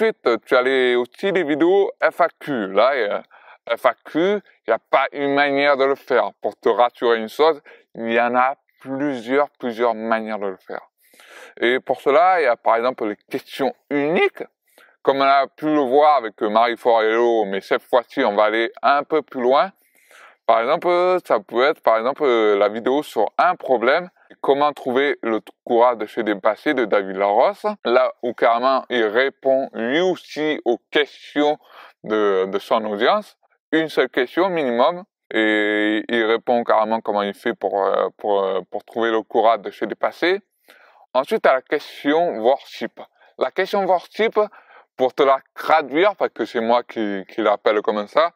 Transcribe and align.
Ensuite, 0.00 0.46
tu 0.46 0.56
as 0.56 0.62
les, 0.62 0.96
aussi 0.96 1.30
les 1.30 1.44
vidéos 1.44 1.90
FAQ. 2.00 2.68
Là, 2.68 3.22
FAQ, 3.66 4.18
il 4.18 4.40
n'y 4.66 4.72
a 4.72 4.78
pas 4.78 5.06
une 5.12 5.34
manière 5.34 5.76
de 5.76 5.84
le 5.84 5.94
faire. 5.94 6.30
Pour 6.40 6.56
te 6.56 6.70
rassurer 6.70 7.18
une 7.18 7.28
chose, 7.28 7.60
il 7.94 8.10
y 8.10 8.18
en 8.18 8.34
a 8.34 8.54
plusieurs, 8.80 9.50
plusieurs 9.50 9.94
manières 9.94 10.38
de 10.38 10.46
le 10.46 10.56
faire. 10.56 10.80
Et 11.60 11.80
pour 11.80 12.00
cela, 12.00 12.40
il 12.40 12.44
y 12.44 12.46
a 12.46 12.56
par 12.56 12.76
exemple 12.76 13.08
les 13.08 13.16
questions 13.30 13.74
uniques, 13.90 14.42
comme 15.02 15.18
on 15.18 15.24
a 15.24 15.46
pu 15.48 15.66
le 15.66 15.82
voir 15.82 16.16
avec 16.16 16.40
Marie 16.40 16.78
Forello, 16.78 17.44
mais 17.44 17.60
cette 17.60 17.82
fois-ci, 17.82 18.24
on 18.24 18.34
va 18.34 18.44
aller 18.44 18.72
un 18.80 19.02
peu 19.02 19.20
plus 19.20 19.42
loin. 19.42 19.70
Par 20.50 20.62
exemple, 20.62 20.88
ça 21.24 21.38
peut 21.38 21.62
être 21.62 21.80
par 21.80 21.96
exemple 21.96 22.26
la 22.26 22.68
vidéo 22.68 23.04
sur 23.04 23.30
un 23.38 23.54
problème, 23.54 24.10
comment 24.40 24.72
trouver 24.72 25.16
le 25.22 25.38
courage 25.62 25.98
de 25.98 26.06
se 26.06 26.20
dépasser 26.22 26.74
de 26.74 26.86
David 26.86 27.18
Larosse, 27.18 27.66
là 27.84 28.12
où 28.24 28.32
carrément 28.32 28.84
il 28.90 29.04
répond 29.04 29.70
lui 29.74 30.00
aussi 30.00 30.60
aux 30.64 30.80
questions 30.90 31.56
de, 32.02 32.46
de 32.46 32.58
son 32.58 32.84
audience, 32.86 33.38
une 33.70 33.88
seule 33.88 34.08
question 34.08 34.48
minimum, 34.48 35.04
et 35.32 36.02
il 36.08 36.24
répond 36.24 36.64
carrément 36.64 37.00
comment 37.00 37.22
il 37.22 37.34
fait 37.34 37.54
pour, 37.54 37.84
euh, 37.86 38.08
pour, 38.18 38.42
euh, 38.42 38.60
pour 38.72 38.84
trouver 38.84 39.12
le 39.12 39.22
courage 39.22 39.60
de 39.60 39.70
se 39.70 39.84
dépasser. 39.84 40.40
Ensuite, 41.14 41.46
à 41.46 41.52
la 41.52 41.62
question 41.62 42.38
worship. 42.38 42.98
La 43.38 43.52
question 43.52 43.84
worship, 43.84 44.36
pour 44.96 45.14
te 45.14 45.22
la 45.22 45.38
traduire, 45.54 46.16
parce 46.16 46.32
que 46.32 46.44
c'est 46.44 46.60
moi 46.60 46.82
qui, 46.82 47.24
qui 47.28 47.40
l'appelle 47.40 47.82
comme 47.82 48.04
ça, 48.08 48.32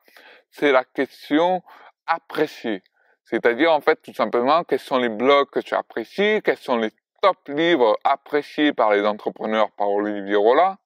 c'est 0.53 0.71
la 0.71 0.85
question 0.85 1.61
appréciée. 2.07 2.83
C'est-à-dire, 3.25 3.73
en 3.73 3.81
fait, 3.81 4.01
tout 4.03 4.13
simplement, 4.13 4.65
quels 4.65 4.79
sont 4.79 4.99
les 4.99 5.09
blogs 5.09 5.49
que 5.51 5.61
tu 5.61 5.75
apprécies, 5.75 6.41
quels 6.43 6.59
sont 6.59 6.77
les 6.77 6.91
top 7.23 7.37
livres 7.49 7.97
appréciés 8.05 8.73
par 8.73 8.93
les 8.93 9.07
entrepreneurs 9.07 9.71
par 9.73 9.91
Olivier 9.91 10.37
Rolla, 10.37 10.77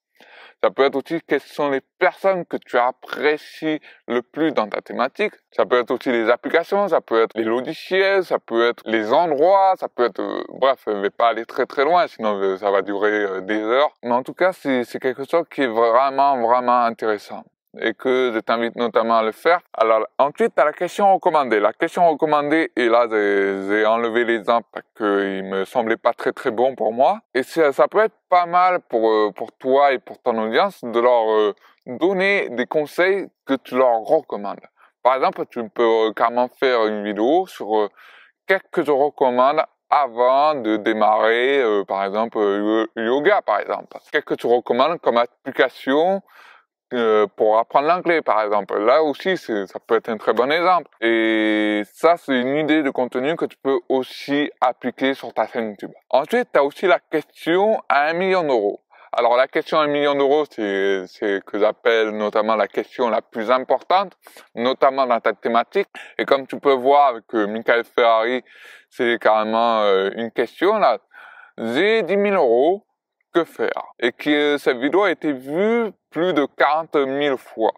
ça 0.62 0.70
peut 0.70 0.84
être 0.84 0.96
aussi 0.96 1.20
quelles 1.26 1.40
sont 1.40 1.70
les 1.70 1.80
personnes 1.98 2.44
que 2.44 2.56
tu 2.56 2.78
apprécies 2.78 3.80
le 4.08 4.22
plus 4.22 4.52
dans 4.52 4.68
ta 4.68 4.80
thématique. 4.80 5.32
Ça 5.52 5.66
peut 5.66 5.78
être 5.78 5.92
aussi 5.92 6.10
les 6.10 6.28
applications, 6.28 6.88
ça 6.88 7.00
peut 7.00 7.22
être 7.22 7.36
les 7.36 7.44
logiciels, 7.44 8.24
ça 8.24 8.38
peut 8.40 8.68
être 8.68 8.82
les 8.84 9.12
endroits, 9.12 9.74
ça 9.78 9.88
peut 9.88 10.06
être... 10.06 10.20
Euh, 10.20 10.44
bref, 10.48 10.82
je 10.86 10.92
ne 10.92 11.00
vais 11.00 11.10
pas 11.10 11.28
aller 11.28 11.44
très 11.44 11.66
très 11.66 11.84
loin, 11.84 12.08
sinon 12.08 12.36
euh, 12.40 12.56
ça 12.56 12.72
va 12.72 12.82
durer 12.82 13.24
euh, 13.24 13.40
des 13.40 13.60
heures. 13.60 13.92
Mais 14.02 14.12
en 14.12 14.24
tout 14.24 14.34
cas, 14.34 14.52
c'est 14.52 14.98
quelque 15.00 15.24
chose 15.30 15.44
qui 15.50 15.62
est 15.62 15.68
vraiment, 15.68 16.40
vraiment 16.40 16.82
intéressant 16.82 17.44
et 17.80 17.94
que 17.94 18.32
je 18.34 18.40
t'invite 18.40 18.76
notamment 18.76 19.18
à 19.18 19.22
le 19.22 19.32
faire. 19.32 19.60
Alors 19.74 20.06
ensuite, 20.18 20.58
as 20.58 20.64
la 20.64 20.72
question 20.72 21.14
recommandée. 21.14 21.60
La 21.60 21.72
question 21.72 22.08
recommandée, 22.10 22.70
et 22.76 22.88
là 22.88 23.06
j'ai 23.10 23.86
enlevé 23.86 24.24
l'exemple 24.24 24.66
parce 24.72 24.86
qu'il 24.96 25.44
me 25.44 25.64
semblait 25.64 25.96
pas 25.96 26.12
très 26.12 26.32
très 26.32 26.50
bon 26.50 26.74
pour 26.74 26.92
moi. 26.92 27.20
Et 27.34 27.42
ça, 27.42 27.88
peut 27.88 28.00
être 28.00 28.16
pas 28.28 28.46
mal 28.46 28.80
pour, 28.88 29.08
euh, 29.10 29.32
pour 29.34 29.52
toi 29.52 29.92
et 29.92 29.98
pour 29.98 30.20
ton 30.20 30.36
audience 30.38 30.82
de 30.82 31.00
leur 31.00 31.30
euh, 31.30 31.54
donner 31.86 32.48
des 32.50 32.66
conseils 32.66 33.28
que 33.46 33.54
tu 33.54 33.76
leur 33.76 34.00
recommandes. 34.00 34.60
Par 35.02 35.14
exemple, 35.14 35.44
tu 35.50 35.66
peux 35.68 36.12
carrément 36.14 36.48
faire 36.48 36.86
une 36.86 37.04
vidéo 37.04 37.46
sur 37.46 37.78
euh, 37.78 37.88
qu'est-ce 38.46 38.68
que 38.70 38.84
je 38.84 38.90
recommande 38.90 39.62
avant 39.90 40.54
de 40.54 40.76
démarrer, 40.76 41.62
par 41.88 42.04
exemple, 42.04 42.38
yoga, 42.94 43.40
par 43.40 43.58
exemple. 43.60 43.86
Qu'est-ce 44.12 44.24
que 44.24 44.34
tu 44.34 44.46
recommandes 44.46 45.00
comme 45.00 45.16
application 45.16 46.20
euh, 46.94 47.26
pour 47.36 47.58
apprendre 47.58 47.88
l'anglais, 47.88 48.22
par 48.22 48.42
exemple. 48.42 48.78
Là 48.78 49.02
aussi, 49.02 49.36
ça 49.36 49.78
peut 49.86 49.96
être 49.96 50.08
un 50.08 50.16
très 50.16 50.32
bon 50.32 50.50
exemple. 50.50 50.90
Et 51.00 51.82
ça, 51.92 52.16
c'est 52.16 52.40
une 52.40 52.56
idée 52.56 52.82
de 52.82 52.90
contenu 52.90 53.36
que 53.36 53.44
tu 53.44 53.56
peux 53.62 53.78
aussi 53.88 54.50
appliquer 54.60 55.14
sur 55.14 55.32
ta 55.34 55.46
chaîne 55.46 55.70
YouTube. 55.70 55.92
Ensuite, 56.10 56.48
tu 56.52 56.58
as 56.58 56.64
aussi 56.64 56.86
la 56.86 56.98
question 56.98 57.80
à 57.88 58.08
un 58.08 58.14
million 58.14 58.42
d'euros. 58.42 58.80
Alors 59.12 59.36
la 59.36 59.48
question 59.48 59.78
à 59.78 59.84
un 59.84 59.86
million 59.86 60.14
d'euros, 60.14 60.44
c'est 60.50 61.06
ce 61.06 61.40
que 61.40 61.58
j'appelle 61.58 62.10
notamment 62.10 62.56
la 62.56 62.68
question 62.68 63.08
la 63.08 63.22
plus 63.22 63.50
importante, 63.50 64.12
notamment 64.54 65.06
dans 65.06 65.18
ta 65.18 65.32
thématique. 65.32 65.88
Et 66.18 66.24
comme 66.24 66.46
tu 66.46 66.60
peux 66.60 66.74
voir 66.74 67.08
avec 67.08 67.24
euh, 67.34 67.46
Michael 67.46 67.84
Ferrari, 67.84 68.44
c'est 68.90 69.18
carrément 69.18 69.80
euh, 69.80 70.10
une 70.14 70.30
question 70.30 70.78
là. 70.78 70.98
J'ai 71.56 72.02
10 72.02 72.14
000 72.14 72.34
euros, 72.34 72.84
que 73.32 73.44
faire 73.44 73.84
Et 73.98 74.12
que 74.12 74.56
cette 74.58 74.78
vidéo 74.78 75.02
a 75.04 75.10
été 75.10 75.32
vue 75.32 75.92
plus 76.10 76.32
de 76.32 76.46
40 76.56 76.90
000 76.94 77.36
fois. 77.36 77.72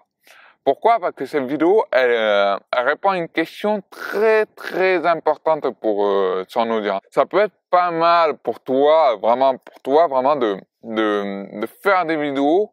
Pourquoi? 0.65 1.01
Parce 1.01 1.15
que 1.15 1.25
cette 1.25 1.47
vidéo, 1.47 1.85
elle, 1.91 2.11
euh, 2.11 2.57
elle, 2.77 2.87
répond 2.87 3.11
à 3.11 3.17
une 3.17 3.29
question 3.29 3.83
très 3.91 4.47
très 4.47 5.07
importante 5.07 5.69
pour 5.81 6.07
euh, 6.07 6.45
son 6.49 6.71
audience. 6.71 7.01
Ça 7.11 7.25
peut 7.25 7.39
être 7.39 7.55
pas 7.71 7.91
mal 7.91 8.37
pour 8.37 8.61
toi, 8.61 9.17
vraiment 9.17 9.57
pour 9.57 9.81
toi, 9.81 10.07
vraiment 10.07 10.37
de, 10.37 10.59
de, 10.83 11.61
de 11.61 11.67
faire 11.67 12.05
des 12.05 12.17
vidéos 12.17 12.73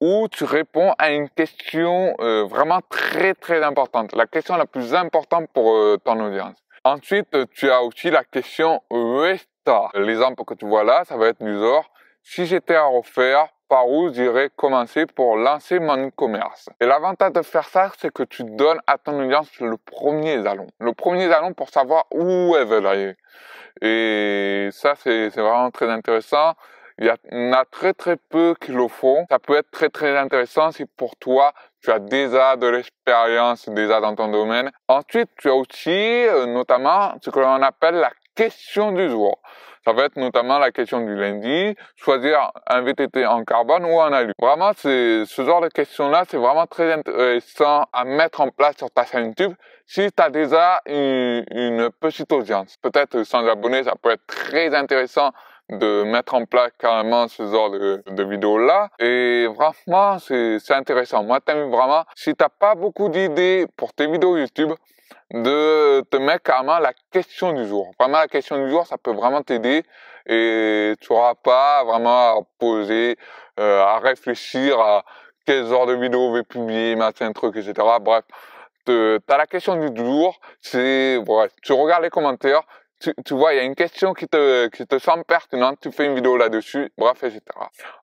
où 0.00 0.28
tu 0.28 0.44
réponds 0.44 0.94
à 0.98 1.10
une 1.10 1.28
question 1.28 2.14
euh, 2.20 2.44
vraiment 2.44 2.80
très 2.88 3.34
très 3.34 3.62
importante, 3.62 4.14
la 4.14 4.26
question 4.26 4.56
la 4.56 4.66
plus 4.66 4.94
importante 4.94 5.48
pour 5.52 5.72
euh, 5.72 5.96
ton 6.04 6.20
audience. 6.20 6.56
Ensuite, 6.84 7.36
tu 7.54 7.70
as 7.70 7.82
aussi 7.82 8.10
la 8.10 8.22
question 8.22 8.80
Restart. 8.90 9.90
L'exemple 9.94 10.44
que 10.44 10.54
tu 10.54 10.66
vois 10.66 10.84
là, 10.84 11.04
ça 11.04 11.16
va 11.16 11.28
être 11.28 11.42
du 11.42 11.58
genre, 11.58 11.90
si 12.28 12.44
j'étais 12.44 12.74
à 12.74 12.86
refaire, 12.86 13.46
par 13.68 13.88
où 13.88 14.12
j'irais 14.12 14.50
commencer 14.54 15.06
pour 15.06 15.36
lancer 15.36 15.78
mon 15.78 16.08
e-commerce. 16.08 16.68
Et 16.80 16.86
l'avantage 16.86 17.32
de 17.32 17.42
faire 17.42 17.68
ça, 17.68 17.90
c'est 17.98 18.12
que 18.12 18.24
tu 18.24 18.42
donnes 18.44 18.80
à 18.86 18.98
ton 18.98 19.24
audience 19.24 19.48
le 19.60 19.76
premier 19.76 20.42
jalon. 20.42 20.66
Le 20.80 20.92
premier 20.92 21.28
jalon 21.28 21.52
pour 21.52 21.70
savoir 21.70 22.06
où 22.12 22.54
elle 22.56 22.66
veut 22.66 22.84
aller. 22.84 23.16
Et 23.80 24.68
ça, 24.72 24.94
c'est 24.96 25.28
vraiment 25.28 25.70
très 25.70 25.88
intéressant. 25.88 26.54
Il 26.98 27.06
y 27.06 27.10
en 27.10 27.52
a 27.52 27.64
très 27.64 27.92
très 27.92 28.16
peu 28.16 28.54
qui 28.60 28.72
le 28.72 28.88
font. 28.88 29.26
Ça 29.28 29.38
peut 29.38 29.56
être 29.56 29.70
très 29.70 29.90
très 29.90 30.16
intéressant 30.16 30.72
si 30.72 30.84
pour 30.84 31.16
toi, 31.16 31.52
tu 31.82 31.90
as 31.90 31.98
déjà 31.98 32.56
de 32.56 32.66
l'expérience 32.66 33.68
déjà 33.68 34.00
dans 34.00 34.14
ton 34.14 34.28
domaine. 34.28 34.70
Ensuite, 34.88 35.30
tu 35.38 35.48
as 35.48 35.54
aussi 35.54 35.90
euh, 35.90 36.46
notamment 36.46 37.14
ce 37.22 37.30
que 37.30 37.38
l'on 37.38 37.62
appelle 37.62 37.96
la 37.96 38.10
question 38.34 38.92
du 38.92 39.08
jour. 39.10 39.40
Ça 39.86 39.92
va 39.92 40.06
être 40.06 40.16
notamment 40.16 40.58
la 40.58 40.72
question 40.72 41.00
du 41.00 41.14
lundi, 41.14 41.76
choisir 41.94 42.50
un 42.66 42.80
VTT 42.82 43.24
en 43.24 43.44
carbone 43.44 43.84
ou 43.84 44.00
en 44.00 44.12
alu. 44.12 44.32
Vraiment, 44.42 44.72
c'est 44.76 45.24
ce 45.26 45.44
genre 45.44 45.60
de 45.60 45.68
questions-là, 45.68 46.24
c'est 46.28 46.38
vraiment 46.38 46.66
très 46.66 46.92
intéressant 46.92 47.84
à 47.92 48.04
mettre 48.04 48.40
en 48.40 48.48
place 48.48 48.76
sur 48.78 48.90
ta 48.90 49.04
chaîne 49.04 49.26
YouTube 49.26 49.54
si 49.86 50.10
tu 50.10 50.20
as 50.20 50.30
déjà 50.30 50.80
une, 50.86 51.88
petite 52.00 52.32
audience. 52.32 52.76
Peut-être 52.82 53.22
sans 53.22 53.46
abonnés, 53.46 53.84
ça 53.84 53.94
peut 54.02 54.10
être 54.10 54.26
très 54.26 54.74
intéressant 54.74 55.30
de 55.70 56.02
mettre 56.02 56.34
en 56.34 56.46
place 56.46 56.72
carrément 56.80 57.28
ce 57.28 57.46
genre 57.46 57.70
de, 57.70 58.02
de 58.10 58.24
vidéos-là. 58.24 58.88
Et 58.98 59.46
vraiment, 59.46 60.18
c'est 60.18 60.58
intéressant. 60.70 61.22
Moi, 61.22 61.38
t'aime 61.40 61.70
vraiment, 61.70 62.02
si 62.16 62.34
t'as 62.34 62.48
pas 62.48 62.74
beaucoup 62.74 63.08
d'idées 63.08 63.68
pour 63.76 63.92
tes 63.92 64.08
vidéos 64.08 64.36
YouTube, 64.36 64.72
de 65.32 66.02
te 66.02 66.16
mettre 66.16 66.44
carrément 66.44 66.78
la 66.78 66.92
question 67.10 67.52
du 67.52 67.66
jour. 67.66 67.92
Vraiment, 67.98 68.18
la 68.18 68.28
question 68.28 68.62
du 68.62 68.70
jour, 68.70 68.86
ça 68.86 68.96
peut 68.98 69.12
vraiment 69.12 69.42
t'aider 69.42 69.82
et 70.26 70.94
tu 71.00 71.12
n'auras 71.12 71.34
pas 71.34 71.84
vraiment 71.84 72.38
à 72.38 72.40
poser, 72.58 73.16
euh, 73.60 73.82
à 73.82 73.98
réfléchir 73.98 74.78
à 74.80 75.04
quel 75.46 75.66
genre 75.66 75.86
de 75.86 75.94
vidéo 75.94 76.32
vais 76.32 76.42
publier, 76.42 76.96
machin, 76.96 77.32
truc, 77.32 77.56
etc. 77.56 77.74
Bref, 78.00 78.24
tu 78.84 78.92
as 78.92 79.36
la 79.36 79.46
question 79.46 79.76
du 79.76 80.04
jour, 80.04 80.38
c'est, 80.60 81.20
bref, 81.24 81.52
tu 81.62 81.72
regardes 81.72 82.02
les 82.02 82.10
commentaires, 82.10 82.62
tu, 83.00 83.12
tu 83.24 83.34
vois, 83.34 83.52
il 83.52 83.56
y 83.56 83.60
a 83.60 83.64
une 83.64 83.74
question 83.74 84.14
qui 84.14 84.26
te, 84.26 84.68
qui 84.68 84.86
te 84.86 84.98
semble 84.98 85.24
pertinente, 85.24 85.78
tu 85.80 85.92
fais 85.92 86.06
une 86.06 86.14
vidéo 86.14 86.36
là-dessus, 86.36 86.90
bref, 86.96 87.22
etc. 87.22 87.40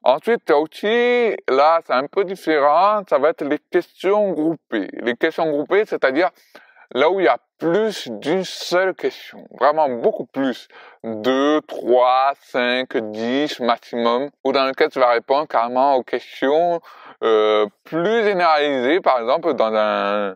Ensuite, 0.03 0.45
tu 0.45 0.53
as 0.53 0.57
aussi, 0.57 1.35
là, 1.49 1.81
c'est 1.85 1.93
un 1.93 2.07
peu 2.07 2.23
différent, 2.23 3.01
ça 3.09 3.17
va 3.17 3.29
être 3.29 3.43
les 3.43 3.59
questions 3.71 4.31
groupées. 4.31 4.89
Les 4.93 5.15
questions 5.15 5.49
groupées, 5.49 5.85
c'est-à-dire, 5.85 6.29
là 6.93 7.09
où 7.09 7.19
il 7.19 7.25
y 7.25 7.29
a 7.29 7.37
plus 7.57 8.07
d'une 8.09 8.43
seule 8.43 8.93
question, 8.93 9.47
vraiment 9.59 9.89
beaucoup 9.89 10.25
plus, 10.25 10.67
deux, 11.03 11.61
trois, 11.61 12.33
cinq, 12.41 12.97
dix 12.97 13.59
maximum, 13.59 14.29
ou 14.43 14.51
dans 14.51 14.65
lequel 14.65 14.89
tu 14.89 14.99
vas 14.99 15.09
répondre 15.09 15.47
carrément 15.47 15.95
aux 15.95 16.03
questions 16.03 16.81
euh, 17.23 17.65
plus 17.83 18.23
généralisées, 18.23 19.01
par 19.01 19.19
exemple 19.19 19.53
dans 19.53 19.73
un 19.73 20.35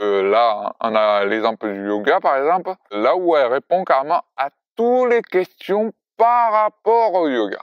euh, 0.00 0.30
là 0.30 0.72
on 0.80 0.94
a 0.94 1.24
l'exemple 1.26 1.72
du 1.72 1.88
yoga 1.88 2.20
par 2.20 2.36
exemple, 2.36 2.74
là 2.90 3.16
où 3.16 3.36
elle 3.36 3.52
répond 3.52 3.84
carrément 3.84 4.22
à 4.36 4.50
toutes 4.76 5.10
les 5.10 5.22
questions 5.22 5.92
par 6.16 6.52
rapport 6.52 7.14
au 7.14 7.28
yoga. 7.28 7.58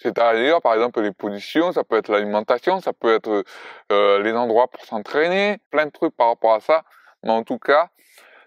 C'est-à-dire, 0.00 0.62
par 0.62 0.74
exemple, 0.74 1.00
les 1.00 1.10
positions, 1.10 1.72
ça 1.72 1.82
peut 1.82 1.96
être 1.96 2.08
l'alimentation, 2.08 2.80
ça 2.80 2.92
peut 2.92 3.14
être 3.16 3.42
euh, 3.90 4.22
les 4.22 4.32
endroits 4.32 4.68
pour 4.68 4.84
s'entraîner, 4.84 5.58
plein 5.72 5.86
de 5.86 5.90
trucs 5.90 6.16
par 6.16 6.28
rapport 6.28 6.54
à 6.54 6.60
ça 6.60 6.84
mais 7.28 7.34
en 7.34 7.44
tout 7.44 7.58
cas, 7.58 7.90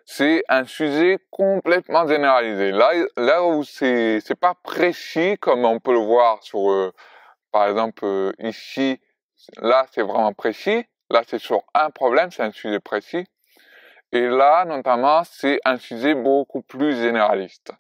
c'est 0.06 0.44
un 0.50 0.66
sujet 0.66 1.20
complètement 1.30 2.08
généralisé. 2.08 2.72
Là, 2.72 2.92
là 3.16 3.44
où 3.44 3.64
c'est 3.64 4.20
c'est 4.22 4.40
pas 4.40 4.56
précis 4.64 5.38
comme 5.40 5.66
on 5.66 5.80
peut 5.80 5.94
le 5.94 6.00
voir 6.00 6.42
sur, 6.42 6.72
euh, 6.72 6.92
par 7.52 7.70
exemple 7.70 8.04
euh, 8.06 8.32
ici, 8.40 9.00
là 9.62 9.86
c'est 9.92 10.02
vraiment 10.02 10.34
précis. 10.34 10.84
Là 11.12 11.22
c'est 11.28 11.38
sur 11.38 11.64
un 11.76 11.92
problème, 11.92 12.32
c'est 12.32 12.44
un 12.44 12.52
sujet 12.52 12.80
précis. 12.80 13.26
Et 14.14 14.28
là, 14.28 14.66
notamment, 14.66 15.24
c'est 15.24 15.60
un 15.64 15.78
sujet 15.78 16.16
beaucoup 16.16 16.62
plus 16.62 16.98
généraliste. 17.02 17.72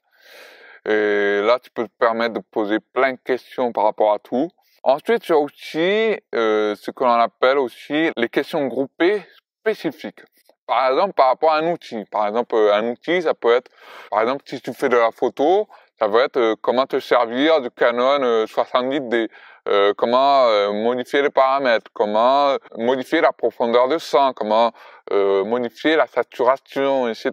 Et 0.85 1.41
là, 1.41 1.59
tu 1.59 1.69
peux 1.71 1.85
te 1.85 1.93
permettre 1.99 2.35
de 2.35 2.39
poser 2.39 2.79
plein 2.93 3.13
de 3.13 3.19
questions 3.23 3.73
par 3.73 3.83
rapport 3.83 4.13
à 4.13 4.19
tout. 4.19 4.49
Ensuite, 4.83 5.23
tu 5.23 5.33
as 5.33 5.37
aussi 5.37 6.17
euh, 6.33 6.73
ce 6.75 6.89
que 6.89 7.03
l'on 7.03 7.19
appelle 7.19 7.57
aussi 7.57 8.11
les 8.15 8.29
questions 8.29 8.65
groupées 8.67 9.21
spécifiques. 9.59 10.21
Par 10.67 10.91
exemple, 10.91 11.13
par 11.13 11.27
rapport 11.27 11.51
à 11.51 11.57
un 11.57 11.71
outil. 11.71 12.05
Par 12.11 12.27
exemple, 12.27 12.55
un 12.55 12.89
outil, 12.89 13.21
ça 13.21 13.33
peut 13.33 13.53
être, 13.53 13.69
par 14.09 14.21
exemple, 14.21 14.43
si 14.45 14.61
tu 14.61 14.73
fais 14.73 14.89
de 14.89 14.97
la 14.97 15.11
photo, 15.11 15.67
ça 16.01 16.07
va 16.07 16.23
être 16.23 16.37
euh, 16.37 16.55
comment 16.59 16.87
te 16.87 16.99
servir 16.99 17.61
du 17.61 17.69
Canon 17.69 18.45
70D, 18.45 19.13
euh, 19.13 19.27
euh, 19.69 19.93
comment 19.95 20.47
modifier 20.73 21.21
les 21.21 21.29
paramètres, 21.29 21.91
comment 21.93 22.57
modifier 22.75 23.21
la 23.21 23.31
profondeur 23.31 23.87
de 23.87 23.99
sang, 23.99 24.33
comment 24.33 24.71
modifier 25.11 25.95
la 25.95 26.07
saturation, 26.07 27.07
etc. 27.07 27.31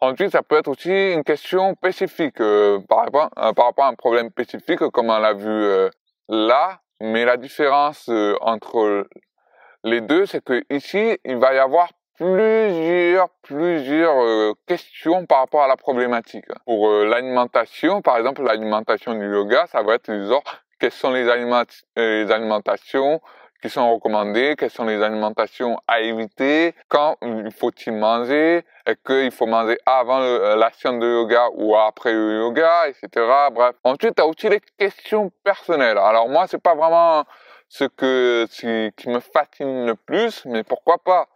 Ensuite, 0.00 0.30
ça 0.30 0.42
peut 0.42 0.56
être 0.56 0.68
aussi 0.68 1.12
une 1.12 1.22
question 1.22 1.74
spécifique 1.74 2.38
par, 2.88 3.04
rapport, 3.04 3.28
par 3.30 3.66
rapport 3.66 3.84
à 3.84 3.88
un 3.88 3.94
problème 3.94 4.30
spécifique, 4.30 4.78
comme 4.78 5.10
on 5.10 5.18
l'a 5.18 5.34
vu 5.34 5.90
là. 6.28 6.78
Mais 7.02 7.26
la 7.26 7.36
différence 7.36 8.08
entre 8.40 9.06
les 9.84 10.00
deux, 10.00 10.24
c'est 10.24 10.42
que 10.42 10.62
ici, 10.70 11.18
il 11.24 11.36
va 11.36 11.52
y 11.52 11.58
avoir 11.58 11.90
plusieurs, 12.18 13.28
plusieurs 13.42 14.20
euh, 14.20 14.52
questions 14.66 15.24
par 15.24 15.38
rapport 15.38 15.62
à 15.62 15.68
la 15.68 15.76
problématique. 15.76 16.46
Pour 16.64 16.88
euh, 16.88 17.06
l'alimentation, 17.06 18.02
par 18.02 18.18
exemple, 18.18 18.42
l'alimentation 18.42 19.14
du 19.14 19.30
yoga, 19.30 19.66
ça 19.68 19.82
va 19.82 19.94
être 19.94 20.12
genre, 20.26 20.42
quelles 20.80 20.90
sont 20.90 21.12
les, 21.12 21.28
euh, 21.28 21.64
les 21.96 22.32
alimentations 22.32 23.20
qui 23.62 23.70
sont 23.70 23.92
recommandées, 23.92 24.54
quelles 24.56 24.70
sont 24.70 24.84
les 24.84 25.02
alimentations 25.02 25.80
à 25.88 26.00
éviter, 26.00 26.74
quand 26.88 27.16
il 27.22 27.50
faut-il 27.50 27.92
manger, 27.92 28.64
est-ce 28.86 29.02
qu'il 29.04 29.32
faut 29.32 29.46
manger 29.46 29.78
avant 29.84 30.20
la 30.20 30.70
séance 30.70 31.00
de 31.00 31.06
yoga 31.06 31.48
ou 31.54 31.74
après 31.74 32.12
le 32.12 32.38
yoga, 32.38 32.86
etc. 32.86 33.26
Bref. 33.52 33.74
Ensuite, 33.82 34.14
tu 34.14 34.22
as 34.22 34.26
aussi 34.26 34.48
les 34.48 34.60
questions 34.78 35.32
personnelles. 35.42 35.98
Alors 35.98 36.28
moi, 36.28 36.46
c'est 36.46 36.62
pas 36.62 36.76
vraiment 36.76 37.24
ce 37.68 37.82
que, 37.82 38.46
ce 38.48 38.90
qui 38.90 39.08
me 39.08 39.18
fascine 39.18 39.86
le 39.86 39.96
plus, 39.96 40.44
mais 40.44 40.62
pourquoi 40.62 40.98
pas? 40.98 41.26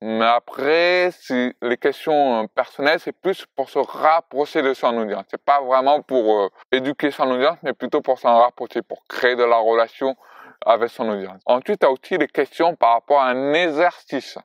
Mais 0.00 0.26
après, 0.26 1.10
si 1.10 1.52
les 1.60 1.76
questions 1.76 2.42
euh, 2.42 2.46
personnelles, 2.54 3.00
c'est 3.00 3.12
plus 3.12 3.46
pour 3.56 3.68
se 3.68 3.80
rapprocher 3.80 4.62
de 4.62 4.72
son 4.72 4.96
audience. 4.96 5.24
C'est 5.28 5.42
pas 5.42 5.60
vraiment 5.60 6.02
pour 6.02 6.40
euh, 6.40 6.48
éduquer 6.70 7.10
son 7.10 7.28
audience, 7.30 7.58
mais 7.64 7.72
plutôt 7.72 8.00
pour 8.00 8.18
s'en 8.18 8.38
rapprocher, 8.38 8.82
pour 8.82 9.02
créer 9.08 9.34
de 9.34 9.42
la 9.42 9.56
relation 9.56 10.16
avec 10.64 10.90
son 10.90 11.08
audience. 11.08 11.40
Ensuite, 11.46 11.82
as 11.82 11.90
aussi 11.90 12.16
des 12.16 12.28
questions 12.28 12.76
par 12.76 12.92
rapport 12.92 13.20
à 13.20 13.30
un 13.30 13.52
exercice. 13.54 14.38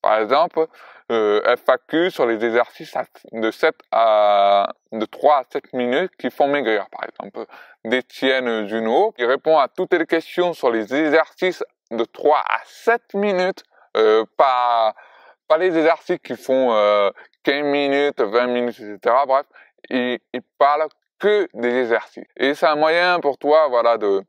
Par 0.00 0.20
exemple, 0.20 0.66
euh, 1.12 1.54
FAQ 1.54 2.10
sur 2.10 2.24
les 2.24 2.42
exercices 2.42 2.94
de 3.32 3.50
7 3.50 3.74
à 3.92 4.72
de 4.92 5.04
3 5.04 5.36
à 5.36 5.44
7 5.52 5.72
minutes 5.74 6.12
qui 6.18 6.30
font 6.30 6.48
maigrir, 6.48 6.86
par 6.88 7.06
exemple. 7.06 7.46
D'Étienne 7.84 8.66
Junot, 8.68 9.12
qui 9.12 9.26
répond 9.26 9.58
à 9.58 9.68
toutes 9.68 9.92
les 9.92 10.06
questions 10.06 10.54
sur 10.54 10.70
les 10.70 10.94
exercices 10.94 11.62
de 11.90 12.04
3 12.04 12.38
à 12.38 12.60
7 12.64 13.14
minutes 13.14 13.64
pas, 14.36 14.94
pas 15.48 15.58
les 15.58 15.76
exercices 15.76 16.18
qui 16.22 16.36
font 16.36 16.72
euh, 16.72 17.10
15 17.44 17.62
minutes, 17.64 18.20
20 18.20 18.46
minutes, 18.48 18.80
etc. 18.80 19.16
Bref, 19.26 19.46
il, 19.90 20.18
il 20.32 20.42
parle 20.58 20.88
que 21.18 21.48
des 21.54 21.80
exercices. 21.80 22.24
Et 22.36 22.54
c'est 22.54 22.66
un 22.66 22.76
moyen 22.76 23.20
pour 23.20 23.38
toi, 23.38 23.68
voilà, 23.68 23.98
de, 23.98 24.22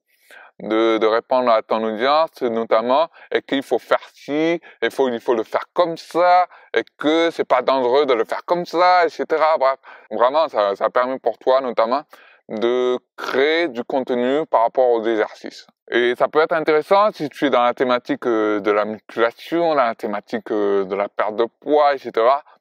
de, 0.60 0.98
de 0.98 1.08
répondre 1.08 1.50
à 1.52 1.62
ton 1.62 1.84
audience, 1.84 2.42
notamment, 2.42 3.10
et 3.32 3.42
qu'il 3.42 3.64
faut 3.64 3.80
faire 3.80 4.08
ci, 4.14 4.62
il 4.82 4.92
faut, 4.92 5.10
il 5.10 5.20
faut 5.20 5.34
le 5.34 5.44
faire 5.44 5.66
comme 5.74 5.98
ça, 5.98 6.48
et 6.74 6.84
que 6.98 7.30
c'est 7.32 7.46
pas 7.46 7.62
dangereux 7.62 8.06
de 8.06 8.14
le 8.14 8.26
faire 8.26 8.44
comme 8.46 8.66
ça, 8.66 9.06
etc. 9.06 9.26
Bref, 9.60 9.78
vraiment, 10.12 10.48
ça, 10.48 10.76
ça 10.76 10.90
permet 10.90 11.20
pour 11.20 11.38
toi, 11.38 11.62
notamment, 11.62 12.04
de 12.50 12.98
créer 13.18 13.68
du 13.68 13.84
contenu 13.84 14.46
par 14.46 14.62
rapport 14.62 14.90
aux 14.90 15.04
exercices. 15.04 15.68
Et 15.92 16.16
ça 16.18 16.28
peut 16.28 16.40
être 16.40 16.54
intéressant 16.54 17.12
si 17.12 17.30
tu 17.30 17.46
es 17.46 17.50
dans 17.52 17.64
la 17.64 17.76
thématique 17.76 18.26
euh, 18.26 18.60
de 18.60 18.72
la 18.72 18.86
musculation, 18.86 19.76
la 19.76 19.94
thématique 19.94 20.50
euh, 20.50 20.84
de 20.84 20.96
la 20.96 21.10
perte 21.10 21.36
de 21.36 21.46
poids, 21.60 21.94
etc., 21.94 22.12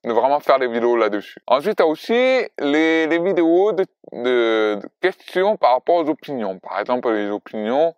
de 0.05 0.13
vraiment 0.13 0.41
faire 0.41 0.59
des 0.59 0.69
vidéos 0.69 0.97
là-dessus. 0.97 1.39
Ensuite, 1.47 1.79
tu 1.79 1.83
as 1.83 1.87
aussi 1.87 2.13
les, 2.59 3.19
vidéos 3.19 3.73
de, 3.73 4.79
questions 5.01 5.57
par 5.57 5.73
rapport 5.73 5.97
aux 5.97 6.09
opinions. 6.11 6.59
Par 6.59 6.79
exemple, 6.79 7.11
les 7.13 7.31
opinions, 7.31 7.95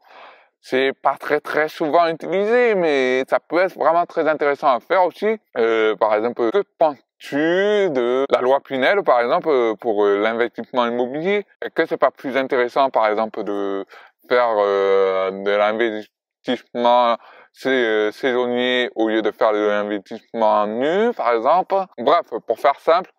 c'est 0.60 0.92
pas 0.92 1.16
très 1.18 1.40
très 1.40 1.68
souvent 1.68 2.06
utilisé, 2.06 2.76
mais 2.76 3.24
ça 3.28 3.40
peut 3.40 3.58
être 3.58 3.76
vraiment 3.76 4.06
très 4.06 4.28
intéressant 4.28 4.68
à 4.68 4.78
faire 4.78 5.04
aussi. 5.04 5.40
Euh, 5.58 5.96
par 5.96 6.14
exemple, 6.14 6.50
que 6.52 6.62
penses 6.78 6.98
de 7.32 8.26
la 8.30 8.40
loi 8.40 8.60
Pinel, 8.60 9.02
par 9.02 9.20
exemple, 9.20 9.48
euh, 9.48 9.74
pour 9.74 10.04
l'investissement 10.04 10.86
immobilier? 10.86 11.46
Est-ce 11.62 11.70
que 11.70 11.86
c'est 11.86 11.96
pas 11.96 12.10
plus 12.10 12.36
intéressant, 12.36 12.90
par 12.90 13.08
exemple, 13.08 13.42
de 13.42 13.84
faire 14.28 14.54
euh, 14.58 15.30
de 15.30 15.50
l'investissement 15.50 17.16
saisonnier 17.52 18.90
au 18.94 19.08
lieu 19.08 19.22
de 19.22 19.30
faire 19.30 19.52
de 19.52 19.66
l'investissement 19.66 20.66
nu, 20.66 21.12
par 21.14 21.32
exemple 21.32 21.74
Bref, 21.98 22.26
pour 22.46 22.58
faire 22.58 22.78
simple, 22.80 23.10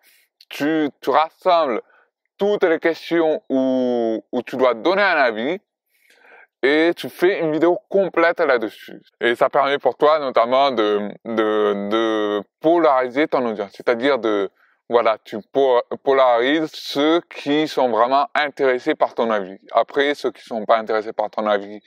tu, 0.49 0.89
rassembles 1.07 1.81
toutes 2.37 2.63
les 2.63 2.79
questions 2.79 3.41
où, 3.49 4.21
tu 4.45 4.57
dois 4.57 4.75
donner 4.75 5.01
un 5.01 5.17
avis 5.17 5.57
et 6.61 6.91
tu 6.95 7.09
fais 7.09 7.39
une 7.39 7.51
vidéo 7.51 7.79
complète 7.89 8.39
là-dessus. 8.39 9.01
Et 9.21 9.35
ça 9.35 9.49
permet 9.49 9.79
pour 9.79 9.95
toi 9.97 10.19
notamment 10.19 10.71
de 10.71 12.41
polariser 12.61 13.27
ton 13.27 13.45
audience, 13.45 13.71
c'est-à-dire 13.73 14.19
de, 14.19 14.49
voilà, 14.89 15.17
tu 15.23 15.39
polarises 16.03 16.69
ceux 16.71 17.21
qui 17.29 17.67
sont 17.67 17.89
vraiment 17.89 18.27
intéressés 18.33 18.95
par 18.95 19.15
ton 19.15 19.29
avis. 19.29 19.57
Après, 19.71 20.15
ceux 20.15 20.31
qui 20.31 20.43
sont 20.43 20.65
pas 20.65 20.77
intéressés 20.77 21.11
par 21.11 21.29
ton 21.29 21.45
avis, 21.45 21.81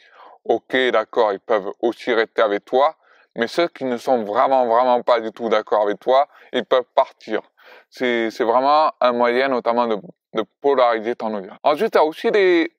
ok, 0.44 0.76
d'accord, 0.92 1.32
ils 1.32 1.40
peuvent 1.40 1.70
aussi 1.80 2.12
rester 2.12 2.42
avec 2.42 2.64
toi, 2.64 2.96
mais 3.36 3.46
ceux 3.46 3.68
qui 3.68 3.84
ne 3.84 3.96
sont 3.96 4.24
vraiment, 4.24 4.66
vraiment 4.66 5.02
pas 5.02 5.20
du 5.20 5.32
tout 5.32 5.48
d'accord 5.48 5.82
avec 5.82 5.98
toi, 5.98 6.28
ils 6.52 6.64
peuvent 6.64 6.88
partir. 6.94 7.40
C'est, 7.88 8.28
vraiment 8.40 8.92
un 9.00 9.12
moyen 9.12 9.48
notamment 9.48 9.86
de, 9.86 9.96
de 10.34 10.44
polariser 10.60 11.14
ton 11.14 11.34
audience. 11.34 11.58
Ensuite, 11.62 11.92
tu 11.92 11.98
as 11.98 12.04
aussi 12.04 12.30
des 12.30 12.70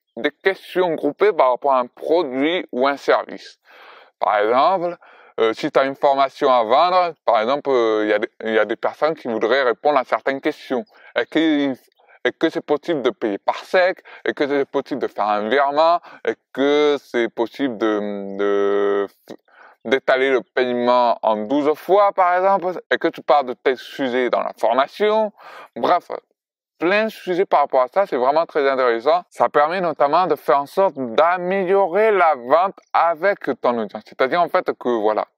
questions 0.44 0.94
groupées 0.94 1.32
par 1.32 1.50
rapport 1.50 1.72
à 1.72 1.80
un 1.80 1.86
produit 1.86 2.64
ou 2.70 2.86
un 2.86 2.96
service. 2.96 3.58
Par 4.20 4.38
exemple, 4.38 4.96
euh, 5.40 5.52
si 5.54 5.70
tu 5.70 5.78
as 5.78 5.84
une 5.84 5.96
formation 5.96 6.50
à 6.52 6.62
vendre, 6.62 7.14
par 7.24 7.40
exemple, 7.40 7.70
euh, 7.70 8.18
il 8.42 8.50
y, 8.50 8.52
y, 8.54 8.58
a 8.58 8.64
des 8.64 8.76
personnes 8.76 9.14
qui 9.14 9.28
voudraient 9.28 9.62
répondre 9.62 9.98
à 9.98 10.04
certaines 10.04 10.40
questions. 10.40 10.84
Est-ce 11.16 12.36
que 12.38 12.50
c'est 12.50 12.64
possible 12.64 13.02
de 13.02 13.10
payer 13.10 13.38
par 13.38 13.56
sec? 13.56 14.02
Est-ce 14.24 14.34
que 14.34 14.46
c'est 14.46 14.64
possible 14.64 15.00
de 15.00 15.08
faire 15.08 15.26
un 15.26 15.48
virement? 15.48 16.00
Est-ce 16.24 16.36
que 16.52 16.96
c'est 17.02 17.28
possible 17.28 17.78
de, 17.78 19.06
d'étaler 19.84 20.30
le 20.30 20.42
paiement 20.42 21.18
en 21.22 21.36
12 21.36 21.74
fois, 21.74 22.12
par 22.12 22.36
exemple? 22.36 22.80
Est-ce 22.90 22.98
que 22.98 23.08
tu 23.08 23.22
parles 23.22 23.46
de 23.46 23.54
tes 23.54 23.76
sujets 23.76 24.30
dans 24.30 24.40
la 24.40 24.52
formation? 24.58 25.32
Bref, 25.74 26.08
plein 26.82 27.04
de 27.04 27.10
sujets 27.10 27.44
par 27.44 27.60
rapport 27.60 27.82
à 27.82 27.86
ça. 27.86 28.06
C'est 28.06 28.16
vraiment 28.16 28.44
très 28.44 28.68
intéressant. 28.68 29.22
Ça 29.30 29.48
permet 29.48 29.80
notamment 29.80 30.26
de 30.26 30.34
faire 30.34 30.58
en 30.58 30.66
sorte 30.66 30.94
d'améliorer 30.96 32.10
la 32.10 32.34
vente 32.34 32.74
avec 32.92 33.38
ton 33.60 33.78
audience. 33.78 34.02
C'est-à-dire 34.04 34.42
en 34.42 34.48
fait 34.48 34.68
que 34.76 34.88
voilà, 34.88 35.28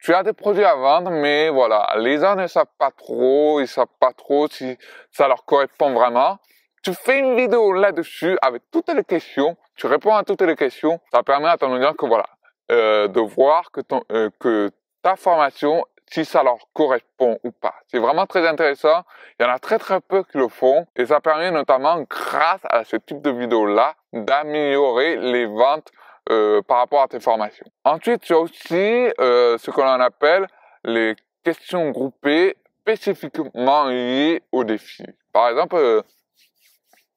tu 0.00 0.12
as 0.12 0.24
des 0.24 0.32
produits 0.32 0.64
à 0.64 0.74
vendre, 0.74 1.12
mais 1.12 1.50
voilà, 1.50 1.88
les 1.98 2.18
gens 2.18 2.34
ne 2.34 2.48
savent 2.48 2.74
pas 2.78 2.90
trop, 2.90 3.60
ils 3.60 3.68
savent 3.68 3.96
pas 4.00 4.12
trop 4.12 4.48
si 4.48 4.76
ça 5.12 5.28
leur 5.28 5.44
correspond 5.44 5.92
vraiment. 5.92 6.38
Tu 6.82 6.92
fais 6.94 7.20
une 7.20 7.36
vidéo 7.36 7.72
là-dessus 7.72 8.36
avec 8.42 8.64
toutes 8.72 8.92
les 8.92 9.04
questions, 9.04 9.56
tu 9.76 9.86
réponds 9.86 10.16
à 10.16 10.24
toutes 10.24 10.42
les 10.42 10.56
questions. 10.56 10.98
Ça 11.12 11.22
permet 11.22 11.46
à 11.46 11.58
ton 11.58 11.72
audience 11.72 11.94
que 11.96 12.06
voilà, 12.06 12.26
euh, 12.72 13.06
de 13.06 13.20
voir 13.20 13.70
que 13.70 13.82
ton, 13.82 14.02
euh, 14.10 14.30
que 14.40 14.72
ta 15.00 15.14
formation 15.14 15.84
si 16.12 16.26
ça 16.26 16.42
leur 16.42 16.58
correspond 16.74 17.38
ou 17.42 17.52
pas. 17.52 17.74
C'est 17.88 17.98
vraiment 17.98 18.26
très 18.26 18.46
intéressant. 18.46 19.02
Il 19.40 19.44
y 19.44 19.48
en 19.48 19.52
a 19.52 19.58
très 19.58 19.78
très 19.78 20.00
peu 20.00 20.22
qui 20.24 20.36
le 20.36 20.48
font 20.48 20.86
et 20.94 21.06
ça 21.06 21.20
permet 21.20 21.50
notamment 21.50 22.02
grâce 22.02 22.60
à 22.64 22.84
ce 22.84 22.96
type 22.96 23.22
de 23.22 23.30
vidéo-là 23.30 23.94
d'améliorer 24.12 25.16
les 25.16 25.46
ventes 25.46 25.90
euh, 26.30 26.60
par 26.62 26.78
rapport 26.78 27.02
à 27.02 27.08
tes 27.08 27.18
formations. 27.18 27.66
Ensuite, 27.84 28.20
tu 28.20 28.34
as 28.34 28.38
aussi 28.38 29.08
euh, 29.20 29.56
ce 29.56 29.70
que 29.70 29.80
l'on 29.80 30.00
appelle 30.00 30.46
les 30.84 31.16
questions 31.44 31.90
groupées 31.90 32.56
spécifiquement 32.82 33.84
liées 33.86 34.42
au 34.52 34.64
défi. 34.64 35.04
Par 35.32 35.48
exemple, 35.48 35.76
euh, 35.76 36.02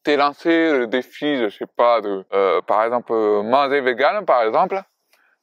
t'es 0.04 0.16
lancé 0.16 0.72
le 0.72 0.88
défi, 0.88 1.38
je 1.38 1.50
sais 1.50 1.68
pas, 1.68 2.00
de, 2.00 2.24
euh, 2.34 2.62
par 2.62 2.86
exemple, 2.86 3.12
manger 3.12 3.82
vegan, 3.82 4.24
par 4.26 4.44
exemple, 4.44 4.82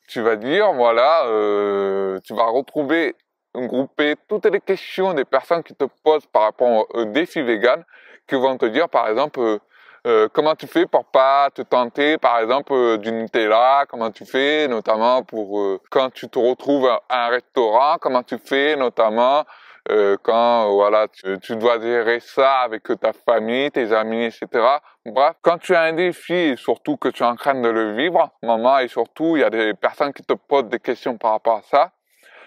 tu 0.09 0.23
vas 0.23 0.37
dire, 0.37 0.73
voilà, 0.73 1.27
euh, 1.27 2.19
tu 2.25 2.35
vas 2.35 2.47
retrouver 2.47 3.15
grouper 3.55 4.17
toutes 4.29 4.47
les 4.47 4.61
questions 4.61 5.15
des 5.15 5.25
personnes 5.25 5.63
qui 5.63 5.75
te 5.75 5.85
posent 6.03 6.27
par 6.27 6.43
rapport 6.43 6.87
au 6.95 7.05
défi 7.05 7.43
vegan, 7.43 7.85
qui 8.27 8.35
vont 8.35 8.57
te 8.57 8.67
dire 8.67 8.89
par 8.89 9.09
exemple 9.09 9.41
euh, 9.41 9.59
euh, 10.07 10.29
comment 10.33 10.57
tu 10.57 10.67
fais 10.67 10.87
pour 10.87 11.05
pas 11.05 11.49
te 11.55 11.63
tenter 11.63 12.19
par 12.19 12.41
exemple 12.41 12.73
euh, 12.73 12.97
du 12.97 13.13
Nutella, 13.13 13.85
comment 13.89 14.11
tu 14.11 14.25
fais 14.25 14.67
notamment 14.69 15.23
pour 15.23 15.79
quand 15.91 16.11
tu 16.11 16.29
te 16.29 16.39
retrouves 16.39 16.89
à 17.09 17.27
un 17.27 17.29
restaurant, 17.29 17.97
comment 18.01 18.23
tu 18.23 18.39
fais 18.39 18.75
notamment 18.77 19.45
euh, 19.91 20.17
quand 20.23 20.73
voilà 20.73 21.09
tu, 21.09 21.39
tu, 21.41 21.57
dois 21.57 21.81
gérer 21.81 22.21
ça 22.21 22.61
avec 22.61 22.85
ta 23.01 23.13
famille, 23.13 23.69
tes 23.73 23.93
amis, 23.93 24.27
etc. 24.27 24.47
Bref, 25.05 25.35
quand 25.43 25.59
tu 25.59 25.75
as 25.75 25.83
un 25.83 25.93
défi 25.93 26.57
surtout 26.57 26.97
que 26.97 27.09
tu 27.09 27.25
es 27.25 27.27
en 27.27 27.35
train 27.35 27.61
de 27.61 27.69
le 27.69 27.97
vivre, 27.97 28.31
maman, 28.43 28.79
et 28.79 28.87
surtout 28.87 29.37
il 29.37 29.41
y 29.41 29.45
a 29.45 29.51
des 29.51 29.75
personnes 29.75 30.13
qui 30.13 30.23
te 30.23 30.35
posent 30.35 30.69
des 30.69 30.79
questions 30.79 31.19
par 31.19 31.33
rapport 31.33 31.59
à 31.59 31.63
ça, 31.63 31.91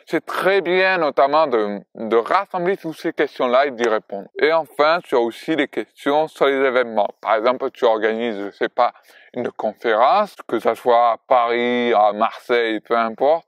c'est 0.05 0.25
très 0.25 0.61
bien 0.61 0.97
notamment 0.99 1.47
de, 1.47 1.79
de 1.95 2.15
rassembler 2.15 2.77
toutes 2.77 2.97
ces 2.97 3.13
questions-là 3.13 3.67
et 3.67 3.71
d'y 3.71 3.87
répondre. 3.87 4.27
Et 4.39 4.53
enfin, 4.53 4.99
tu 5.03 5.15
as 5.15 5.19
aussi 5.19 5.55
des 5.55 5.67
questions 5.67 6.27
sur 6.27 6.45
les 6.45 6.53
événements. 6.53 7.09
Par 7.21 7.35
exemple, 7.35 7.71
tu 7.71 7.85
organises, 7.85 8.37
je 8.37 8.51
sais 8.51 8.69
pas, 8.69 8.93
une 9.33 9.51
conférence, 9.51 10.35
que 10.47 10.59
ça 10.59 10.75
soit 10.75 11.11
à 11.11 11.17
Paris, 11.27 11.93
à 11.93 12.13
Marseille, 12.13 12.79
peu 12.81 12.95
importe, 12.95 13.47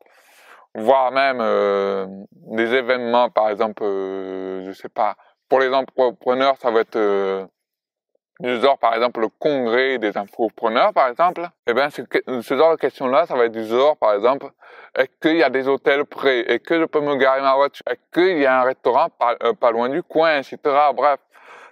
voire 0.74 1.12
même 1.12 1.40
euh, 1.42 2.08
des 2.32 2.74
événements, 2.74 3.30
par 3.30 3.50
exemple, 3.50 3.84
euh, 3.84 4.66
je 4.66 4.72
sais 4.72 4.90
pas, 4.90 5.16
pour 5.50 5.60
les 5.60 5.74
entrepreneurs, 5.74 6.56
ça 6.60 6.72
va 6.72 6.82
être 6.82 6.98
euh, 6.98 7.46
du 8.40 8.60
genre, 8.60 8.78
par 8.78 8.94
exemple, 8.94 9.22
le 9.22 9.30
congrès 9.30 9.98
des 9.98 10.18
infopreneurs, 10.18 10.94
par 10.94 11.08
exemple, 11.08 11.48
eh 11.66 11.74
bien, 11.74 11.90
ce, 11.90 12.02
ce 12.42 12.58
genre 12.58 12.72
de 12.72 12.78
questions-là, 12.78 13.26
ça 13.26 13.36
va 13.36 13.46
être 13.46 13.52
du 13.52 13.66
genre, 13.66 13.98
par 13.98 14.14
exemple, 14.14 14.48
est-ce 14.96 15.10
qu'il 15.22 15.38
y 15.38 15.44
a 15.44 15.50
des 15.50 15.68
hôtels 15.68 16.06
prêts? 16.06 16.40
Est-ce 16.42 16.60
que 16.60 16.80
je 16.80 16.86
peux 16.86 17.02
me 17.02 17.16
garer 17.16 17.42
ma 17.42 17.56
voiture? 17.56 17.84
Est-ce 17.90 18.00
qu'il 18.14 18.40
y 18.40 18.46
a 18.46 18.62
un 18.62 18.64
restaurant 18.64 19.10
pas, 19.10 19.36
euh, 19.44 19.72
loin 19.72 19.90
du 19.90 20.04
coin, 20.04 20.38
etc. 20.38 20.58
Bref, 20.94 21.20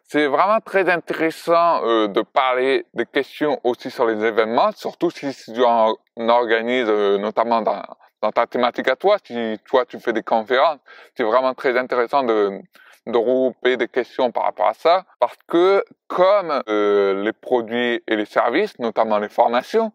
c'est 0.04 0.28
vraiment 0.28 0.60
très 0.60 0.90
intéressant 0.90 1.84
euh, 1.86 2.08
de 2.08 2.22
parler 2.22 2.86
des 2.94 3.06
questions 3.06 3.60
aussi 3.64 3.90
sur 3.90 4.06
les 4.06 4.24
événements, 4.24 4.72
surtout 4.72 5.10
si 5.10 5.34
tu 5.54 5.64
en 5.64 5.96
organises, 6.18 6.88
euh, 6.90 7.18
notamment 7.18 7.62
dans 7.62 8.32
ta 8.32 8.48
thématique 8.48 8.88
à 8.88 8.96
toi, 8.96 9.18
si 9.24 9.60
toi 9.66 9.86
tu 9.86 10.00
fais 10.00 10.14
des 10.14 10.24
conférences, 10.24 10.80
c'est 11.16 11.24
vraiment 11.24 11.54
très 11.54 11.78
intéressant 11.78 12.24
de 12.24 12.60
de 13.08 13.18
regrouper 13.18 13.78
des 13.78 13.88
questions 13.88 14.32
par 14.32 14.44
rapport 14.44 14.68
à 14.68 14.74
ça, 14.74 15.06
parce 15.20 15.38
que 15.48 15.84
comme 16.08 16.62
euh, 16.70 17.24
les 17.24 17.34
produits 17.34 18.04
et 18.08 18.16
les 18.16 18.26
services, 18.26 18.78
notamment 18.80 19.20
les 19.20 19.30
formations, 19.30 19.92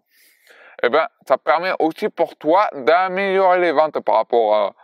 eh 0.83 0.89
ben, 0.89 1.07
ça 1.29 1.37
permet 1.37 1.73
aussi 1.79 2.09
pour 2.09 2.37
toi 2.37 2.69
d'améliorer 2.73 3.61
les 3.61 3.73
ventes 3.73 4.01
par 4.01 4.17
rapport 4.17 4.55
à, 4.55 4.75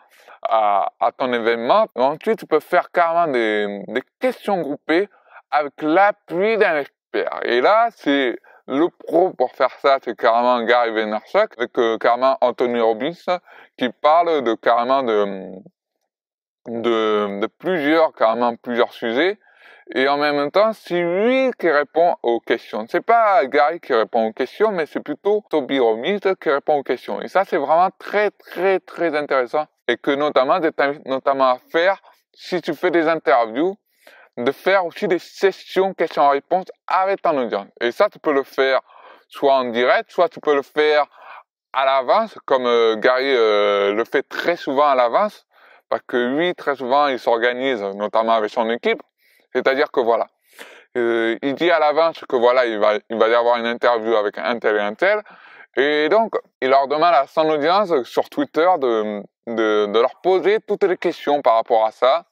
à, 0.42 0.92
à, 1.00 1.12
ton 1.12 1.33
événement. 1.33 1.87
Ensuite, 1.95 2.40
tu 2.40 2.47
peux 2.47 2.61
faire 2.61 2.90
carrément 2.90 3.33
des, 3.33 3.83
des 3.88 4.02
questions 4.21 4.61
groupées 4.61 5.09
avec 5.50 5.80
l'appui 5.80 6.59
d'un 6.59 6.80
expert. 6.80 7.40
Et 7.45 7.61
là, 7.61 7.88
c'est 7.92 8.37
le 8.68 8.88
pro 8.88 9.30
pour 9.30 9.52
faire 9.52 9.71
ça, 9.80 9.99
c'est 10.02 10.16
carrément 10.16 10.61
Gary 10.64 10.90
Vaynerchuk, 10.90 11.52
avec 11.56 11.78
euh, 11.78 11.99
carrément 11.99 12.37
Anthony 12.40 12.80
Robbins, 12.80 13.12
qui 13.78 13.88
parle 13.90 14.42
de 14.42 14.54
carrément 14.54 15.02
de 15.02 15.52
de, 16.69 17.41
de 17.41 17.47
plusieurs, 17.47 18.13
carrément 18.13 18.55
plusieurs 18.57 18.93
sujets, 18.93 19.39
et 19.95 20.09
en 20.09 20.17
même 20.17 20.51
temps, 20.51 20.73
c'est 20.73 21.01
lui 21.01 21.53
qui 21.61 21.71
répond 21.71 22.17
aux 22.23 22.41
questions. 22.41 22.87
C'est 22.89 23.05
pas 23.05 23.47
Gary 23.47 23.79
qui 23.79 23.95
répond 23.95 24.27
aux 24.27 24.33
questions, 24.33 24.73
mais 24.73 24.85
c'est 24.87 25.01
plutôt 25.01 25.45
Toby 25.49 25.79
qui 26.41 26.51
répond 26.51 26.79
aux 26.79 26.83
questions. 26.83 27.23
Et 27.23 27.29
ça, 27.29 27.45
c'est 27.45 27.57
vraiment 27.57 27.91
très, 27.97 28.33
très, 28.33 28.81
très 28.81 29.15
intéressant. 29.15 29.67
Et 29.87 29.97
que 29.97 30.11
notamment, 30.11 30.59
notamment 31.05 31.51
à 31.51 31.59
faire, 31.71 32.03
si 32.33 32.61
tu 32.61 32.75
fais 32.75 32.91
des 32.91 33.07
interviews, 33.07 33.77
de 34.37 34.51
faire 34.51 34.85
aussi 34.85 35.07
des 35.07 35.21
sessions 35.21 35.95
questions-réponses 35.95 36.67
avec 36.89 37.23
ton 37.23 37.39
audience. 37.39 37.69
Et 37.81 37.93
ça, 37.93 38.09
tu 38.11 38.19
peux 38.19 38.33
le 38.33 38.43
faire 38.43 38.81
soit 39.29 39.55
en 39.55 39.67
direct, 39.67 40.11
soit 40.11 40.29
tu 40.29 40.41
peux 40.41 40.55
le 40.55 40.63
faire 40.63 41.07
à 41.73 41.85
l'avance, 41.85 42.37
comme 42.45 42.67
euh, 42.67 42.97
Gary 42.97 43.33
euh, 43.35 43.93
le 43.95 44.05
fait 44.05 44.23
très 44.23 44.57
souvent 44.57 44.89
à 44.89 44.95
l'avance 44.95 45.46
parce 45.88 46.02
que 46.07 46.16
lui, 46.16 46.55
très 46.55 46.76
souvent, 46.76 47.09
il 47.09 47.19
s'organise, 47.19 47.83
notamment 47.83 48.35
avec 48.35 48.50
son 48.50 48.69
équipe. 48.71 49.02
C'est-à-dire 49.52 49.90
que 49.90 50.00
voilà, 50.00 50.26
euh, 50.97 51.37
il 51.43 51.55
dit 51.55 51.71
à 51.71 51.78
l'avance 51.78 52.19
que 52.28 52.37
voilà, 52.37 52.66
il 52.66 52.78
va, 52.78 52.95
il 53.11 53.16
va 53.16 53.28
y 53.28 53.35
avoir 53.35 53.59
une 53.59 53.66
interview 53.66 54.14
avec 54.16 54.38
un 54.38 54.59
tel 54.59 54.76
et 54.76 54.81
un 54.81 54.95
tel. 54.95 55.23
Et 55.76 56.09
donc, 56.09 56.35
il 56.61 56.71
leur 56.71 56.88
demande 56.88 57.14
à 57.14 57.26
son 57.26 57.49
audience 57.50 58.02
sur 58.05 58.28
Twitter 58.31 58.66
de, 58.78 59.23
de, 59.47 59.87
de 59.87 60.00
leur 60.00 60.21
poser 60.23 60.59
toutes 60.66 60.85
les 60.85 60.97
questions 60.97 61.43
par 61.43 61.55
rapport 61.55 61.85
à 61.85 61.90
ça. 61.90 62.25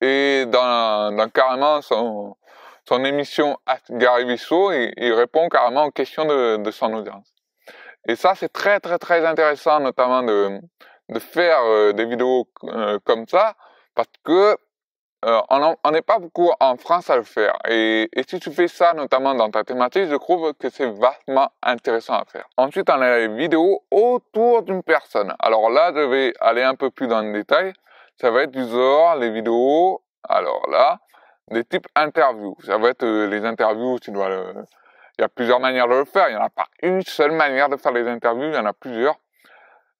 Et 0.00 0.44
dans, 0.46 1.16
dans 1.16 1.28
carrément 1.30 1.80
son, 1.80 2.36
son 2.86 3.04
émission 3.04 3.56
Gary 3.88 4.26
Vissot, 4.26 4.72
il, 4.72 4.92
il, 4.98 5.12
répond 5.14 5.48
carrément 5.48 5.84
aux 5.84 5.90
questions 5.90 6.26
de, 6.26 6.58
de 6.58 6.70
son 6.70 6.92
audience. 6.92 7.34
Et 8.06 8.16
ça, 8.16 8.34
c'est 8.34 8.52
très, 8.52 8.80
très, 8.80 8.98
très 8.98 9.24
intéressant, 9.24 9.80
notamment 9.80 10.22
de, 10.22 10.60
de 11.08 11.18
faire 11.18 11.58
euh, 11.64 11.92
des 11.92 12.04
vidéos 12.04 12.48
euh, 12.64 12.98
comme 13.04 13.26
ça 13.28 13.54
parce 13.94 14.08
que 14.24 14.56
euh, 15.24 15.40
on 15.48 15.90
n'est 15.90 16.02
pas 16.02 16.18
beaucoup 16.18 16.50
en 16.60 16.76
France 16.76 17.08
à 17.08 17.16
le 17.16 17.22
faire. 17.22 17.56
Et, 17.66 18.10
et, 18.12 18.24
si 18.28 18.38
tu 18.38 18.50
fais 18.50 18.68
ça, 18.68 18.92
notamment 18.92 19.34
dans 19.34 19.50
ta 19.50 19.64
thématique, 19.64 20.04
je 20.10 20.16
trouve 20.16 20.52
que 20.52 20.68
c'est 20.68 20.90
vachement 20.90 21.50
intéressant 21.62 22.14
à 22.14 22.24
faire. 22.26 22.46
Ensuite, 22.58 22.90
on 22.90 23.00
a 23.00 23.18
les 23.20 23.28
vidéos 23.28 23.82
autour 23.90 24.62
d'une 24.62 24.82
personne. 24.82 25.34
Alors 25.38 25.70
là, 25.70 25.92
je 25.94 26.00
vais 26.00 26.34
aller 26.40 26.62
un 26.62 26.74
peu 26.74 26.90
plus 26.90 27.06
dans 27.06 27.22
le 27.22 27.32
détail. 27.32 27.72
Ça 28.20 28.30
va 28.30 28.42
être 28.42 28.50
du 28.50 28.68
genre 28.68 29.16
les 29.16 29.30
vidéos, 29.30 30.02
alors 30.28 30.68
là, 30.70 30.98
des 31.50 31.64
types 31.64 31.88
interviews. 31.96 32.56
Ça 32.62 32.76
va 32.76 32.90
être 32.90 33.06
les 33.06 33.46
interviews, 33.46 33.98
tu 34.00 34.10
dois 34.10 34.28
le... 34.28 34.44
Il 35.18 35.22
y 35.22 35.24
a 35.24 35.28
plusieurs 35.28 35.60
manières 35.60 35.88
de 35.88 35.94
le 35.94 36.04
faire. 36.04 36.28
Il 36.28 36.32
n'y 36.32 36.40
en 36.40 36.44
a 36.44 36.50
pas 36.50 36.66
une 36.82 37.00
seule 37.02 37.32
manière 37.32 37.70
de 37.70 37.76
faire 37.76 37.92
les 37.92 38.06
interviews, 38.06 38.48
il 38.48 38.54
y 38.54 38.58
en 38.58 38.66
a 38.66 38.72
plusieurs. 38.74 39.16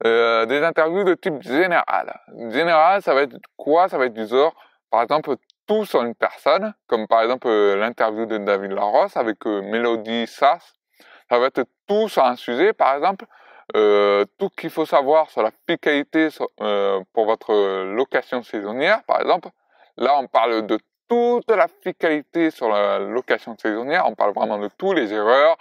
Euh, 0.06 0.44
des 0.44 0.62
interviews 0.62 1.04
de 1.04 1.14
type 1.14 1.42
général. 1.42 2.20
Général, 2.50 3.00
ça 3.00 3.14
va 3.14 3.23
être 3.23 3.37
quoi? 3.56 3.88
Ça 3.88 3.96
va 3.96 4.06
être 4.06 4.12
du 4.12 4.26
genre, 4.26 4.54
par 4.90 5.02
exemple, 5.02 5.37
tout 5.66 5.84
sur 5.84 6.02
une 6.02 6.14
personne, 6.14 6.75
comme 6.87 7.06
par 7.06 7.23
exemple 7.23 7.46
euh, 7.49 7.76
l'interview 7.76 8.26
de 8.26 8.38
David 8.38 8.73
Larosse 8.73 9.16
avec 9.16 9.46
euh, 9.46 9.62
Mélodie 9.62 10.26
Sass. 10.26 10.75
Ça 11.30 11.38
va 11.38 11.46
être 11.46 11.64
tout 11.88 12.08
sur 12.08 12.25
un 12.25 12.37
sujet, 12.37 12.75
par 12.75 12.94
exemple, 12.94 13.25
euh, 13.76 14.26
tout 14.38 14.50
qu'il 14.50 14.68
faut 14.68 14.84
savoir 14.84 15.30
sur 15.30 15.42
la 15.42 15.50
fiscalité 15.66 16.28
pour 17.14 17.25
votre 17.25 17.84
location 17.94 18.42
saisonnière, 18.42 19.02
par 19.04 19.23
exemple. 19.23 19.49
Là, 19.96 20.18
on 20.18 20.26
parle 20.26 20.66
de 20.66 20.78
toute 21.08 21.50
la 21.50 21.66
fiscalité 21.82 22.50
sur 22.50 22.68
la 22.68 22.99
location 22.99 23.56
saisonnière. 23.56 24.04
On 24.06 24.14
parle 24.14 24.34
vraiment 24.34 24.58
de 24.58 24.68
tous 24.76 24.92
les 24.92 25.14
erreurs, 25.14 25.56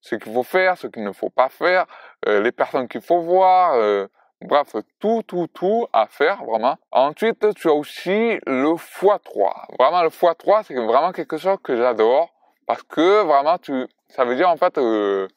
ce 0.00 0.14
qu'il 0.14 0.32
faut 0.32 0.42
faire, 0.42 0.76
ce 0.76 0.86
qu'il 0.86 1.04
ne 1.04 1.12
faut 1.12 1.30
pas 1.30 1.48
faire, 1.48 1.86
euh, 2.26 2.40
les 2.40 2.52
personnes 2.52 2.88
qu'il 2.88 3.02
faut 3.02 3.20
voir, 3.20 3.74
euh, 3.74 4.06
bref, 4.40 4.74
tout, 4.98 5.22
tout, 5.26 5.46
tout 5.52 5.86
à 5.92 6.06
faire, 6.06 6.42
vraiment. 6.44 6.76
Ensuite, 6.90 7.54
tu 7.54 7.68
as 7.68 7.74
aussi 7.74 8.38
le 8.46 8.74
x3. 8.74 9.76
Vraiment, 9.78 10.02
le 10.02 10.08
x3, 10.08 10.64
c'est 10.64 10.74
vraiment 10.74 11.12
quelque 11.12 11.36
chose 11.36 11.58
que 11.62 11.76
j'adore, 11.76 12.30
parce 12.66 12.82
que 12.82 13.22
vraiment, 13.24 13.58
tu, 13.58 13.86
ça 14.08 14.24
veut 14.24 14.36
dire 14.36 14.48
en 14.48 14.56
fait 14.56 14.78
euh, 14.78 15.28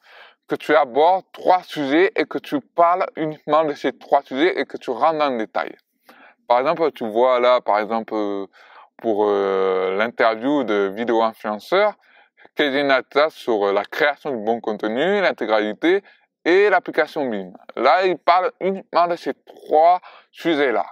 que 0.48 0.54
tu 0.54 0.74
abordes 0.74 1.24
trois 1.32 1.62
sujets 1.62 2.12
et 2.16 2.24
que 2.24 2.38
tu 2.38 2.60
parles 2.60 3.06
uniquement 3.16 3.64
de 3.64 3.74
ces 3.74 3.96
trois 3.96 4.22
sujets 4.22 4.58
et 4.58 4.64
que 4.64 4.76
tu 4.76 4.90
rentres 4.90 5.18
dans 5.18 5.30
le 5.30 5.38
détail. 5.38 5.74
Par 6.48 6.60
exemple, 6.60 6.90
tu 6.92 7.06
vois 7.08 7.40
là, 7.40 7.60
par 7.62 7.78
exemple, 7.78 8.14
pour 8.98 9.26
l'interview 9.26 10.62
de 10.62 10.92
vidéo 10.94 11.22
influenceur, 11.22 11.94
Kézine 12.54 12.90
Atlas 12.90 13.34
sur 13.34 13.72
la 13.72 13.84
création 13.84 14.30
du 14.30 14.44
bon 14.44 14.60
contenu, 14.60 15.20
l'intégralité 15.20 16.02
et 16.44 16.68
l'application 16.68 17.26
BIM. 17.26 17.52
Là, 17.76 18.06
il 18.06 18.16
parle 18.18 18.52
uniquement 18.60 19.06
de 19.08 19.16
ces 19.16 19.34
trois 19.34 20.00
sujets-là. 20.30 20.86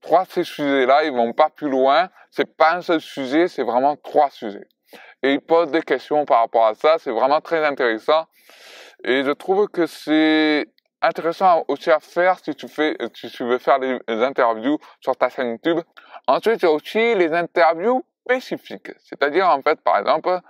Trois 0.00 0.24
de 0.24 0.30
ces 0.30 0.44
sujets-là, 0.44 1.04
ils 1.04 1.12
vont 1.12 1.32
pas 1.32 1.50
plus 1.50 1.68
loin. 1.68 2.08
C'est 2.30 2.56
pas 2.56 2.74
un 2.74 2.80
seul 2.80 3.00
sujet, 3.00 3.48
c'est 3.48 3.62
vraiment 3.62 3.96
trois 3.96 4.30
sujets. 4.30 4.66
Et 5.22 5.34
il 5.34 5.40
pose 5.40 5.70
des 5.70 5.82
questions 5.82 6.24
par 6.24 6.40
rapport 6.40 6.66
à 6.66 6.74
ça. 6.74 6.96
C'est 6.98 7.10
vraiment 7.10 7.40
très 7.40 7.64
intéressant. 7.64 8.26
Et 9.04 9.22
je 9.22 9.30
trouve 9.30 9.68
que 9.68 9.86
c'est 9.86 10.66
intéressant 11.02 11.64
aussi 11.68 11.90
à 11.90 12.00
faire 12.00 12.38
si 12.42 12.54
tu 12.54 12.68
fais, 12.68 12.96
si 13.14 13.30
tu 13.30 13.44
veux 13.44 13.58
faire 13.58 13.78
des 13.78 14.00
interviews 14.08 14.78
sur 15.00 15.16
ta 15.16 15.28
chaîne 15.28 15.52
YouTube. 15.52 15.80
Ensuite, 16.26 16.62
il 16.62 16.66
y 16.66 16.68
a 16.68 16.72
aussi 16.72 17.14
les 17.14 17.32
interviews 17.32 18.04
spécifiques. 18.24 18.92
C'est-à-dire, 18.98 19.48
en 19.48 19.60
fait, 19.62 19.80
par 19.80 19.98
exemple, 19.98 20.40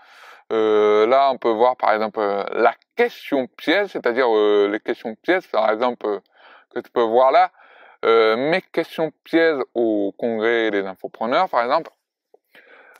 euh, 0.53 1.07
là, 1.07 1.31
on 1.33 1.39
peut 1.39 1.51
voir 1.51 1.77
par 1.77 1.93
exemple 1.93 2.19
euh, 2.21 2.45
la 2.53 2.75
question 2.97 3.47
pièce, 3.47 3.93
c'est-à-dire 3.93 4.27
euh, 4.29 4.69
les 4.71 4.81
questions 4.81 5.15
pièces, 5.15 5.47
par 5.47 5.71
exemple, 5.71 6.21
que 6.71 6.81
tu 6.81 6.91
peux 6.91 7.03
voir 7.03 7.31
là. 7.31 7.51
mes 8.03 8.63
questions 8.73 9.13
pièces 9.25 9.59
au 9.75 10.13
congrès 10.19 10.71
des 10.71 10.85
infopreneurs, 10.87 11.49
par 11.49 11.63
exemple. 11.63 11.91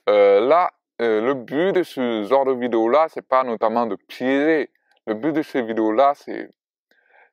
là, 0.07 0.71
le 0.99 1.33
but 1.35 1.73
de 1.73 1.83
ce 1.83 2.25
genre 2.25 2.45
de 2.45 2.53
vidéo-là, 2.53 3.07
c'est 3.09 3.27
pas 3.27 3.43
notamment 3.45 3.87
de 3.87 3.97
piéger. 3.97 4.71
Le 5.07 5.15
but 5.15 5.33
de 5.33 5.43
ces 5.43 5.63
vidéos-là, 5.63 6.13
c'est 6.15 6.51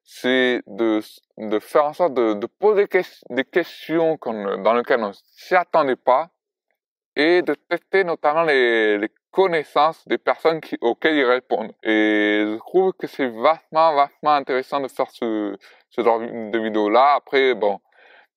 c'est 0.10 0.62
de, 0.68 1.02
de 1.38 1.60
faire 1.60 1.84
en 1.84 1.94
sorte 1.94 2.14
de, 2.14 2.34
de 2.34 2.48
poser 2.48 2.88
des 3.30 3.44
questions 3.44 4.18
dans 4.24 4.74
lesquelles 4.74 5.04
on 5.04 5.12
s'y 5.12 5.54
attendait 5.54 5.98
pas 5.98 6.30
et 7.18 7.42
de 7.42 7.56
tester 7.56 8.06
notamment 8.06 8.44
les, 8.44 8.98
les 9.00 9.12
connaissance 9.38 10.08
des 10.08 10.18
personnes 10.18 10.60
auxquelles 10.82 11.16
ils 11.16 11.24
répondent. 11.24 11.72
Et 11.84 12.44
je 12.44 12.58
trouve 12.58 12.92
que 12.94 13.06
c'est 13.06 13.28
vachement, 13.28 13.94
vachement 13.94 14.34
intéressant 14.34 14.80
de 14.80 14.88
faire 14.88 15.12
ce, 15.12 15.56
genre 15.96 16.20
de 16.20 16.58
vidéo-là. 16.58 17.14
Après, 17.18 17.54
bon, 17.54 17.80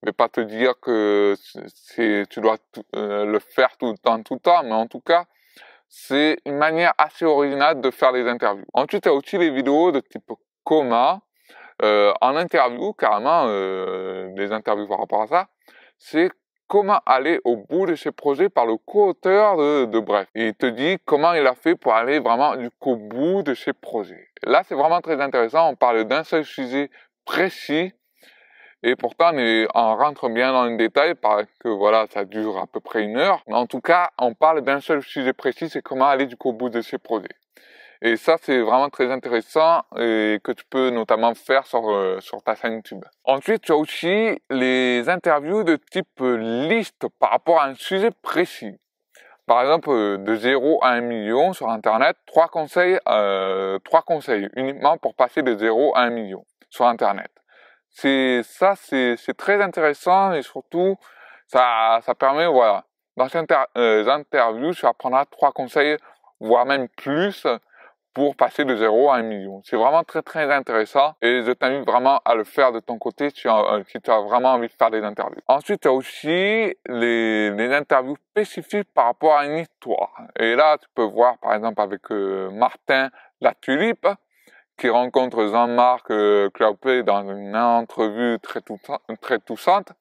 Je 0.02 0.08
vais 0.08 0.12
pas 0.12 0.28
te 0.28 0.42
dire 0.42 0.74
que 0.78 1.34
tu 2.28 2.40
dois 2.40 2.58
euh, 2.96 3.24
le 3.24 3.38
faire 3.38 3.78
tout 3.78 3.92
le 3.92 3.96
temps, 3.96 4.22
tout 4.22 4.34
le 4.34 4.40
temps, 4.40 4.62
mais 4.62 4.72
en 4.72 4.86
tout 4.86 5.00
cas, 5.00 5.24
c'est 5.88 6.36
une 6.44 6.58
manière 6.58 6.92
assez 6.98 7.24
originale 7.24 7.80
de 7.80 7.90
faire 7.90 8.12
les 8.12 8.28
interviews. 8.28 8.66
Ensuite, 8.74 9.06
il 9.06 9.08
y 9.08 9.12
a 9.12 9.14
aussi 9.14 9.38
les 9.38 9.50
vidéos 9.50 9.92
de 9.92 10.00
type 10.00 10.30
coma, 10.64 11.22
euh, 11.82 12.12
en 12.20 12.36
interview, 12.36 12.92
carrément, 12.92 13.44
euh, 13.46 14.34
des 14.34 14.52
interviews 14.52 14.86
par 14.86 14.98
rapport 14.98 15.22
à 15.22 15.26
ça, 15.28 15.48
c'est 15.96 16.30
comment 16.70 17.00
aller 17.04 17.40
au 17.44 17.56
bout 17.56 17.86
de 17.86 17.96
ses 17.96 18.12
projets 18.12 18.48
par 18.48 18.64
le 18.64 18.76
co-auteur 18.76 19.56
de, 19.56 19.98
Bref. 19.98 20.28
Il 20.36 20.54
te 20.54 20.66
dit 20.66 20.98
comment 21.04 21.32
il 21.32 21.44
a 21.44 21.54
fait 21.54 21.74
pour 21.74 21.92
aller 21.94 22.20
vraiment 22.20 22.58
jusqu'au 22.58 22.94
bout 22.94 23.42
de 23.42 23.54
ses 23.54 23.72
projets. 23.72 24.28
Là, 24.44 24.62
c'est 24.64 24.76
vraiment 24.76 25.00
très 25.00 25.20
intéressant. 25.20 25.68
On 25.68 25.74
parle 25.74 26.04
d'un 26.04 26.22
seul 26.22 26.44
sujet 26.44 26.88
précis 27.24 27.92
et 28.84 28.94
pourtant 28.94 29.32
on, 29.34 29.96
rentre 29.96 30.28
bien 30.28 30.52
dans 30.52 30.66
le 30.66 30.76
détail 30.76 31.16
parce 31.16 31.48
que 31.58 31.68
voilà, 31.68 32.06
ça 32.10 32.24
dure 32.24 32.56
à 32.58 32.68
peu 32.68 32.78
près 32.78 33.02
une 33.02 33.16
heure. 33.16 33.42
Mais 33.48 33.56
en 33.56 33.66
tout 33.66 33.80
cas, 33.80 34.10
on 34.16 34.34
parle 34.34 34.60
d'un 34.62 34.80
seul 34.80 35.02
sujet 35.02 35.32
précis, 35.32 35.68
c'est 35.68 35.82
comment 35.82 36.06
aller 36.06 36.26
jusqu'au 36.26 36.52
bout 36.52 36.70
de 36.70 36.82
ses 36.82 36.98
projets. 36.98 37.36
Et 38.02 38.16
ça, 38.16 38.36
c'est 38.40 38.60
vraiment 38.60 38.88
très 38.88 39.10
intéressant 39.10 39.82
et 39.96 40.40
que 40.42 40.52
tu 40.52 40.64
peux 40.64 40.88
notamment 40.88 41.34
faire 41.34 41.66
sur, 41.66 41.90
euh, 41.90 42.18
sur 42.20 42.42
ta 42.42 42.54
chaîne 42.54 42.74
YouTube. 42.74 43.04
Ensuite, 43.24 43.62
tu 43.62 43.72
as 43.72 43.76
aussi 43.76 44.40
les 44.48 45.08
interviews 45.08 45.64
de 45.64 45.76
type 45.76 46.20
liste 46.20 47.06
par 47.18 47.30
rapport 47.30 47.60
à 47.60 47.66
un 47.66 47.74
sujet 47.74 48.10
précis. 48.22 48.78
Par 49.46 49.60
exemple, 49.60 49.90
de 49.90 50.34
0 50.34 50.78
à 50.82 50.90
1 50.90 51.00
million 51.00 51.52
sur 51.52 51.68
Internet, 51.68 52.16
trois 52.26 52.48
conseils, 52.48 52.98
euh, 53.08 53.78
trois 53.80 54.02
conseils 54.02 54.48
uniquement 54.54 54.96
pour 54.96 55.14
passer 55.14 55.42
de 55.42 55.56
0 55.58 55.92
à 55.96 56.02
1 56.02 56.10
million 56.10 56.46
sur 56.70 56.86
Internet. 56.86 57.30
C'est 57.90 58.42
ça, 58.44 58.74
c'est 58.76 59.36
très 59.36 59.60
intéressant 59.60 60.32
et 60.32 60.42
surtout, 60.42 60.96
ça, 61.48 61.98
ça 62.02 62.14
permet, 62.14 62.46
voilà, 62.46 62.84
dans 63.16 63.28
ces 63.28 63.42
euh, 63.76 64.08
interviews, 64.08 64.72
tu 64.72 64.86
apprendras 64.86 65.24
trois 65.24 65.52
conseils, 65.52 65.96
voire 66.38 66.64
même 66.64 66.88
plus, 66.88 67.44
pour 68.14 68.36
passer 68.36 68.64
de 68.64 68.76
0 68.76 69.10
à 69.10 69.16
1 69.16 69.22
million. 69.22 69.62
C'est 69.64 69.76
vraiment 69.76 70.02
très 70.04 70.22
très 70.22 70.52
intéressant 70.52 71.14
et 71.22 71.42
je 71.44 71.52
t'invite 71.52 71.86
vraiment 71.86 72.20
à 72.24 72.34
le 72.34 72.44
faire 72.44 72.72
de 72.72 72.80
ton 72.80 72.98
côté 72.98 73.30
si 73.30 73.36
tu 73.36 73.48
as, 73.48 73.58
euh, 73.74 73.82
tu 73.84 74.10
as 74.10 74.20
vraiment 74.20 74.52
envie 74.52 74.68
de 74.68 74.72
faire 74.72 74.90
des 74.90 75.02
interviews. 75.02 75.40
Ensuite, 75.46 75.84
il 75.84 75.88
y 75.88 75.90
a 75.90 75.92
aussi 75.92 76.76
les, 76.88 77.70
interviews 77.72 78.16
spécifiques 78.30 78.88
par 78.92 79.06
rapport 79.06 79.36
à 79.36 79.46
une 79.46 79.58
histoire. 79.58 80.10
Et 80.38 80.56
là, 80.56 80.76
tu 80.78 80.88
peux 80.94 81.04
voir 81.04 81.38
par 81.38 81.54
exemple 81.54 81.80
avec 81.80 82.10
euh, 82.10 82.50
Martin 82.50 83.10
La 83.40 83.54
Tulipe 83.54 84.08
qui 84.76 84.88
rencontre 84.88 85.46
Jean-Marc 85.46 86.10
euh, 86.10 86.48
dans 87.06 87.30
une 87.30 87.54
entrevue 87.54 88.38
très, 88.40 88.60
très 89.20 89.38
touchante 89.38 89.92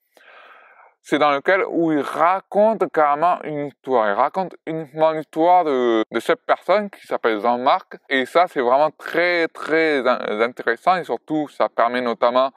c'est 1.02 1.18
dans 1.18 1.32
lequel 1.32 1.64
où 1.70 1.92
il 1.92 2.02
raconte 2.02 2.92
carrément 2.92 3.42
une 3.44 3.68
histoire. 3.68 4.10
Il 4.10 4.14
raconte 4.14 4.56
uniquement 4.66 5.12
l'histoire 5.12 5.64
de, 5.64 6.04
de 6.12 6.20
cette 6.20 6.46
personne 6.46 6.90
qui 6.90 7.06
s'appelle 7.08 7.40
Jean-Marc. 7.40 7.98
Et 8.10 8.26
ça, 8.26 8.46
c'est 8.48 8.62
vraiment 8.62 8.92
très, 8.92 9.48
très 9.48 10.08
intéressant. 10.08 10.98
Et 10.98 11.04
surtout, 11.04 11.48
ça 11.50 11.70
permet 11.70 12.02
notamment 12.02 12.52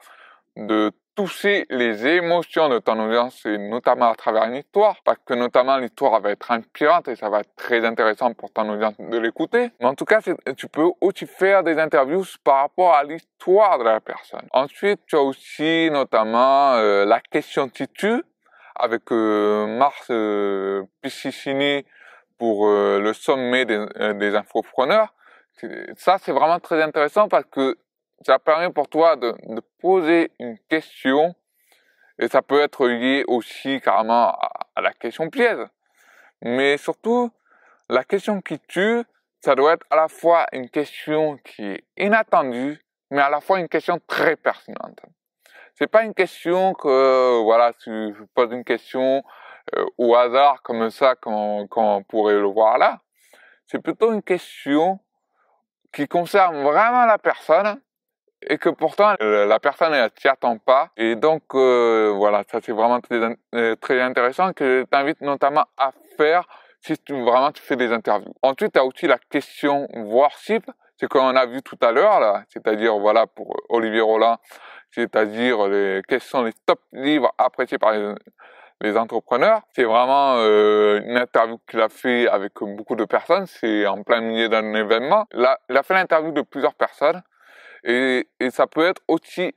de 0.55 0.91
toucher 1.15 1.65
les 1.69 2.07
émotions 2.07 2.69
de 2.69 2.79
ton 2.79 2.99
audience 2.99 3.45
et 3.45 3.57
notamment 3.57 4.09
à 4.09 4.15
travers 4.15 4.45
une 4.45 4.55
histoire 4.55 4.95
parce 5.05 5.19
que 5.25 5.35
notamment 5.35 5.77
l'histoire 5.77 6.19
va 6.19 6.31
être 6.31 6.49
inspirante 6.49 7.07
et 7.07 7.15
ça 7.15 7.29
va 7.29 7.41
être 7.41 7.55
très 7.55 7.85
intéressant 7.85 8.33
pour 8.33 8.51
ton 8.51 8.67
audience 8.69 8.95
de 8.97 9.17
l'écouter 9.17 9.71
mais 9.79 9.85
en 9.85 9.93
tout 9.93 10.05
cas 10.05 10.21
tu 10.21 10.67
peux 10.67 10.89
aussi 11.01 11.27
faire 11.27 11.63
des 11.63 11.77
interviews 11.77 12.23
par 12.43 12.61
rapport 12.61 12.95
à 12.95 13.03
l'histoire 13.03 13.77
de 13.77 13.83
la 13.83 13.99
personne 13.99 14.47
ensuite 14.51 15.01
tu 15.05 15.15
as 15.15 15.21
aussi 15.21 15.89
notamment 15.91 16.73
euh, 16.73 17.05
la 17.05 17.19
question 17.19 17.69
titu 17.69 18.23
avec 18.75 19.11
euh, 19.11 19.67
Mars 19.67 20.07
euh, 20.09 20.83
Piscicini 21.01 21.85
pour 22.37 22.67
euh, 22.67 22.99
le 22.99 23.13
sommet 23.13 23.65
des, 23.65 23.85
des 24.15 24.35
infopreneurs. 24.35 25.13
Ça, 25.95 26.17
c'est 26.17 26.31
vraiment 26.31 26.59
très 26.59 26.81
intéressant 26.81 27.29
parce 27.29 27.45
que 27.45 27.77
ça 28.25 28.39
permet 28.39 28.71
pour 28.71 28.89
toi 28.89 29.15
de, 29.15 29.33
de, 29.43 29.61
poser 29.79 30.31
une 30.39 30.57
question 30.67 31.35
et 32.19 32.27
ça 32.27 32.41
peut 32.41 32.59
être 32.61 32.87
lié 32.87 33.23
aussi 33.27 33.79
carrément 33.79 34.29
à, 34.29 34.51
à, 34.75 34.81
la 34.81 34.91
question 34.93 35.29
piège. 35.29 35.65
Mais 36.41 36.77
surtout, 36.77 37.31
la 37.89 38.03
question 38.03 38.41
qui 38.41 38.59
tue, 38.59 39.03
ça 39.41 39.55
doit 39.55 39.73
être 39.73 39.85
à 39.89 39.95
la 39.95 40.07
fois 40.07 40.47
une 40.51 40.69
question 40.69 41.37
qui 41.37 41.63
est 41.63 41.83
inattendue, 41.97 42.83
mais 43.11 43.21
à 43.21 43.29
la 43.29 43.39
fois 43.39 43.59
une 43.59 43.69
question 43.69 43.99
très 44.07 44.35
pertinente 44.35 45.01
c'est 45.75 45.87
pas 45.87 46.03
une 46.03 46.13
question 46.13 46.73
que 46.73 47.41
voilà 47.43 47.73
tu 47.73 48.13
poses 48.33 48.51
une 48.51 48.63
question 48.63 49.23
euh, 49.75 49.85
au 49.97 50.15
hasard 50.15 50.61
comme 50.61 50.89
ça 50.89 51.15
quand, 51.15 51.67
quand 51.69 52.03
pourrait 52.03 52.33
le 52.33 52.47
voir 52.47 52.77
là. 52.77 52.99
C'est 53.67 53.79
plutôt 53.79 54.11
une 54.11 54.21
question 54.21 54.99
qui 55.93 56.07
concerne 56.07 56.61
vraiment 56.63 57.05
la 57.05 57.17
personne 57.17 57.79
et 58.49 58.57
que 58.57 58.69
pourtant 58.69 59.15
euh, 59.21 59.45
la 59.45 59.59
personne 59.59 59.93
ne 59.93 60.07
s'y 60.19 60.27
attend 60.27 60.57
pas. 60.57 60.89
Et 60.97 61.15
donc 61.15 61.43
euh, 61.55 62.13
voilà, 62.15 62.43
ça 62.51 62.59
c'est 62.61 62.71
vraiment 62.71 62.99
très, 62.99 63.19
euh, 63.55 63.75
très 63.77 64.01
intéressant 64.01 64.53
que 64.53 64.81
je 64.81 64.85
t'invite 64.85 65.21
notamment 65.21 65.65
à 65.77 65.91
faire 66.17 66.43
si 66.81 66.97
tu, 66.97 67.13
vraiment 67.21 67.51
tu 67.51 67.61
fais 67.61 67.77
des 67.77 67.93
interviews. 67.93 68.33
Ensuite, 68.41 68.73
tu 68.73 68.79
as 68.79 68.83
aussi 68.83 69.07
la 69.07 69.17
question 69.17 69.87
worship, 69.93 70.69
c'est 70.97 71.07
qu'on 71.07 71.35
a 71.35 71.45
vu 71.45 71.61
tout 71.61 71.77
à 71.81 71.91
l'heure 71.91 72.19
là, 72.19 72.43
c'est-à-dire 72.49 72.97
voilà 72.97 73.25
pour 73.27 73.55
Olivier 73.69 74.01
Roland, 74.01 74.37
c'est-à-dire 74.93 75.67
les, 75.67 76.01
quels 76.07 76.21
sont 76.21 76.43
les 76.43 76.53
top 76.65 76.79
livres 76.91 77.33
appréciés 77.37 77.77
par 77.77 77.93
les, 77.93 78.97
entrepreneurs. 78.97 79.61
C'est 79.73 79.85
vraiment 79.85 80.35
euh, 80.39 80.99
une 81.05 81.17
interview 81.17 81.57
qu'il 81.69 81.79
a 81.79 81.87
fait 81.87 82.27
avec 82.27 82.51
beaucoup 82.59 82.97
de 82.97 83.05
personnes. 83.05 83.45
C'est 83.45 83.87
en 83.87 84.03
plein 84.03 84.19
milieu 84.19 84.49
d'un 84.49 84.73
événement. 84.73 85.25
Là, 85.31 85.57
il 85.69 85.77
a 85.77 85.83
fait 85.83 85.93
l'interview 85.93 86.33
de 86.33 86.41
plusieurs 86.41 86.73
personnes 86.73 87.21
et, 87.85 88.27
et, 88.41 88.49
ça 88.49 88.67
peut 88.67 88.85
être 88.85 89.01
aussi 89.07 89.53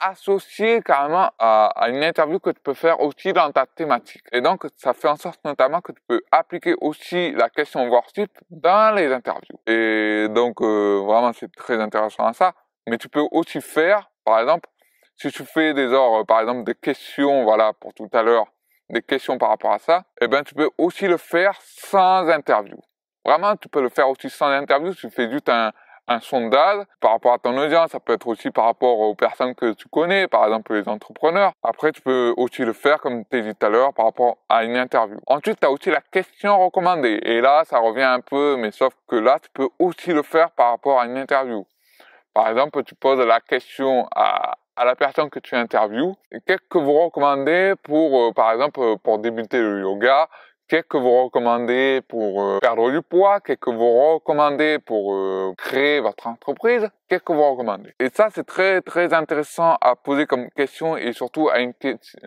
associé 0.00 0.82
carrément 0.82 1.30
à, 1.38 1.66
à, 1.76 1.88
une 1.88 2.02
interview 2.02 2.38
que 2.38 2.50
tu 2.50 2.60
peux 2.60 2.74
faire 2.74 3.00
aussi 3.00 3.32
dans 3.32 3.50
ta 3.52 3.66
thématique. 3.66 4.24
Et 4.32 4.40
donc, 4.40 4.66
ça 4.76 4.92
fait 4.92 5.08
en 5.08 5.16
sorte 5.16 5.40
notamment 5.44 5.80
que 5.80 5.92
tu 5.92 6.00
peux 6.06 6.20
appliquer 6.30 6.74
aussi 6.80 7.32
la 7.32 7.48
question 7.48 7.88
worship 7.88 8.30
dans 8.50 8.94
les 8.94 9.12
interviews. 9.12 9.58
Et 9.66 10.26
donc, 10.30 10.60
euh, 10.60 11.02
vraiment, 11.04 11.32
c'est 11.32 11.50
très 11.54 11.80
intéressant 11.80 12.26
à 12.26 12.32
ça. 12.32 12.52
Mais 12.86 12.98
tu 12.98 13.08
peux 13.08 13.24
aussi 13.30 13.60
faire 13.60 14.10
par 14.24 14.40
exemple, 14.40 14.68
si 15.16 15.30
tu 15.30 15.44
fais 15.44 15.74
des 15.74 15.92
ordres, 15.92 16.24
par 16.24 16.40
exemple 16.40 16.64
des 16.64 16.74
questions, 16.74 17.44
voilà, 17.44 17.72
pour 17.72 17.94
tout 17.94 18.08
à 18.12 18.22
l'heure, 18.22 18.46
des 18.90 19.02
questions 19.02 19.38
par 19.38 19.50
rapport 19.50 19.72
à 19.72 19.78
ça, 19.78 20.04
eh 20.20 20.28
ben 20.28 20.42
tu 20.42 20.54
peux 20.54 20.70
aussi 20.78 21.06
le 21.06 21.16
faire 21.16 21.58
sans 21.60 22.28
interview. 22.28 22.76
Vraiment, 23.24 23.56
tu 23.56 23.68
peux 23.68 23.80
le 23.80 23.88
faire 23.88 24.08
aussi 24.08 24.28
sans 24.28 24.50
interview. 24.50 24.94
Tu 24.94 25.08
fais 25.08 25.30
juste 25.30 25.48
un, 25.48 25.72
un 26.08 26.20
sondage 26.20 26.84
par 27.00 27.12
rapport 27.12 27.32
à 27.32 27.38
ton 27.38 27.56
audience. 27.56 27.90
Ça 27.92 28.00
peut 28.00 28.12
être 28.12 28.26
aussi 28.26 28.50
par 28.50 28.66
rapport 28.66 28.98
aux 28.98 29.14
personnes 29.14 29.54
que 29.54 29.72
tu 29.72 29.88
connais, 29.88 30.28
par 30.28 30.44
exemple 30.44 30.74
les 30.74 30.88
entrepreneurs. 30.88 31.52
Après, 31.62 31.92
tu 31.92 32.02
peux 32.02 32.34
aussi 32.36 32.64
le 32.64 32.74
faire, 32.74 33.00
comme 33.00 33.24
tu 33.24 33.42
dit 33.42 33.54
tout 33.54 33.66
à 33.66 33.70
l'heure, 33.70 33.94
par 33.94 34.06
rapport 34.06 34.36
à 34.48 34.64
une 34.64 34.76
interview. 34.76 35.18
Ensuite, 35.26 35.60
tu 35.60 35.66
as 35.66 35.70
aussi 35.70 35.90
la 35.90 36.02
question 36.02 36.62
recommandée. 36.62 37.18
Et 37.22 37.40
là, 37.40 37.64
ça 37.64 37.78
revient 37.78 38.02
un 38.02 38.20
peu, 38.20 38.56
mais 38.56 38.70
sauf 38.70 38.92
que 39.08 39.16
là, 39.16 39.38
tu 39.40 39.48
peux 39.54 39.68
aussi 39.78 40.12
le 40.12 40.22
faire 40.22 40.50
par 40.50 40.70
rapport 40.70 41.00
à 41.00 41.06
une 41.06 41.16
interview. 41.16 41.66
Par 42.34 42.48
exemple, 42.48 42.82
tu 42.82 42.96
poses 42.96 43.24
la 43.24 43.40
question 43.40 44.08
à, 44.14 44.56
à 44.76 44.84
la 44.84 44.96
personne 44.96 45.30
que 45.30 45.38
tu 45.38 45.54
interviews, 45.54 46.16
qu'est-ce 46.46 46.68
que 46.68 46.78
vous 46.78 46.98
recommandez 47.04 47.74
pour, 47.82 48.20
euh, 48.20 48.32
par 48.32 48.52
exemple, 48.52 48.80
euh, 48.80 48.96
pour 48.96 49.18
débuter 49.18 49.60
le 49.60 49.82
yoga, 49.82 50.28
qu'est-ce 50.68 50.82
que 50.82 50.96
vous 50.96 51.24
recommandez 51.24 52.00
pour 52.08 52.42
euh, 52.42 52.58
perdre 52.60 52.90
du 52.90 53.02
poids, 53.02 53.40
qu'est-ce 53.40 53.60
que 53.60 53.70
vous 53.70 54.14
recommandez 54.14 54.78
pour 54.80 55.14
créer 55.56 56.00
votre 56.00 56.26
entreprise, 56.26 56.88
qu'est-ce 57.08 57.22
que 57.22 57.32
vous 57.32 57.50
recommandez? 57.52 57.94
Et 58.00 58.08
ça, 58.08 58.28
c'est 58.34 58.46
très 58.46 58.80
très 58.80 59.14
intéressant 59.14 59.76
à 59.80 59.94
poser 59.94 60.26
comme 60.26 60.50
question 60.50 60.96
et 60.96 61.12
surtout 61.12 61.48
à 61.48 61.60
une, 61.60 61.72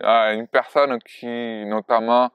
à 0.02 0.32
une 0.32 0.48
personne 0.48 0.98
qui, 1.00 1.66
notamment, 1.66 2.30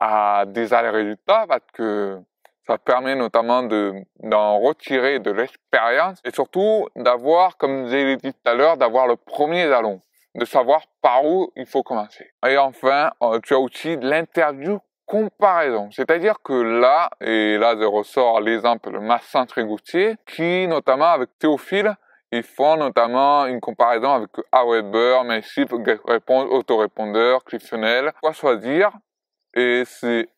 a 0.00 0.44
les 0.46 0.90
résultats 0.90 1.44
parce 1.46 1.66
que 1.74 2.18
ça 2.66 2.78
permet 2.78 3.14
notamment 3.14 3.62
de, 3.62 3.92
d'en 4.20 4.58
retirer 4.58 5.18
de 5.18 5.30
l'expérience 5.30 6.20
et 6.24 6.30
surtout 6.30 6.88
d'avoir, 6.96 7.56
comme 7.56 7.88
j'ai 7.88 8.16
dit 8.16 8.32
tout 8.32 8.50
à 8.50 8.54
l'heure, 8.54 8.76
d'avoir 8.76 9.06
le 9.06 9.16
premier 9.16 9.66
jalon, 9.68 10.00
de 10.34 10.44
savoir 10.44 10.82
par 11.00 11.24
où 11.24 11.52
il 11.56 11.66
faut 11.66 11.82
commencer. 11.82 12.30
Et 12.46 12.56
enfin, 12.56 13.10
euh, 13.22 13.40
tu 13.42 13.54
as 13.54 13.58
aussi 13.58 13.96
l'interview 13.96 14.78
comparaison. 15.06 15.90
C'est-à-dire 15.90 16.36
que 16.42 16.54
là, 16.54 17.10
et 17.20 17.58
là 17.58 17.74
je 17.78 17.84
ressors 17.84 18.40
l'exemple 18.40 18.92
de 18.92 18.98
Massin 18.98 19.44
Trégoutier, 19.46 20.16
qui 20.26 20.66
notamment 20.68 21.10
avec 21.10 21.30
Théophile, 21.38 21.94
ils 22.30 22.42
font 22.42 22.76
notamment 22.76 23.44
une 23.44 23.60
comparaison 23.60 24.10
avec 24.10 24.30
Aweber, 24.52 25.24
Mailchimp, 25.24 25.70
Réponse, 26.06 26.46
Autorépondeur, 26.50 27.44
Cliftonel. 27.44 28.12
Quoi 28.22 28.32
choisir? 28.32 28.92
Et, 29.54 29.84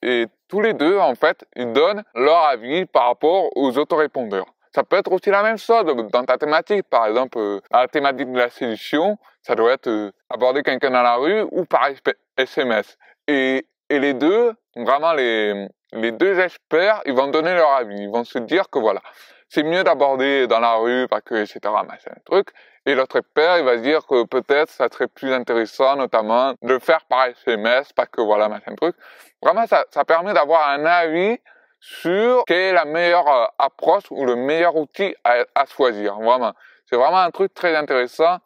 et 0.02 0.26
tous 0.48 0.60
les 0.60 0.74
deux, 0.74 0.98
en 0.98 1.14
fait, 1.14 1.44
ils 1.56 1.72
donnent 1.72 2.02
leur 2.14 2.44
avis 2.44 2.86
par 2.86 3.08
rapport 3.08 3.56
aux 3.56 3.76
autorépondeurs. 3.78 4.46
Ça 4.74 4.82
peut 4.82 4.96
être 4.96 5.12
aussi 5.12 5.30
la 5.30 5.42
même 5.42 5.58
chose 5.58 5.84
dans 6.10 6.24
ta 6.24 6.36
thématique. 6.36 6.82
Par 6.90 7.06
exemple, 7.06 7.38
euh, 7.38 7.60
la 7.70 7.86
thématique 7.86 8.32
de 8.32 8.38
la 8.38 8.50
séduction, 8.50 9.16
ça 9.42 9.54
doit 9.54 9.72
être 9.72 9.86
euh, 9.86 10.10
aborder 10.28 10.64
quelqu'un 10.64 10.90
dans 10.90 11.02
la 11.02 11.14
rue 11.14 11.42
ou 11.52 11.64
par 11.64 11.88
SMS. 12.36 12.98
Et, 13.28 13.66
et 13.88 13.98
les 14.00 14.14
deux, 14.14 14.52
vraiment 14.74 15.12
les, 15.12 15.68
les 15.92 16.10
deux 16.10 16.40
experts, 16.40 17.02
ils 17.06 17.14
vont 17.14 17.28
donner 17.28 17.54
leur 17.54 17.70
avis. 17.70 18.02
Ils 18.02 18.10
vont 18.10 18.24
se 18.24 18.38
dire 18.38 18.68
que 18.68 18.80
voilà, 18.80 19.00
c'est 19.48 19.62
mieux 19.62 19.84
d'aborder 19.84 20.48
dans 20.48 20.58
la 20.58 20.74
rue 20.74 21.06
parce 21.08 21.22
que 21.22 21.36
etc. 21.36 21.60
Machin 21.86 22.10
truc. 22.24 22.48
Et 22.86 22.94
l'autre 22.94 23.16
expert, 23.16 23.58
il 23.58 23.64
va 23.64 23.76
dire 23.78 24.06
que 24.06 24.24
peut-être 24.24 24.70
ça 24.70 24.88
serait 24.92 25.08
plus 25.08 25.32
intéressant, 25.32 25.96
notamment, 25.96 26.54
de 26.62 26.78
faire 26.78 27.04
par 27.06 27.26
SMS 27.26 27.92
parce 27.94 28.10
que 28.10 28.20
voilà 28.20 28.48
machin 28.48 28.74
truc. 28.74 28.94
Vraiment, 29.42 29.66
ça, 29.66 29.84
ça 29.90 30.04
permet 30.04 30.34
d'avoir 30.34 30.68
un 30.68 30.84
avis 30.84 31.38
sur 31.80 32.44
quelle 32.46 32.58
est 32.58 32.72
la 32.72 32.84
meilleure 32.84 33.28
euh, 33.28 33.46
approche 33.58 34.04
ou 34.10 34.24
le 34.24 34.36
meilleur 34.36 34.76
outil 34.76 35.14
à, 35.24 35.44
à 35.54 35.66
choisir. 35.66 36.14
Vraiment, 36.16 36.52
c'est 36.86 36.96
vraiment 36.96 37.18
un 37.18 37.30
truc 37.30 37.52
très 37.54 37.74
intéressant 37.76 38.38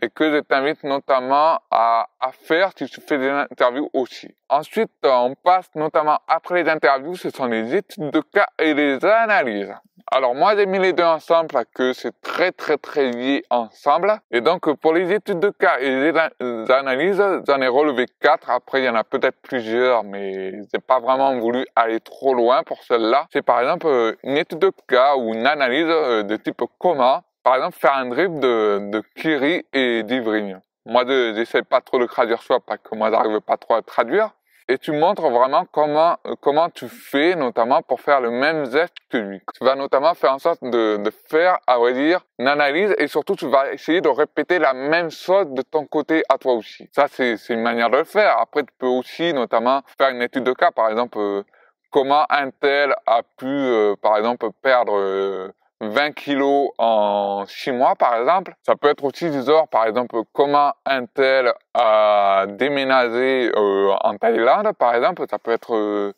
et 0.00 0.08
que 0.10 0.32
je 0.32 0.40
t'invite 0.40 0.82
notamment 0.84 1.60
à, 1.70 2.08
à, 2.20 2.32
faire 2.32 2.70
si 2.76 2.86
tu 2.86 3.00
fais 3.00 3.18
des 3.18 3.28
interviews 3.28 3.90
aussi. 3.92 4.34
Ensuite, 4.48 4.90
on 5.04 5.34
passe 5.34 5.70
notamment 5.74 6.18
après 6.28 6.62
les 6.62 6.70
interviews, 6.70 7.16
ce 7.16 7.30
sont 7.30 7.46
les 7.46 7.74
études 7.74 8.10
de 8.10 8.20
cas 8.20 8.48
et 8.58 8.74
les 8.74 9.04
analyses. 9.04 9.74
Alors 10.14 10.34
moi 10.34 10.54
j'ai 10.56 10.66
mis 10.66 10.78
les 10.78 10.92
deux 10.92 11.04
ensemble 11.04 11.48
parce 11.50 11.64
que 11.74 11.94
c'est 11.94 12.12
très 12.20 12.52
très 12.52 12.76
très 12.76 13.10
lié 13.12 13.44
ensemble. 13.48 14.12
Et 14.30 14.42
donc 14.42 14.70
pour 14.74 14.92
les 14.92 15.10
études 15.10 15.40
de 15.40 15.48
cas 15.48 15.78
et 15.78 15.88
les 15.88 16.70
analyses, 16.70 17.22
j'en 17.46 17.60
ai 17.62 17.68
relevé 17.68 18.06
quatre. 18.20 18.50
Après 18.50 18.82
il 18.82 18.84
y 18.84 18.88
en 18.90 18.94
a 18.94 19.04
peut-être 19.04 19.40
plusieurs, 19.40 20.04
mais 20.04 20.52
j'ai 20.70 20.80
pas 20.86 21.00
vraiment 21.00 21.38
voulu 21.38 21.64
aller 21.76 22.00
trop 22.00 22.34
loin 22.34 22.62
pour 22.62 22.82
celle-là. 22.82 23.26
C'est 23.32 23.40
par 23.40 23.60
exemple 23.60 24.16
une 24.22 24.36
étude 24.36 24.58
de 24.58 24.72
cas 24.86 25.16
ou 25.16 25.32
une 25.32 25.46
analyse 25.46 25.86
euh, 25.88 26.22
de 26.22 26.36
type 26.36 26.62
comment 26.78 27.22
par 27.42 27.56
exemple, 27.56 27.76
faire 27.78 27.94
un 27.94 28.06
drip 28.06 28.38
de, 28.38 28.90
de 28.90 29.02
Kiri 29.16 29.64
et 29.72 30.02
d'Ivrigne. 30.02 30.60
Moi, 30.84 31.04
j'essaie 31.06 31.62
pas 31.62 31.80
trop 31.80 31.98
de 31.98 32.06
traduire 32.06 32.42
ça 32.42 32.58
parce 32.66 32.80
que 32.80 32.94
moi, 32.96 33.10
j'arrive 33.10 33.40
pas 33.40 33.56
trop 33.56 33.74
à 33.74 33.82
traduire. 33.82 34.30
Et 34.68 34.78
tu 34.78 34.92
montres 34.92 35.28
vraiment 35.28 35.66
comment, 35.70 36.16
comment 36.40 36.70
tu 36.70 36.88
fais, 36.88 37.34
notamment 37.34 37.82
pour 37.82 38.00
faire 38.00 38.20
le 38.20 38.30
même 38.30 38.70
geste 38.70 38.94
que 39.10 39.18
lui. 39.18 39.42
Tu 39.58 39.64
vas 39.64 39.74
notamment 39.74 40.14
faire 40.14 40.32
en 40.32 40.38
sorte 40.38 40.62
de, 40.62 40.96
de 40.96 41.10
faire, 41.28 41.58
à 41.66 41.78
vrai 41.78 41.92
dire, 41.92 42.20
une 42.38 42.48
analyse 42.48 42.94
et 42.96 43.06
surtout 43.08 43.34
tu 43.34 43.48
vas 43.48 43.72
essayer 43.72 44.00
de 44.00 44.08
répéter 44.08 44.58
la 44.58 44.72
même 44.72 45.10
chose 45.10 45.46
de 45.50 45.62
ton 45.62 45.84
côté 45.86 46.22
à 46.28 46.38
toi 46.38 46.54
aussi. 46.54 46.88
Ça, 46.92 47.06
c'est 47.08 47.36
une 47.50 47.60
manière 47.60 47.90
de 47.90 47.98
le 47.98 48.04
faire. 48.04 48.38
Après, 48.38 48.62
tu 48.62 48.72
peux 48.78 48.86
aussi 48.86 49.34
notamment 49.34 49.82
faire 49.98 50.10
une 50.10 50.22
étude 50.22 50.44
de 50.44 50.52
cas. 50.52 50.70
Par 50.70 50.88
exemple, 50.90 51.18
euh, 51.18 51.42
comment 51.90 52.24
un 52.30 52.50
tel 52.50 52.94
a 53.06 53.22
pu, 53.22 53.46
euh, 53.46 53.94
par 54.00 54.16
exemple, 54.16 54.48
perdre... 54.62 54.96
Euh, 54.96 55.52
20 55.82 56.12
kilos 56.12 56.70
en 56.78 57.44
6 57.46 57.72
mois, 57.72 57.96
par 57.96 58.14
exemple. 58.16 58.54
Ça 58.62 58.76
peut 58.76 58.88
être 58.88 59.02
aussi 59.04 59.28
du 59.30 59.42
genre, 59.42 59.66
par 59.68 59.86
exemple, 59.86 60.16
comment 60.32 60.72
un 60.86 61.06
tel 61.06 61.52
a 61.74 62.46
déménagé 62.48 63.50
euh, 63.54 63.92
en 64.00 64.16
Thaïlande, 64.16 64.72
par 64.78 64.94
exemple. 64.94 65.24
Ça 65.28 65.38
peut 65.40 65.50
être 65.50 65.74
euh, 65.74 66.12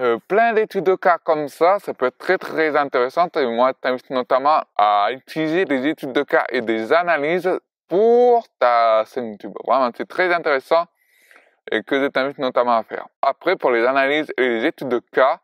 euh, 0.00 0.18
plein 0.28 0.52
d'études 0.52 0.84
de 0.84 0.94
cas 0.94 1.18
comme 1.18 1.48
ça. 1.48 1.78
Ça 1.80 1.92
peut 1.94 2.06
être 2.06 2.18
très, 2.18 2.38
très 2.38 2.76
intéressant. 2.76 3.26
Et 3.34 3.46
moi, 3.46 3.72
t'invite 3.74 4.08
notamment 4.10 4.62
à 4.76 5.08
utiliser 5.10 5.64
des 5.64 5.88
études 5.88 6.12
de 6.12 6.22
cas 6.22 6.44
et 6.48 6.60
des 6.60 6.92
analyses 6.92 7.50
pour 7.88 8.46
ta 8.60 9.04
chaîne 9.12 9.32
YouTube. 9.32 9.52
Vraiment, 9.66 9.90
c'est 9.96 10.08
très 10.08 10.32
intéressant 10.32 10.84
et 11.70 11.82
que 11.82 12.00
je 12.00 12.06
t'invite 12.06 12.38
notamment 12.38 12.76
à 12.78 12.84
faire. 12.84 13.06
Après, 13.20 13.56
pour 13.56 13.72
les 13.72 13.84
analyses 13.84 14.32
et 14.38 14.48
les 14.48 14.66
études 14.66 14.88
de 14.88 15.00
cas, 15.12 15.40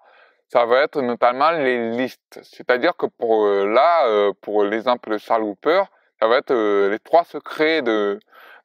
ça 0.49 0.65
va 0.65 0.83
être 0.83 1.01
notamment 1.01 1.51
les 1.51 1.91
listes. 1.91 2.41
C'est-à-dire 2.43 2.97
que 2.97 3.07
pour 3.07 3.47
euh, 3.47 3.67
là, 3.67 4.07
euh, 4.07 4.33
pour 4.41 4.65
l'exemple 4.65 5.11
de 5.11 5.19
Charles 5.19 5.43
Hooper, 5.43 5.83
ça 6.21 6.27
va 6.27 6.39
être 6.39 6.51
euh, 6.51 6.91
les 6.91 6.99
trois 6.99 7.25
secrets 7.25 7.83
de, 7.83 8.19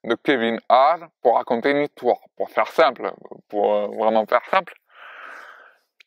de 0.04 0.16
Kevin 0.16 0.60
Hart 0.70 1.04
pour 1.22 1.36
raconter 1.36 1.72
une 1.72 1.84
histoire, 1.84 2.20
pour 2.38 2.50
faire 2.50 2.68
simple, 2.68 3.12
pour 3.50 3.96
vraiment 3.98 4.26
faire 4.26 4.44
simple. 4.50 4.74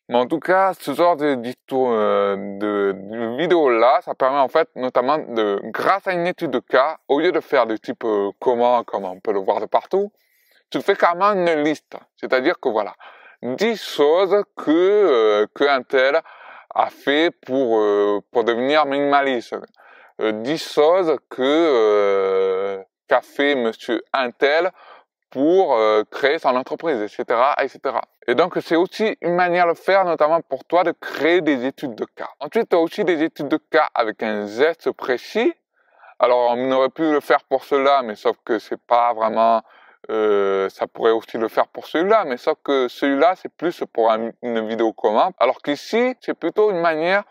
Mais 0.09 0.17
en 0.17 0.27
tout 0.27 0.39
cas, 0.39 0.73
ce 0.75 0.95
genre 0.95 1.17
de, 1.17 1.35
de, 1.35 2.93
de 2.93 3.37
vidéo 3.37 3.69
là, 3.69 4.01
ça 4.03 4.15
permet 4.15 4.39
en 4.39 4.49
fait 4.49 4.69
notamment 4.77 5.19
de, 5.19 5.61
grâce 5.65 6.07
à 6.07 6.13
une 6.13 6.29
étude 6.29 6.53
de 6.53 6.61
cas, 6.61 6.99
au 7.09 7.19
lieu 7.19 7.33
de 7.33 7.41
faire 7.41 7.67
de 7.67 7.77
type 7.77 8.05
comment, 8.39 8.85
comme 8.85 9.05
on 9.05 9.19
peut 9.19 9.33
le 9.33 9.41
voir 9.41 9.61
de 9.61 9.67
partout, 9.67 10.13
tu 10.71 10.81
fais 10.81 10.95
carrément 10.95 11.33
une 11.33 11.65
liste. 11.65 11.97
C'est-à-dire 12.17 12.61
que 12.61 12.69
voilà, 12.69 12.95
10 13.43 13.83
choses 13.83 14.43
que 14.57 14.71
euh, 14.71 15.47
qu'un 15.55 15.83
tel 15.83 16.21
a 16.75 16.91
fait 16.91 17.31
pour 17.31 17.79
euh, 17.79 18.21
pour 18.33 18.45
devenir 18.45 18.87
minimaliste. 18.87 19.57
Euh, 20.21 20.33
10 20.33 20.73
choses 20.73 21.17
que 21.29 21.43
euh, 21.43 22.83
qu'a 23.09 23.21
fait 23.21 23.55
monsieur 23.55 24.03
un 24.13 24.31
tel 24.31 24.71
pour 25.31 25.77
euh, 25.77 26.03
créer 26.11 26.39
son 26.39 26.57
entreprise, 26.57 27.01
etc., 27.03 27.25
etc. 27.61 27.81
Et 28.27 28.35
donc, 28.35 28.55
c'est 28.63 28.77
aussi 28.77 29.17
une 29.21 29.35
manière 29.35 29.69
de 29.69 29.75
faire, 29.75 30.05
notamment 30.05 30.41
pour 30.41 30.65
toi, 30.65 30.85
de 30.85 30.93
créer 30.93 31.41
des 31.43 31.67
études 31.67 31.95
de 31.95 32.07
cas. 32.07 32.31
Ensuite, 32.41 32.71
tu 32.71 32.77
as 32.77 32.79
aussi 32.79 33.05
des 33.05 33.23
études 33.23 33.49
de 33.49 33.59
cas 33.71 33.89
avec 33.95 34.23
un 34.23 34.47
geste 34.47 34.91
précis. 34.93 35.53
Alors, 36.19 36.53
on 36.57 36.73
aurait 36.73 36.89
pu 36.89 37.13
le 37.13 37.21
faire 37.21 37.45
pour 37.45 37.65
cela, 37.65 38.01
mais 38.03 38.15
sauf 38.15 38.37
que 38.45 38.59
c'est 38.59 38.81
pas 38.81 39.13
vraiment 39.13 39.63
euh, 40.11 40.69
ça 40.69 40.87
pourrait 40.87 41.13
aussi 41.13 41.39
le 41.39 41.49
faire 41.49 41.67
pour 41.69 41.87
celui-là, 41.87 42.25
mais 42.25 42.37
sauf 42.37 42.59
que 42.63 42.89
celui-là, 42.89 43.35
c'est 43.37 43.49
plus 43.49 43.83
pour 43.93 44.11
une 44.11 44.69
vidéo 44.69 44.93
commande, 44.93 45.33
alors 45.39 45.63
qu'ici, 45.63 46.15
c'est 46.21 46.35
plutôt 46.35 46.71
une 46.71 46.81
manière 46.81 47.25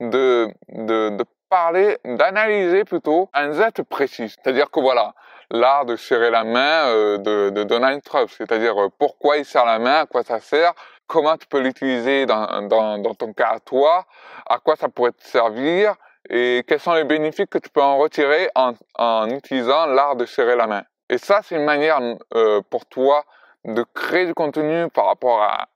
de, 0.00 0.48
de, 0.68 1.10
de 1.10 1.24
parler, 1.48 1.98
d'analyser 2.04 2.84
plutôt 2.84 3.28
un 3.34 3.52
geste 3.52 3.82
précis. 3.82 4.28
C'est-à-dire 4.28 4.70
que 4.70 4.80
voilà, 4.80 5.14
l'art 5.50 5.84
de 5.84 5.96
serrer 5.96 6.30
la 6.30 6.44
main 6.44 6.86
euh, 6.86 7.18
de, 7.18 7.50
de 7.50 7.64
Donald 7.64 8.02
Trump, 8.02 8.30
c'est-à-dire 8.30 8.80
euh, 8.80 8.88
pourquoi 8.98 9.36
il 9.36 9.44
serre 9.44 9.66
la 9.66 9.78
main, 9.78 10.00
à 10.02 10.06
quoi 10.06 10.22
ça 10.22 10.38
sert, 10.40 10.72
comment 11.06 11.36
tu 11.36 11.46
peux 11.48 11.60
l'utiliser 11.60 12.24
dans, 12.24 12.62
dans, 12.68 12.98
dans 12.98 13.14
ton 13.14 13.32
cas 13.32 13.54
à 13.54 13.60
toi, 13.60 14.06
à 14.48 14.58
quoi 14.58 14.76
ça 14.76 14.88
pourrait 14.88 15.12
te 15.12 15.24
servir, 15.24 15.94
et 16.28 16.64
quels 16.68 16.80
sont 16.80 16.94
les 16.94 17.04
bénéfices 17.04 17.46
que 17.50 17.58
tu 17.58 17.68
peux 17.68 17.82
en 17.82 17.98
retirer 17.98 18.48
en, 18.54 18.74
en 18.94 19.28
utilisant 19.28 19.86
l'art 19.86 20.14
de 20.16 20.26
serrer 20.26 20.54
la 20.54 20.68
main. 20.68 20.84
Et 21.10 21.18
ça, 21.18 21.40
c'est 21.42 21.56
une 21.56 21.64
manière 21.64 22.00
euh, 22.34 22.62
pour 22.70 22.86
toi 22.86 23.24
de 23.64 23.84
créer 23.94 24.26
du 24.26 24.32
contenu 24.32 24.88
par 24.88 25.06
rapport 25.06 25.42
à, 25.42 25.66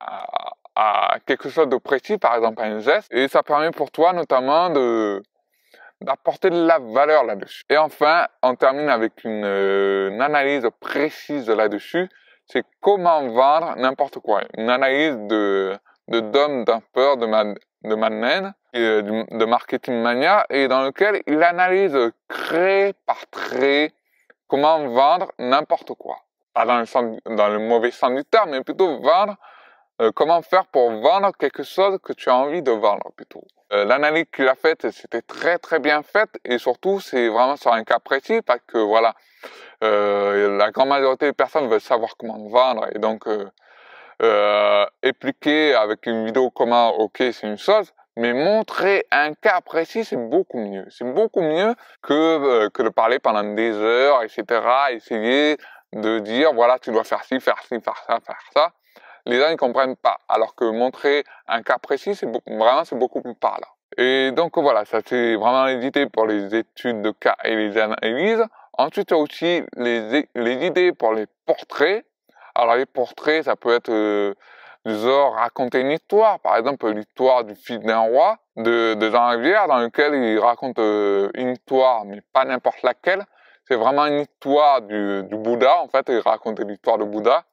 à, 0.77 1.19
quelque 1.27 1.49
chose 1.49 1.69
de 1.69 1.77
précis, 1.77 2.17
par 2.19 2.37
exemple 2.37 2.63
un 2.63 2.79
geste. 2.79 3.13
Et 3.13 3.29
ça 3.29 3.43
permet 3.43 3.73
pour 3.73 3.91
toi 3.91 4.13
notamment 4.13 4.71
de 4.71 5.23
d'apporter 6.01 6.51
de 6.51 6.67
la 6.67 6.79
valeur 6.79 7.25
là-dessus. 7.25 7.65
Et 7.71 7.79
enfin, 7.79 8.27
on 8.43 8.55
termine 8.57 8.89
avec 8.89 9.25
une, 9.25 9.45
euh, 9.45 10.11
une 10.11 10.21
analyse 10.21 10.69
précise 10.81 11.49
là-dessus. 11.49 12.09
C'est 12.47 12.65
comment 12.81 13.27
vendre 13.29 13.75
n'importe 13.77 14.19
quoi. 14.19 14.43
Une 14.57 14.71
analyse 14.71 15.17
de 15.17 15.79
de 16.09 16.21
Dom 16.21 16.65
Dumper 16.65 17.17
de, 17.17 17.27
Man, 17.27 17.55
de 17.83 17.95
Madeleine, 17.95 18.55
euh, 18.77 19.25
de 19.31 19.45
Marketing 19.45 20.03
Mania, 20.03 20.47
et 20.51 20.69
dans 20.69 20.83
lequel 20.83 21.23
il 21.27 21.43
analyse 21.43 21.97
trait 22.29 22.95
par 23.07 23.27
trait 23.31 23.93
comment 24.55 24.87
vendre 24.87 25.33
n'importe 25.41 25.95
quoi. 25.95 26.17
Pas 26.53 26.65
dans 26.65 26.79
le, 27.49 27.59
mauvais 27.59 27.91
sens 27.91 28.15
du 28.15 28.25
terme, 28.25 28.51
mais 28.51 28.63
plutôt 28.63 29.01
vendre, 29.01 29.35
euh, 30.01 30.13
comment 30.15 30.43
faire 30.43 30.67
pour 30.67 30.93
vendre 30.93 31.33
quelque 31.37 31.65
chose 31.65 31.99
que 32.01 32.13
tu 32.13 32.31
as 32.31 32.37
envie 32.37 32.63
de 32.63 32.71
vendre 32.71 33.11
plutôt. 33.17 33.43
Euh, 33.73 33.85
L'analyse 33.85 34.27
qu'il 34.33 34.47
a 34.47 34.55
faite, 34.55 34.89
c'était 34.93 35.23
très 35.23 35.59
très 35.59 35.81
bien 35.81 36.05
faite 36.05 36.31
et 36.45 36.59
surtout 36.59 37.01
c'est 37.01 37.27
vraiment 37.27 37.57
sur 37.57 37.73
un 37.73 37.83
cas 37.83 37.99
précis 37.99 38.43
parce 38.43 38.61
que 38.69 38.79
voilà, 38.79 39.15
euh, 39.83 40.57
la 40.57 40.71
grande 40.71 40.91
majorité 40.91 41.27
des 41.27 41.33
personnes 41.33 41.67
veulent 41.69 41.81
savoir 41.81 42.17
comment 42.17 42.39
vendre 42.49 42.87
et 42.95 43.01
donc 43.01 43.27
expliquer 45.03 45.75
avec 45.75 46.07
une 46.07 46.27
vidéo 46.27 46.51
comment, 46.51 46.91
ok, 46.91 47.17
c'est 47.19 47.43
une 47.43 47.59
chose, 47.59 47.93
mais 48.17 48.33
montrer 48.33 49.07
un 49.11 49.35
cas 49.35 49.61
précis, 49.61 50.05
c'est 50.05 50.17
beaucoup 50.17 50.59
mieux. 50.59 50.87
C'est 50.91 51.05
beaucoup 51.05 51.41
mieux 51.41 51.75
que, 52.03 52.13
euh, 52.13 52.71
que 52.71 52.83
de 52.83 52.89
parler 52.89 53.19
pendant 53.19 53.43
des 53.43 53.73
heures, 53.73 54.23
etc. 54.23 54.45
Essayer 54.91 55.57
de 55.93 56.21
dire, 56.21 56.53
voilà, 56.55 56.79
tu 56.79 56.91
dois 56.93 57.05
faire 57.05 57.25
ci, 57.25 57.41
faire 57.41 57.61
ci, 57.63 57.81
faire 57.81 58.03
ça, 58.07 58.21
faire 58.21 58.41
ça. 58.53 58.73
Les 59.27 59.41
gens 59.41 59.51
ne 59.51 59.57
comprennent 59.57 59.97
pas. 59.97 60.19
Alors 60.29 60.55
que 60.55 60.65
montrer 60.65 61.25
un 61.49 61.63
cas 61.63 61.79
précis, 61.79 62.15
c'est 62.15 62.29
vraiment, 62.47 62.85
c'est 62.85 62.99
beaucoup 62.99 63.23
plus 63.23 63.35
parlant. 63.35 63.69
Et 63.97 64.33
donc 64.33 64.59
voilà, 64.59 64.85
ça 64.85 64.99
c'est 65.07 65.37
vraiment 65.37 65.69
idées 65.69 66.07
pour 66.07 66.27
les 66.27 66.55
études 66.55 67.03
de 67.03 67.11
cas 67.13 67.37
et 67.45 67.55
les 67.55 67.79
analyses. 67.79 68.45
Ensuite, 68.77 69.11
il 69.11 69.15
y 69.15 69.17
a 69.17 69.21
aussi 69.21 69.63
les, 69.77 70.29
les 70.35 70.67
idées 70.67 70.93
pour 70.93 71.15
les 71.15 71.27
portraits. 71.47 72.05
Alors 72.57 72.77
les 72.77 72.87
portraits, 72.87 73.45
ça 73.45 73.57
peut 73.57 73.75
être 73.75 73.91
euh, 73.91 74.35
genre 74.85 75.35
raconter 75.35 75.81
une 75.81 75.93
histoire, 75.93 76.41
par 76.41 76.57
exemple 76.57 76.89
l'histoire 76.91 77.45
du 77.45 77.55
fils 77.55 77.81
d'un 77.81 78.01
roi 78.01 78.39
de, 78.57 78.95
de 78.95 79.11
Jean 79.11 79.29
Rivière, 79.29 79.67
dans 79.67 79.79
lequel 79.79 80.15
il 80.15 80.39
raconte 80.39 80.79
euh, 80.79 81.31
une 81.35 81.51
histoire, 81.51 82.05
mais 82.05 82.21
pas 82.33 82.45
n'importe 82.45 82.83
laquelle. 82.83 83.25
C'est 83.67 83.77
vraiment 83.77 84.07
une 84.07 84.21
histoire 84.21 84.83
du, 84.83 85.23
du 85.25 85.37
Bouddha, 85.37 85.79
en 85.79 85.89
fait, 85.89 86.05
il 86.09 86.19
raconte 86.19 86.61
l'histoire 86.61 86.99
du 86.99 87.07
Bouddha. 87.07 87.45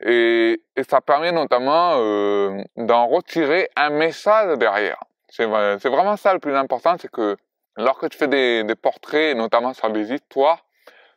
Et, 0.00 0.62
et, 0.76 0.82
ça 0.84 1.00
permet 1.00 1.32
notamment 1.32 1.94
euh, 1.96 2.62
d'en 2.76 3.06
retirer 3.06 3.68
un 3.76 3.90
message 3.90 4.56
derrière. 4.58 4.98
C'est 5.28 5.44
vraiment 5.44 6.16
ça 6.16 6.32
le 6.32 6.38
plus 6.38 6.54
important, 6.54 6.96
c'est 6.98 7.10
que 7.10 7.36
lorsque 7.76 8.08
tu 8.08 8.18
fais 8.18 8.28
des, 8.28 8.64
des 8.64 8.74
portraits, 8.74 9.36
notamment 9.36 9.74
sur 9.74 9.90
des 9.90 10.12
histoires, 10.12 10.64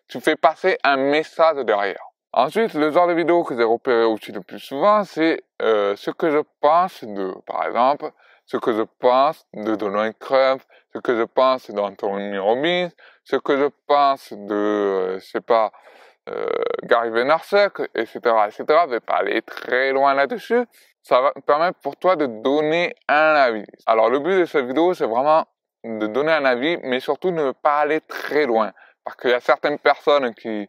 tu 0.08 0.20
fais 0.20 0.36
passer 0.36 0.78
un 0.84 0.98
message 0.98 1.58
derrière. 1.66 2.13
Ensuite, 2.36 2.74
le 2.74 2.90
genre 2.90 3.08
de 3.08 3.14
vidéo 3.14 3.44
que 3.44 3.56
j'ai 3.56 3.64
repéré 3.64 4.06
aussi 4.06 4.32
le 4.32 4.42
plus 4.42 4.58
souvent, 4.58 5.04
c'est 5.04 5.44
euh, 5.62 5.96
ce 5.96 6.10
que 6.10 6.32
je 6.32 6.40
pense 6.62 7.04
de, 7.04 7.32
par 7.46 7.64
exemple, 7.64 8.10
ce 8.48 8.58
que 8.58 8.74
je 8.74 8.82
pense 9.00 9.46
de 9.54 9.76
Donald 9.76 10.18
Trump, 10.18 10.60
ce 10.96 11.00
que 11.00 11.16
je 11.16 11.22
pense 11.22 11.70
d'Anthony 11.70 12.40
Robbins, 12.40 12.90
ce 13.24 13.36
que 13.36 13.56
je 13.56 13.70
pense 13.86 14.34
de, 14.34 14.56
euh, 14.56 15.20
je 15.20 15.26
sais 15.26 15.42
pas, 15.42 15.72
euh, 16.28 16.48
Gary 16.82 17.12
Vaynerchuk, 17.12 17.82
etc., 17.94 18.20
etc. 18.48 18.66
Je 18.86 18.90
vais 18.90 19.00
pas 19.00 19.18
aller 19.18 19.44
très 19.44 19.92
loin 19.92 20.16
là-dessus. 20.16 20.66
Ça 21.04 21.22
va 21.22 21.34
permettre 21.46 21.78
pour 21.82 21.98
toi 21.98 22.16
de 22.16 22.26
donner 22.26 22.96
un 23.10 23.36
avis. 23.36 23.66
Alors, 23.86 24.10
le 24.10 24.18
but 24.18 24.40
de 24.40 24.46
cette 24.46 24.66
vidéo, 24.66 24.96
c'est 24.96 25.06
vraiment 25.06 25.46
de 25.84 26.08
donner 26.08 26.32
un 26.32 26.46
avis, 26.46 26.80
mais 26.82 27.00
surtout 27.00 27.30
ne 27.30 27.52
pas 27.52 27.82
aller 27.82 28.02
très 28.02 28.48
loin. 28.48 28.72
Parce 29.04 29.18
qu'il 29.18 29.30
y 29.30 29.34
a 29.34 29.40
certaines 29.40 29.78
personnes 29.78 30.34
qui, 30.34 30.68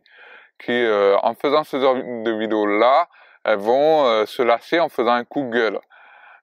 qui 0.65 0.73
euh, 0.73 1.17
en 1.23 1.35
faisant 1.35 1.65
ce 1.65 1.81
genre 1.81 1.95
de 1.95 2.39
vidéos-là, 2.39 3.09
elles 3.45 3.59
vont 3.59 4.07
euh, 4.07 4.27
se 4.27 4.43
lâcher 4.43 4.81
en 4.81 4.89
faisant 4.89 5.13
un 5.13 5.25
coup 5.25 5.43
de 5.43 5.51
gueule. 5.51 5.81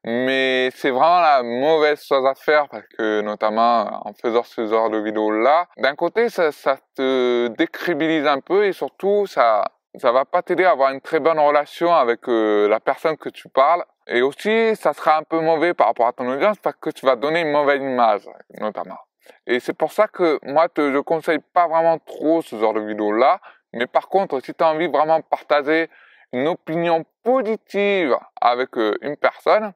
Mais 0.04 0.70
c'est 0.76 0.90
vraiment 0.90 1.22
la 1.22 1.44
mauvaise 1.44 2.04
chose 2.04 2.26
à 2.26 2.34
faire 2.34 2.68
parce 2.70 2.88
que 2.98 3.22
notamment 3.22 4.08
en 4.08 4.14
faisant 4.14 4.44
ce 4.44 4.66
genre 4.68 4.90
de 4.90 4.98
vidéos-là, 4.98 5.68
d'un 5.78 5.96
côté 5.96 6.30
ça, 6.30 6.52
ça 6.52 6.78
te 6.96 7.48
décrédibilise 7.50 8.26
un 8.26 8.40
peu 8.40 8.66
et 8.66 8.74
surtout 8.74 9.28
ça 9.28 9.64
ça 10.00 10.12
va 10.12 10.26
pas 10.26 10.42
t'aider 10.42 10.64
à 10.64 10.72
avoir 10.72 10.92
une 10.92 11.02
très 11.02 11.20
bonne 11.20 11.40
relation 11.40 11.94
avec 11.94 12.28
euh, 12.30 12.68
la 12.70 12.80
personne 12.80 13.18
que 13.18 13.30
tu 13.30 13.50
parles. 13.50 13.84
Et 14.08 14.22
aussi, 14.22 14.76
ça 14.76 14.94
sera 14.94 15.18
un 15.18 15.24
peu 15.24 15.40
mauvais 15.40 15.74
par 15.74 15.88
rapport 15.88 16.08
à 16.08 16.14
ton 16.14 16.28
audience 16.32 16.58
parce 16.60 16.76
que 16.78 16.90
tu 16.90 17.06
vas 17.06 17.16
donner 17.16 17.42
une 17.42 17.52
mauvaise 17.52 17.82
image, 17.82 18.28
notamment. 18.60 18.98
Et 19.46 19.60
c'est 19.60 19.74
pour 19.74 19.92
ça 19.92 20.08
que 20.08 20.40
moi, 20.44 20.70
te, 20.70 20.92
je 20.92 21.00
conseille 21.00 21.40
pas 21.54 21.68
vraiment 21.68 22.00
trop 22.00 22.42
ce 22.42 22.58
genre 22.58 22.74
de 22.74 22.82
vidéo-là. 22.82 23.40
Mais 23.74 23.88
par 23.88 24.10
contre, 24.10 24.40
si 24.44 24.54
tu 24.54 24.64
as 24.64 24.70
envie 24.70 24.88
vraiment 24.88 25.20
de 25.20 25.24
partager 25.24 25.90
une 26.34 26.48
opinion 26.48 27.06
positive 27.24 28.16
avec 28.40 28.78
euh, 28.78 28.98
une 29.02 29.18
personne, 29.18 29.74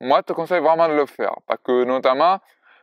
moi, 0.00 0.18
je 0.18 0.22
te 0.24 0.32
conseille 0.32 0.60
vraiment 0.60 0.88
de 0.88 0.94
le 0.94 1.06
faire. 1.06 1.34
Parce 1.46 1.60
que 1.62 1.84
notamment, 1.84 2.38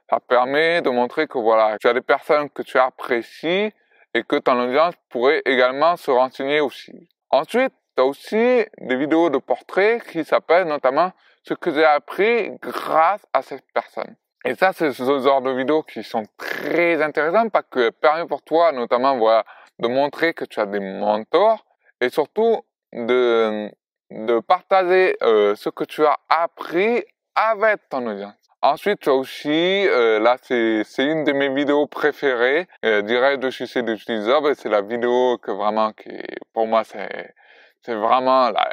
ça 0.09 0.19
permet 0.19 0.81
de 0.81 0.89
montrer 0.89 1.27
que 1.27 1.37
voilà, 1.37 1.77
tu 1.79 1.87
as 1.87 1.93
des 1.93 2.01
personnes 2.01 2.49
que 2.49 2.61
tu 2.61 2.77
apprécies 2.77 3.71
et 4.13 4.23
que 4.23 4.37
ton 4.37 4.59
audience 4.59 4.95
pourrait 5.09 5.41
également 5.45 5.95
se 5.97 6.11
renseigner 6.11 6.61
aussi. 6.61 7.09
Ensuite, 7.29 7.73
tu 7.95 8.01
as 8.01 8.05
aussi 8.05 8.65
des 8.77 8.95
vidéos 8.95 9.29
de 9.29 9.37
portraits 9.37 10.03
qui 10.07 10.23
s'appellent 10.23 10.67
notamment 10.67 11.11
ce 11.43 11.53
que 11.53 11.71
j'ai 11.71 11.85
appris 11.85 12.51
grâce 12.61 13.25
à 13.33 13.41
cette 13.41 13.65
personne. 13.73 14.15
Et 14.45 14.55
ça, 14.55 14.71
c'est 14.71 14.93
ce 14.93 15.03
genre 15.03 15.41
de 15.41 15.51
vidéos 15.51 15.83
qui 15.83 16.01
sont 16.03 16.23
très 16.37 17.01
intéressantes 17.03 17.51
parce 17.51 17.65
que 17.69 17.89
permet 17.89 18.25
pour 18.25 18.41
toi, 18.41 18.71
notamment, 18.71 19.17
voilà, 19.17 19.43
de 19.79 19.87
montrer 19.87 20.33
que 20.33 20.45
tu 20.45 20.59
as 20.59 20.65
des 20.65 20.79
mentors 20.79 21.65
et 22.01 22.09
surtout 22.09 22.61
de, 22.93 23.69
de 24.11 24.39
partager 24.39 25.15
euh, 25.23 25.55
ce 25.55 25.69
que 25.69 25.83
tu 25.83 26.05
as 26.05 26.17
appris 26.29 27.03
avec 27.35 27.89
ton 27.89 28.05
audience. 28.07 28.35
Ensuite, 28.61 28.99
tu 28.99 29.09
as 29.09 29.13
aussi, 29.13 29.87
euh, 29.87 30.19
là, 30.19 30.35
c'est, 30.41 30.83
une 30.97 31.23
de 31.23 31.31
mes 31.31 31.47
vidéos 31.47 31.87
préférées, 31.87 32.67
euh, 32.83 33.01
direct 33.01 33.41
de 33.41 33.49
chez 33.49 33.81
d'utilisateur, 33.81 34.53
c'est 34.57 34.67
la 34.67 34.81
vidéo 34.81 35.37
que 35.37 35.51
vraiment, 35.51 35.93
qui, 35.93 36.09
pour 36.53 36.67
moi, 36.67 36.83
c'est, 36.83 37.33
vraiment, 37.87 38.49
là, 38.49 38.69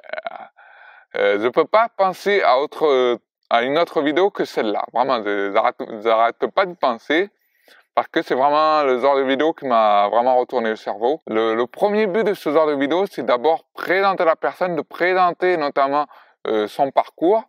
euh, 1.17 1.39
je 1.41 1.49
peux 1.49 1.67
pas 1.67 1.89
penser 1.97 2.43
à 2.43 2.59
autre, 2.59 3.21
à 3.49 3.63
une 3.63 3.79
autre 3.79 4.03
vidéo 4.03 4.31
que 4.31 4.45
celle-là. 4.45 4.85
Vraiment, 4.93 5.23
je 5.23 5.53
n'arrête 6.03 6.47
pas 6.53 6.67
de 6.67 6.75
penser 6.75 7.31
parce 7.97 8.09
que 8.09 8.21
c'est 8.21 8.35
vraiment 8.35 8.83
le 8.83 9.01
genre 9.01 9.17
de 9.17 9.23
vidéo 9.23 9.55
qui 9.55 9.67
m'a 9.67 10.09
vraiment 10.11 10.37
retourné 10.37 10.69
le 10.69 10.77
cerveau. 10.77 11.23
Le, 11.27 11.55
le, 11.55 11.67
premier 11.67 12.07
but 12.07 12.25
de 12.25 12.35
ce 12.35 12.53
genre 12.53 12.67
de 12.67 12.75
vidéo, 12.75 13.07
c'est 13.11 13.25
d'abord 13.25 13.65
présenter 13.73 14.23
la 14.27 14.37
personne, 14.37 14.77
de 14.77 14.83
présenter 14.83 15.57
notamment 15.57 16.07
euh, 16.47 16.69
son 16.69 16.91
parcours, 16.91 17.45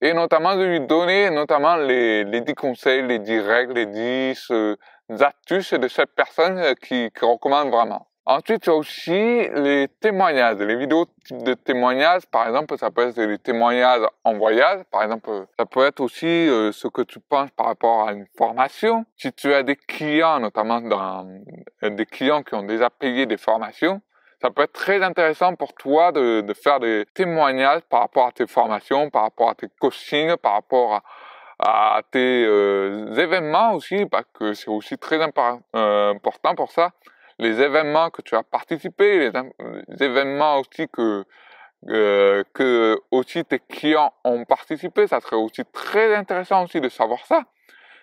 et 0.00 0.14
notamment 0.14 0.56
de 0.56 0.64
lui 0.64 0.80
donner 0.80 1.28
notamment 1.28 1.76
les, 1.76 2.24
les 2.24 2.40
10 2.40 2.54
conseils, 2.54 3.02
les 3.02 3.18
10 3.18 3.40
règles, 3.40 3.74
les 3.74 3.84
10 3.84 4.50
euh, 4.52 4.76
astuces 5.20 5.74
de 5.74 5.88
cette 5.88 6.14
personne 6.14 6.56
euh, 6.56 6.74
qui, 6.74 7.10
qui 7.10 7.24
recommande 7.26 7.68
vraiment. 7.68 8.06
Ensuite, 8.26 8.62
tu 8.62 8.70
as 8.70 8.74
aussi 8.74 9.12
les 9.12 9.86
témoignages, 10.00 10.56
les 10.56 10.76
vidéos 10.76 11.04
type 11.26 11.42
de 11.42 11.52
témoignages. 11.52 12.24
Par 12.24 12.46
exemple, 12.46 12.78
ça 12.78 12.90
peut 12.90 13.08
être 13.08 13.16
des 13.16 13.38
témoignages 13.38 14.00
en 14.24 14.32
voyage. 14.32 14.82
Par 14.90 15.02
exemple, 15.02 15.28
ça 15.58 15.66
peut 15.66 15.84
être 15.84 16.00
aussi 16.00 16.26
euh, 16.26 16.72
ce 16.72 16.88
que 16.88 17.02
tu 17.02 17.20
penses 17.20 17.50
par 17.50 17.66
rapport 17.66 18.08
à 18.08 18.12
une 18.12 18.24
formation. 18.38 19.04
Si 19.18 19.30
tu 19.34 19.52
as 19.52 19.62
des 19.62 19.76
clients, 19.76 20.40
notamment 20.40 20.80
dans, 20.80 21.28
des 21.82 22.06
clients 22.06 22.42
qui 22.42 22.54
ont 22.54 22.62
déjà 22.62 22.88
payé 22.88 23.26
des 23.26 23.36
formations, 23.36 24.00
ça 24.40 24.50
peut 24.50 24.62
être 24.62 24.72
très 24.72 25.02
intéressant 25.02 25.54
pour 25.54 25.74
toi 25.74 26.10
de, 26.10 26.42
faire 26.54 26.80
des 26.80 27.04
témoignages 27.12 27.82
par 27.90 28.00
rapport 28.00 28.28
à 28.28 28.32
tes 28.32 28.46
formations, 28.46 29.10
par 29.10 29.24
rapport 29.24 29.50
à 29.50 29.54
tes 29.54 29.68
coachings, 29.78 30.34
par 30.38 30.54
rapport 30.54 31.02
à, 31.58 32.00
tes 32.10 32.46
euh, 32.46 33.14
événements 33.16 33.74
aussi, 33.74 34.06
parce 34.06 34.26
que 34.32 34.54
c'est 34.54 34.70
aussi 34.70 34.96
très 34.96 35.18
euh, 35.20 36.14
important 36.14 36.54
pour 36.54 36.72
ça. 36.72 36.90
Les 37.38 37.60
événements 37.60 38.10
que 38.10 38.22
tu 38.22 38.34
as 38.36 38.42
participé, 38.42 39.30
les, 39.30 40.04
événements 40.04 40.58
aussi 40.58 40.88
que 40.88 41.24
euh, 41.88 42.42
que 42.54 42.98
aussi 43.10 43.44
tes 43.44 43.58
clients 43.58 44.12
ont 44.24 44.44
participé, 44.44 45.06
ça 45.06 45.20
serait 45.20 45.36
aussi 45.36 45.62
très 45.70 46.14
intéressant 46.14 46.64
aussi 46.64 46.80
de 46.80 46.88
savoir 46.88 47.26
ça. 47.26 47.42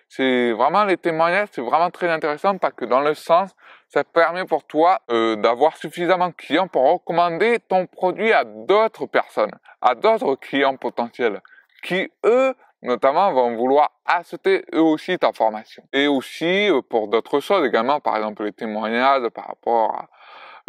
C'est 0.08 0.52
vraiment 0.52 0.84
les 0.84 0.98
témoignages, 0.98 1.48
c'est 1.52 1.62
vraiment 1.62 1.90
très 1.90 2.08
intéressant 2.10 2.58
parce 2.58 2.74
que 2.74 2.84
dans 2.84 3.00
le 3.00 3.14
sens, 3.14 3.50
ça 3.88 4.04
permet 4.04 4.44
pour 4.44 4.64
toi 4.64 5.00
euh, 5.10 5.36
d'avoir 5.36 5.76
suffisamment 5.76 6.28
de 6.28 6.34
clients 6.34 6.68
pour 6.68 6.84
recommander 6.92 7.58
ton 7.66 7.86
produit 7.86 8.32
à 8.32 8.44
d'autres 8.44 9.06
personnes, 9.06 9.52
à 9.80 9.94
d'autres 9.94 10.34
clients 10.34 10.76
potentiels, 10.76 11.40
qui 11.82 12.10
eux, 12.24 12.54
notamment, 12.82 13.32
vont 13.32 13.56
vouloir 13.56 13.90
acheter 14.04 14.64
eux 14.74 14.82
aussi 14.82 15.18
ta 15.18 15.32
formation. 15.32 15.84
Et 15.92 16.06
aussi 16.08 16.68
euh, 16.68 16.82
pour 16.82 17.08
d'autres 17.08 17.40
choses 17.40 17.64
également, 17.66 18.00
par 18.00 18.16
exemple 18.16 18.44
les 18.44 18.52
témoignages 18.52 19.28
par 19.30 19.46
rapport 19.46 19.94
à 19.94 20.08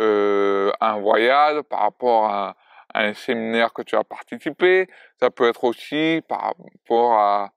euh, 0.02 0.72
un 0.82 1.00
voyage, 1.00 1.62
par 1.64 1.82
rapport 1.82 2.26
à, 2.26 2.56
un 2.96 3.16
séminaire 3.16 3.74
que 3.74 3.82
tu 3.82 3.96
as 3.96 4.04
participé. 4.04 4.88
Ça 5.20 5.32
peut 5.32 5.50
être 5.50 5.64
aussi 5.64 6.22
par 6.28 6.54
rapport 6.54 7.14
à 7.14 7.50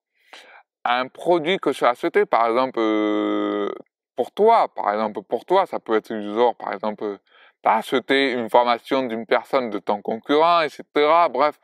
un 0.85 1.09
produit 1.09 1.59
que 1.59 1.71
tu 1.71 1.85
as 1.85 1.90
acheté, 1.90 2.25
par 2.25 2.47
exemple, 2.47 2.79
euh, 2.79 3.69
pour 4.16 4.33
toi, 4.33 4.69
par 4.75 4.90
exemple, 4.92 5.21
pour 5.23 5.45
toi, 5.45 5.66
ça 5.66 5.79
peut 5.79 5.97
être 5.97 6.19
genre, 6.19 6.55
par 6.55 6.73
exemple, 6.73 7.19
tu 7.62 7.69
as 7.69 7.75
acheté 7.77 8.33
une 8.33 8.49
formation 8.49 9.03
d'une 9.03 9.27
personne 9.27 9.69
de 9.69 9.79
ton 9.79 10.01
concurrent, 10.01 10.62
etc. 10.62 10.85
Bref, 11.31 11.61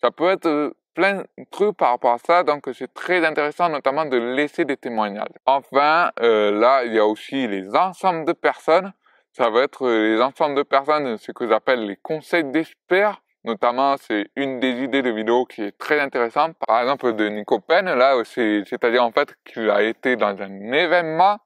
ça 0.00 0.10
peut 0.10 0.30
être 0.30 0.74
plein 0.94 1.24
de 1.38 1.44
trucs 1.50 1.76
par 1.76 1.90
rapport 1.90 2.12
à 2.12 2.18
ça, 2.18 2.42
donc 2.42 2.68
c'est 2.72 2.92
très 2.92 3.24
intéressant 3.24 3.68
notamment 3.68 4.04
de 4.04 4.16
laisser 4.16 4.64
des 4.64 4.76
témoignages. 4.76 5.28
Enfin, 5.46 6.10
euh, 6.20 6.50
là, 6.50 6.84
il 6.84 6.94
y 6.94 6.98
a 6.98 7.06
aussi 7.06 7.46
les 7.46 7.74
ensembles 7.74 8.24
de 8.24 8.32
personnes. 8.32 8.92
Ça 9.32 9.48
va 9.48 9.62
être 9.62 9.88
les 9.88 10.20
ensembles 10.20 10.56
de 10.56 10.62
personnes, 10.62 11.16
ce 11.18 11.32
que 11.32 11.48
j'appelle 11.48 11.86
les 11.86 11.96
conseils 11.96 12.44
d'experts. 12.44 13.22
Notamment, 13.44 13.96
c'est 13.96 14.26
une 14.36 14.60
des 14.60 14.82
idées 14.82 15.02
de 15.02 15.10
vidéo 15.10 15.46
qui 15.46 15.62
est 15.62 15.78
très 15.78 15.98
intéressante. 16.00 16.56
Par 16.66 16.80
exemple, 16.82 17.14
de 17.14 17.28
Nico 17.28 17.60
Pen, 17.60 17.86
là, 17.86 18.20
c'est-à-dire 18.24 19.04
en 19.04 19.12
fait 19.12 19.34
qu'il 19.44 19.70
a 19.70 19.82
été 19.82 20.16
dans 20.16 20.36
un 20.42 20.72
événement 20.72 21.38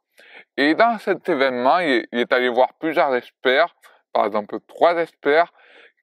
et 0.56 0.74
dans 0.74 0.98
cet 0.98 1.28
événement, 1.28 1.80
il, 1.80 2.06
est 2.12 2.32
allé 2.32 2.48
voir 2.48 2.74
plusieurs 2.74 3.14
experts, 3.14 3.74
par 4.12 4.26
exemple 4.26 4.58
trois 4.68 4.96
experts, 4.96 5.52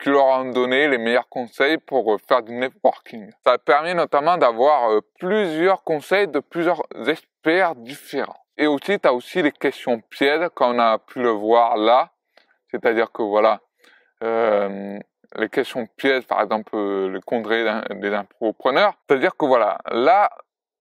qui 0.02 0.10
leur 0.10 0.26
ont 0.26 0.50
donné 0.50 0.88
les 0.88 0.98
meilleurs 0.98 1.30
conseils 1.30 1.78
pour 1.78 2.20
faire 2.28 2.42
du 2.42 2.54
networking. 2.54 3.30
Ça 3.46 3.58
permet 3.58 3.94
notamment 3.94 4.38
d'avoir 4.38 4.92
euh, 4.92 5.02
plusieurs 5.20 5.84
conseils 5.84 6.28
de 6.28 6.40
plusieurs 6.40 6.82
experts 7.08 7.76
différents. 7.76 8.44
Et 8.58 8.68
aussi, 8.68 9.00
tu 9.00 9.08
as 9.08 9.14
aussi 9.14 9.42
les 9.42 9.52
questions 9.52 10.02
pièges, 10.10 10.50
comme 10.56 10.76
on 10.76 10.80
a 10.80 10.98
pu 10.98 11.22
le 11.22 11.30
voir 11.30 11.78
là. 11.78 12.10
C'est-à-dire 12.70 13.12
que 13.12 13.22
voilà, 13.22 13.62
euh, 14.24 14.98
les 15.36 15.50
questions 15.50 15.88
pièges, 15.98 16.26
par 16.26 16.42
exemple 16.42 16.76
euh, 16.76 17.08
le 17.08 17.22
congrès 17.22 17.64
des 17.92 18.16
entrepreneurs. 18.16 18.94
C'est-à-dire 19.08 19.36
que 19.38 19.46
voilà, 19.46 19.78
là, 19.92 20.32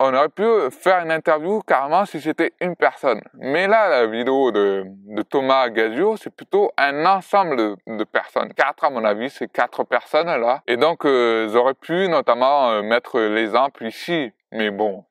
on 0.02 0.14
aurait 0.14 0.30
pu 0.30 0.44
faire 0.70 1.04
une 1.04 1.12
interview 1.12 1.60
carrément 1.60 2.06
si 2.06 2.22
c'était 2.22 2.54
une 2.60 2.74
personne. 2.74 3.20
Mais 3.34 3.68
là, 3.68 3.90
la 3.90 4.06
vidéo 4.06 4.50
de, 4.50 4.86
Thomas 5.28 5.68
Gazio, 5.68 6.16
c'est 6.16 6.34
plutôt 6.34 6.72
un 6.78 7.04
ensemble 7.04 7.76
de, 7.86 8.04
personnes. 8.04 8.52
Quatre, 8.54 8.84
à 8.84 8.90
mon 8.90 9.04
avis, 9.04 9.28
c'est 9.28 9.52
quatre 9.52 9.84
personnes 9.84 10.26
là. 10.26 10.62
Et 10.66 10.78
donc, 10.78 11.04
euh, 11.04 11.50
j'aurais 11.50 11.74
pu 11.74 12.08
notamment 12.08 12.70
euh, 12.70 12.82
mettre 12.82 13.20
l'exemple 13.20 13.84
ici. 13.84 14.32
Mais 14.52 14.70
bon, 14.70 15.04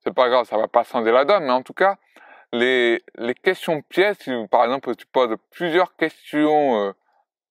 c'est 0.00 0.12
pas 0.12 0.28
grave, 0.28 0.44
ça 0.46 0.58
va 0.58 0.66
pas 0.66 0.82
changer 0.82 1.12
la 1.12 1.24
donne. 1.24 1.44
Mais 1.44 1.52
en 1.52 1.62
tout 1.62 1.72
cas, 1.72 1.94
les, 2.52 3.00
questions 3.44 3.80
pièges, 3.82 4.16
si 4.20 4.32
par 4.50 4.64
exemple 4.64 4.96
tu 4.96 5.06
poses 5.06 5.36
plusieurs 5.52 5.94
questions 5.94 6.92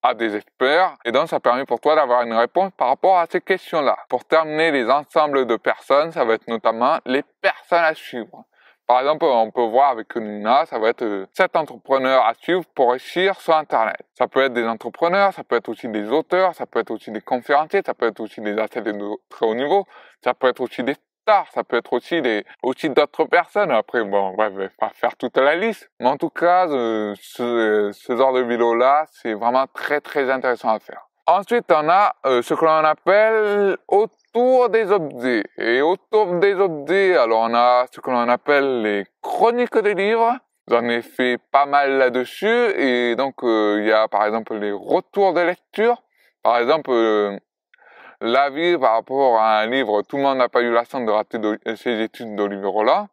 à 0.05 0.13
des 0.13 0.35
experts 0.35 0.95
et 1.03 1.11
donc 1.11 1.29
ça 1.29 1.39
permet 1.39 1.65
pour 1.65 1.79
toi 1.79 1.95
d'avoir 1.95 2.21
une 2.21 2.33
réponse 2.33 2.71
par 2.77 2.89
rapport 2.89 3.17
à 3.17 3.25
ces 3.29 3.41
questions-là. 3.41 3.97
Pour 4.09 4.25
terminer 4.25 4.71
les 4.71 4.89
ensembles 4.89 5.45
de 5.45 5.55
personnes, 5.55 6.11
ça 6.11 6.23
va 6.23 6.35
être 6.35 6.47
notamment 6.47 6.99
les 7.05 7.23
personnes 7.41 7.83
à 7.83 7.93
suivre. 7.93 8.45
Par 8.87 8.99
exemple, 8.99 9.25
on 9.25 9.49
peut 9.49 9.63
voir 9.63 9.89
avec 9.89 10.15
Nina, 10.15 10.67
ça 10.67 10.77
va 10.77 10.89
être 10.89 11.27
sept 11.33 11.55
entrepreneurs 11.55 12.23
à 12.23 12.35
suivre 12.35 12.63
pour 12.75 12.91
réussir 12.91 13.41
sur 13.41 13.55
Internet. 13.55 13.97
Ça 14.13 14.27
peut 14.27 14.43
être 14.43 14.53
des 14.53 14.67
entrepreneurs, 14.67 15.33
ça 15.33 15.43
peut 15.43 15.55
être 15.55 15.69
aussi 15.69 15.87
des 15.87 16.07
auteurs, 16.09 16.53
ça 16.53 16.67
peut 16.67 16.79
être 16.81 16.91
aussi 16.91 17.09
des 17.09 17.21
conférenciers, 17.21 17.81
ça 17.83 17.95
peut 17.95 18.05
être 18.05 18.19
aussi 18.19 18.41
des 18.41 18.59
athlètes 18.59 18.83
de 18.83 19.09
très 19.29 19.47
haut 19.47 19.55
niveau, 19.55 19.87
ça 20.23 20.35
peut 20.35 20.47
être 20.47 20.61
aussi 20.61 20.83
des 20.83 20.95
ça 21.53 21.63
peut 21.63 21.77
être 21.77 21.93
aussi 21.93 22.21
des, 22.21 22.45
aussi 22.61 22.89
d'autres 22.89 23.25
personnes. 23.25 23.71
Après, 23.71 24.03
bon, 24.03 24.33
bref, 24.33 24.53
je 24.53 24.59
vais 24.59 24.69
pas 24.79 24.91
faire 24.93 25.15
toute 25.17 25.37
la 25.37 25.55
liste. 25.55 25.89
Mais 25.99 26.07
en 26.07 26.17
tout 26.17 26.29
cas, 26.29 26.67
euh, 26.69 27.13
ce, 27.19 27.91
genre 28.09 28.33
de 28.33 28.41
vidéo-là, 28.41 29.05
c'est 29.11 29.33
vraiment 29.33 29.65
très, 29.73 30.01
très 30.01 30.29
intéressant 30.29 30.69
à 30.69 30.79
faire. 30.79 31.07
Ensuite, 31.27 31.65
on 31.71 31.89
a 31.89 32.13
euh, 32.27 32.41
ce 32.43 32.53
que 32.53 32.63
l'on 32.63 32.85
appelle 32.85 33.77
autour 33.87 34.69
des 34.69 34.91
objets. 34.91 35.43
Et 35.57 35.81
autour 35.81 36.35
des 36.35 36.53
objets, 36.53 37.17
alors 37.17 37.49
on 37.49 37.53
a 37.55 37.85
ce 37.91 37.99
que 37.99 38.11
l'on 38.11 38.29
appelle 38.29 38.83
les 38.83 39.05
chroniques 39.21 39.77
des 39.77 39.95
livres. 39.95 40.35
J'en 40.67 40.83
ai 40.83 41.01
fait 41.01 41.39
pas 41.51 41.65
mal 41.65 41.97
là-dessus. 41.97 42.71
Et 42.77 43.15
donc, 43.15 43.43
euh, 43.43 43.79
il 43.79 43.87
y 43.87 43.91
a 43.91 44.07
par 44.07 44.25
exemple 44.25 44.55
les 44.55 44.71
retours 44.71 45.33
de 45.33 45.41
lecture. 45.41 46.03
Par 46.43 46.59
exemple, 46.59 46.91
l'avis 48.25 48.77
par 48.77 48.93
rapport 48.93 49.39
à 49.39 49.59
un 49.59 49.67
livre, 49.67 50.01
tout 50.01 50.17
le 50.17 50.23
monde 50.23 50.37
n'a 50.37 50.49
pas 50.49 50.61
eu 50.61 50.71
la 50.71 50.83
chance 50.83 51.05
de 51.05 51.11
rater 51.11 51.39
ses 51.75 52.01
études 52.01 52.35
d'Olivier 52.35 52.65
Roland. 52.65 53.07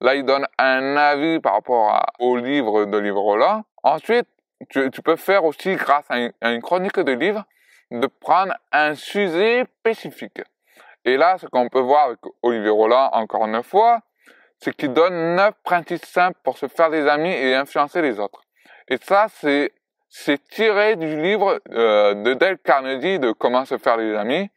Là, 0.00 0.14
il 0.14 0.24
donne 0.24 0.46
un 0.58 0.96
avis 0.96 1.40
par 1.40 1.54
rapport 1.54 2.06
au 2.20 2.36
livre 2.36 2.84
d'Olivier 2.84 3.10
Roland. 3.18 3.64
Ensuite, 3.82 4.26
tu, 4.68 4.90
peux 5.02 5.16
faire 5.16 5.44
aussi, 5.44 5.74
grâce 5.74 6.04
à 6.08 6.50
une, 6.50 6.62
chronique 6.62 6.98
de 6.98 7.12
livre, 7.12 7.44
de 7.90 8.06
prendre 8.06 8.54
un 8.70 8.94
sujet 8.94 9.64
spécifique. 9.80 10.42
Et 11.04 11.16
là, 11.16 11.38
ce 11.38 11.46
qu'on 11.46 11.68
peut 11.68 11.80
voir 11.80 12.06
avec 12.06 12.18
Olivier 12.42 12.70
Roland, 12.70 13.10
encore 13.12 13.46
une 13.46 13.62
fois, 13.62 14.00
c'est 14.58 14.76
qu'il 14.76 14.92
donne 14.92 15.36
neuf 15.36 15.54
principes 15.64 16.04
simples 16.04 16.38
pour 16.42 16.58
se 16.58 16.68
faire 16.68 16.90
des 16.90 17.06
amis 17.08 17.32
et 17.32 17.54
influencer 17.54 18.02
les 18.02 18.18
autres. 18.20 18.42
Et 18.88 18.98
ça, 18.98 19.26
c'est 19.28 19.72
c'est 20.08 20.42
tiré 20.48 20.96
du 20.96 21.20
livre 21.20 21.60
euh, 21.70 22.14
de 22.14 22.34
Dale 22.34 22.58
Carnegie 22.58 23.18
de 23.18 23.32
Comment 23.32 23.64
se 23.64 23.76
faire 23.78 23.98
des 23.98 24.14
amis. 24.14 24.48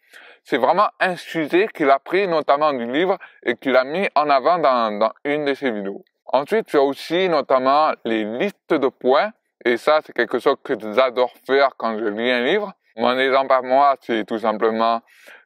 C'est 0.43 0.57
vraiment 0.57 0.89
un 0.99 1.15
sujet 1.15 1.67
qu'il 1.67 1.89
a 1.89 1.99
pris 1.99 2.27
notamment 2.27 2.73
du 2.73 2.91
livre 2.91 3.17
et 3.43 3.55
qu'il 3.55 3.75
a 3.75 3.83
mis 3.83 4.07
en 4.15 4.29
avant 4.29 4.57
dans, 4.57 4.97
dans 4.97 5.11
une 5.23 5.45
de 5.45 5.53
ses 5.53 5.71
vidéos. 5.71 6.03
Ensuite, 6.25 6.67
tu 6.67 6.77
as 6.77 6.81
aussi 6.81 7.27
notamment 7.29 7.91
les 8.05 8.23
listes 8.23 8.73
de 8.73 8.87
points. 8.87 9.31
Et 9.65 9.77
ça, 9.77 9.99
c'est 10.03 10.13
quelque 10.13 10.39
chose 10.39 10.55
que 10.63 10.73
j'adore 10.93 11.33
faire 11.45 11.71
quand 11.77 11.97
je 11.99 12.05
lis 12.05 12.31
un 12.31 12.43
livre. 12.43 12.73
Mon 12.97 13.17
exemple 13.17 13.53
à 13.53 13.61
moi, 13.61 13.95
c'est 14.01 14.25
tout 14.25 14.39
simplement 14.39 15.01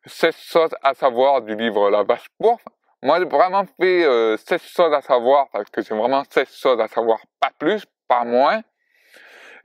16 0.06 0.36
choses 0.36 0.76
à 0.82 0.94
savoir 0.94 1.42
du 1.42 1.56
livre 1.56 1.90
La 1.90 2.04
vache 2.04 2.28
pourpre. 2.40 2.64
Moi, 3.02 3.20
j'ai 3.20 3.26
vraiment 3.26 3.66
fait 3.80 4.04
euh, 4.06 4.38
16 4.38 4.62
choses 4.62 4.94
à 4.94 5.02
savoir 5.02 5.48
parce 5.52 5.70
que 5.70 5.82
c'est 5.82 5.96
vraiment 5.96 6.24
16 6.30 6.56
choses 6.56 6.80
à 6.80 6.88
savoir, 6.88 7.20
pas 7.40 7.52
plus, 7.58 7.84
pas 8.08 8.24
moins. 8.24 8.62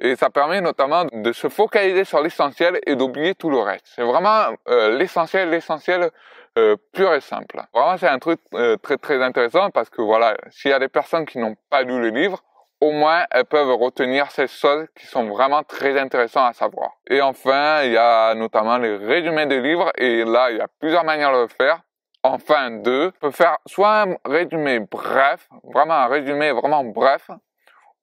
Et 0.01 0.17
ça 0.17 0.31
permet 0.31 0.63
notamment 0.63 1.05
de 1.13 1.33
se 1.33 1.49
focaliser 1.49 2.05
sur 2.05 2.23
l'essentiel 2.23 2.81
et 2.87 2.97
d'oublier 2.97 3.35
tout 3.35 3.51
le 3.51 3.59
reste. 3.59 3.87
C'est 3.95 4.03
vraiment 4.03 4.55
euh, 4.69 4.97
l'essentiel, 4.97 5.51
l'essentiel 5.51 6.11
euh, 6.59 6.77
pur 6.93 7.13
et 7.13 7.21
simple. 7.21 7.61
Vraiment, 7.75 7.99
c'est 7.99 8.09
un 8.09 8.19
truc 8.19 8.41
euh, 8.55 8.77
très 8.79 8.97
très 8.97 9.23
intéressant 9.23 9.71
parce 9.71 9.91
que 9.91 10.01
voilà, 10.01 10.37
s'il 10.51 10.71
y 10.71 10.75
a 10.75 10.79
des 10.79 10.89
personnes 10.89 11.27
qui 11.27 11.39
n'ont 11.39 11.55
pas 11.69 11.83
lu 11.83 12.01
le 12.01 12.09
livre, 12.09 12.43
au 12.81 12.93
moins 12.93 13.27
elles 13.31 13.45
peuvent 13.45 13.75
retenir 13.75 14.31
ces 14.31 14.49
choses 14.49 14.87
qui 14.99 15.07
sont 15.07 15.29
vraiment 15.29 15.63
très 15.65 15.99
intéressantes 16.01 16.51
à 16.51 16.53
savoir. 16.55 16.93
Et 17.09 17.21
enfin, 17.21 17.83
il 17.83 17.93
y 17.93 17.99
a 17.99 18.35
notamment 18.35 18.79
les 18.79 18.97
résumés 18.97 19.47
des 19.47 19.61
livres 19.61 19.93
et 19.99 20.25
là, 20.25 20.51
il 20.51 20.57
y 20.57 20.61
a 20.61 20.69
plusieurs 20.81 21.05
manières 21.05 21.33
de 21.33 21.43
le 21.43 21.49
faire. 21.49 21.81
Enfin, 22.23 22.71
deux, 22.71 23.13
peut 23.21 23.31
faire 23.31 23.59
soit 23.67 24.03
un 24.03 24.17
résumé 24.25 24.81
bref, 24.81 25.47
vraiment 25.63 25.95
un 25.95 26.07
résumé 26.07 26.53
vraiment 26.53 26.85
bref, 26.85 27.31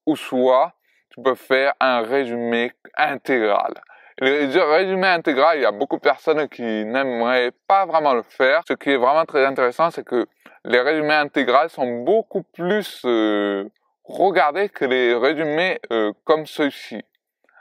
ou 0.06 0.16
soit 0.16 0.74
tu 1.18 1.24
peux 1.24 1.36
faire 1.36 1.74
un 1.80 2.02
résumé 2.02 2.72
intégral. 2.96 3.74
Le 4.20 4.62
résumé 4.72 5.08
intégral, 5.08 5.58
il 5.58 5.62
y 5.62 5.66
a 5.66 5.72
beaucoup 5.72 5.98
de 5.98 6.02
personnes 6.02 6.48
qui 6.50 6.62
n'aimeraient 6.62 7.52
pas 7.68 7.86
vraiment 7.86 8.14
le 8.14 8.24
faire. 8.24 8.62
Ce 8.68 8.74
qui 8.74 8.92
est 8.92 8.98
vraiment 8.98 9.26
très 9.26 9.46
intéressant, 9.46 9.92
c'est 9.92 10.04
que 10.04 10.26
les 10.66 10.80
résumés 10.80 11.14
intégrales 11.14 11.70
sont 11.70 12.04
beaucoup 12.04 12.44
plus 12.44 13.02
euh, 13.06 13.68
regardés 14.04 14.70
que 14.70 14.86
les 14.86 15.14
résumés 15.16 15.80
euh, 15.92 16.14
comme 16.24 16.46
ceux-ci. 16.46 17.04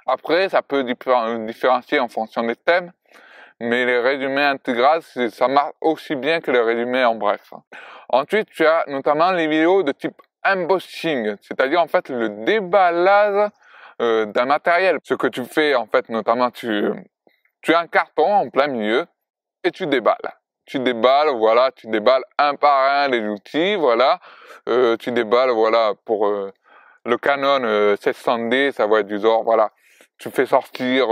Après, 0.06 0.48
ça 0.48 0.62
peut 0.62 0.84
différencier 0.84 1.98
en 1.98 2.08
fonction 2.08 2.42
des 2.42 2.56
thèmes, 2.56 2.92
mais 3.60 3.84
les 3.84 3.98
résumés 3.98 4.44
intégrales, 4.44 5.02
ça 5.02 5.48
marche 5.48 5.72
aussi 5.80 6.14
bien 6.14 6.40
que 6.40 6.50
les 6.50 6.60
résumés 6.60 7.04
en 7.04 7.16
bref. 7.16 7.52
Ensuite, 8.08 8.48
tu 8.50 8.64
as 8.66 8.84
notamment 8.86 9.32
les 9.32 9.48
vidéos 9.48 9.82
de 9.82 9.92
type 9.92 10.20
embossing, 10.52 11.36
c'est-à-dire 11.40 11.80
en 11.80 11.86
fait 11.86 12.08
le 12.08 12.28
déballage 12.44 13.50
euh, 14.00 14.26
d'un 14.26 14.44
matériel. 14.44 14.98
Ce 15.04 15.14
que 15.14 15.26
tu 15.26 15.44
fais 15.44 15.74
en 15.74 15.86
fait, 15.86 16.08
notamment, 16.08 16.50
tu, 16.50 16.90
tu 17.62 17.74
as 17.74 17.80
un 17.80 17.86
carton 17.86 18.26
en 18.26 18.50
plein 18.50 18.66
milieu 18.66 19.06
et 19.64 19.70
tu 19.70 19.86
déballes. 19.86 20.34
Tu 20.66 20.78
déballes, 20.80 21.30
voilà, 21.36 21.70
tu 21.72 21.86
déballes 21.86 22.24
un 22.38 22.56
par 22.56 22.90
un 22.90 23.08
les 23.08 23.20
outils, 23.20 23.76
voilà. 23.76 24.20
Euh, 24.68 24.96
tu 24.96 25.12
déballes, 25.12 25.50
voilà, 25.50 25.92
pour 26.04 26.26
euh, 26.26 26.52
le 27.04 27.16
Canon 27.16 27.94
700D, 27.94 28.72
ça 28.72 28.86
va 28.86 29.00
être 29.00 29.06
du 29.06 29.20
genre, 29.20 29.44
voilà. 29.44 29.70
Tu 30.18 30.30
fais 30.30 30.46
sortir 30.46 31.08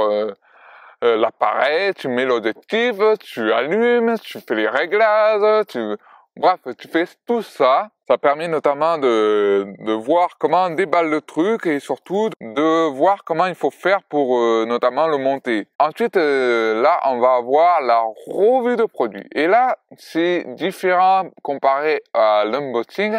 l'appareil, 1.02 1.92
tu 1.94 2.08
mets 2.08 2.24
l'objectif, 2.24 2.96
tu 3.20 3.52
allumes, 3.52 4.18
tu 4.18 4.40
fais 4.40 4.54
les 4.54 4.68
réglages, 4.68 5.66
tu 5.66 5.96
Bref, 6.36 6.58
tu 6.78 6.88
fais 6.88 7.04
tout 7.26 7.42
ça. 7.42 7.90
Ça 8.08 8.18
permet 8.18 8.48
notamment 8.48 8.98
de, 8.98 9.66
de 9.78 9.92
voir 9.92 10.36
comment 10.38 10.64
on 10.64 10.70
déballe 10.70 11.08
le 11.08 11.20
truc 11.20 11.64
et 11.66 11.78
surtout 11.78 12.28
de 12.40 12.88
voir 12.88 13.22
comment 13.24 13.46
il 13.46 13.54
faut 13.54 13.70
faire 13.70 14.02
pour 14.02 14.38
euh, 14.38 14.66
notamment 14.66 15.06
le 15.06 15.16
monter. 15.16 15.68
Ensuite, 15.78 16.16
euh, 16.16 16.82
là, 16.82 17.00
on 17.04 17.20
va 17.20 17.36
avoir 17.36 17.80
la 17.82 18.02
revue 18.26 18.76
de 18.76 18.84
produit. 18.84 19.24
Et 19.32 19.46
là, 19.46 19.78
c'est 19.96 20.44
différent 20.56 21.30
comparé 21.42 22.02
à 22.12 22.44
l'unboxing. 22.44 23.16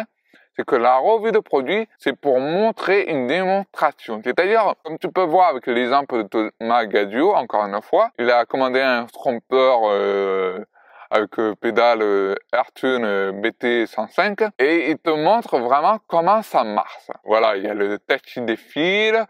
C'est 0.54 0.64
que 0.64 0.76
la 0.76 0.96
revue 0.98 1.32
de 1.32 1.38
produit, 1.38 1.88
c'est 1.98 2.14
pour 2.14 2.38
montrer 2.38 3.04
une 3.04 3.26
démonstration. 3.26 4.20
C'est-à-dire, 4.22 4.74
comme 4.84 4.98
tu 4.98 5.10
peux 5.10 5.24
voir 5.24 5.48
avec 5.48 5.66
l'exemple 5.66 6.22
de 6.22 6.50
Thomas 6.58 6.84
Gadio, 6.84 7.34
encore 7.34 7.64
une 7.64 7.80
fois, 7.82 8.10
il 8.18 8.30
a 8.30 8.44
commandé 8.44 8.80
un 8.80 9.04
trompeur 9.06 9.80
euh, 9.84 10.64
avec 11.10 11.38
euh, 11.38 11.54
pédale 11.54 12.02
euh, 12.02 12.34
Airtune 12.52 13.04
euh, 13.04 13.32
BT105 13.32 14.50
et 14.58 14.90
il 14.90 14.98
te 14.98 15.10
montre 15.10 15.58
vraiment 15.58 15.98
comment 16.06 16.42
ça 16.42 16.64
marche. 16.64 17.10
Voilà, 17.24 17.56
il 17.56 17.64
y 17.64 17.68
a 17.68 17.74
le 17.74 17.98
test 17.98 18.24
qui 18.24 18.40
défile, 18.40 19.24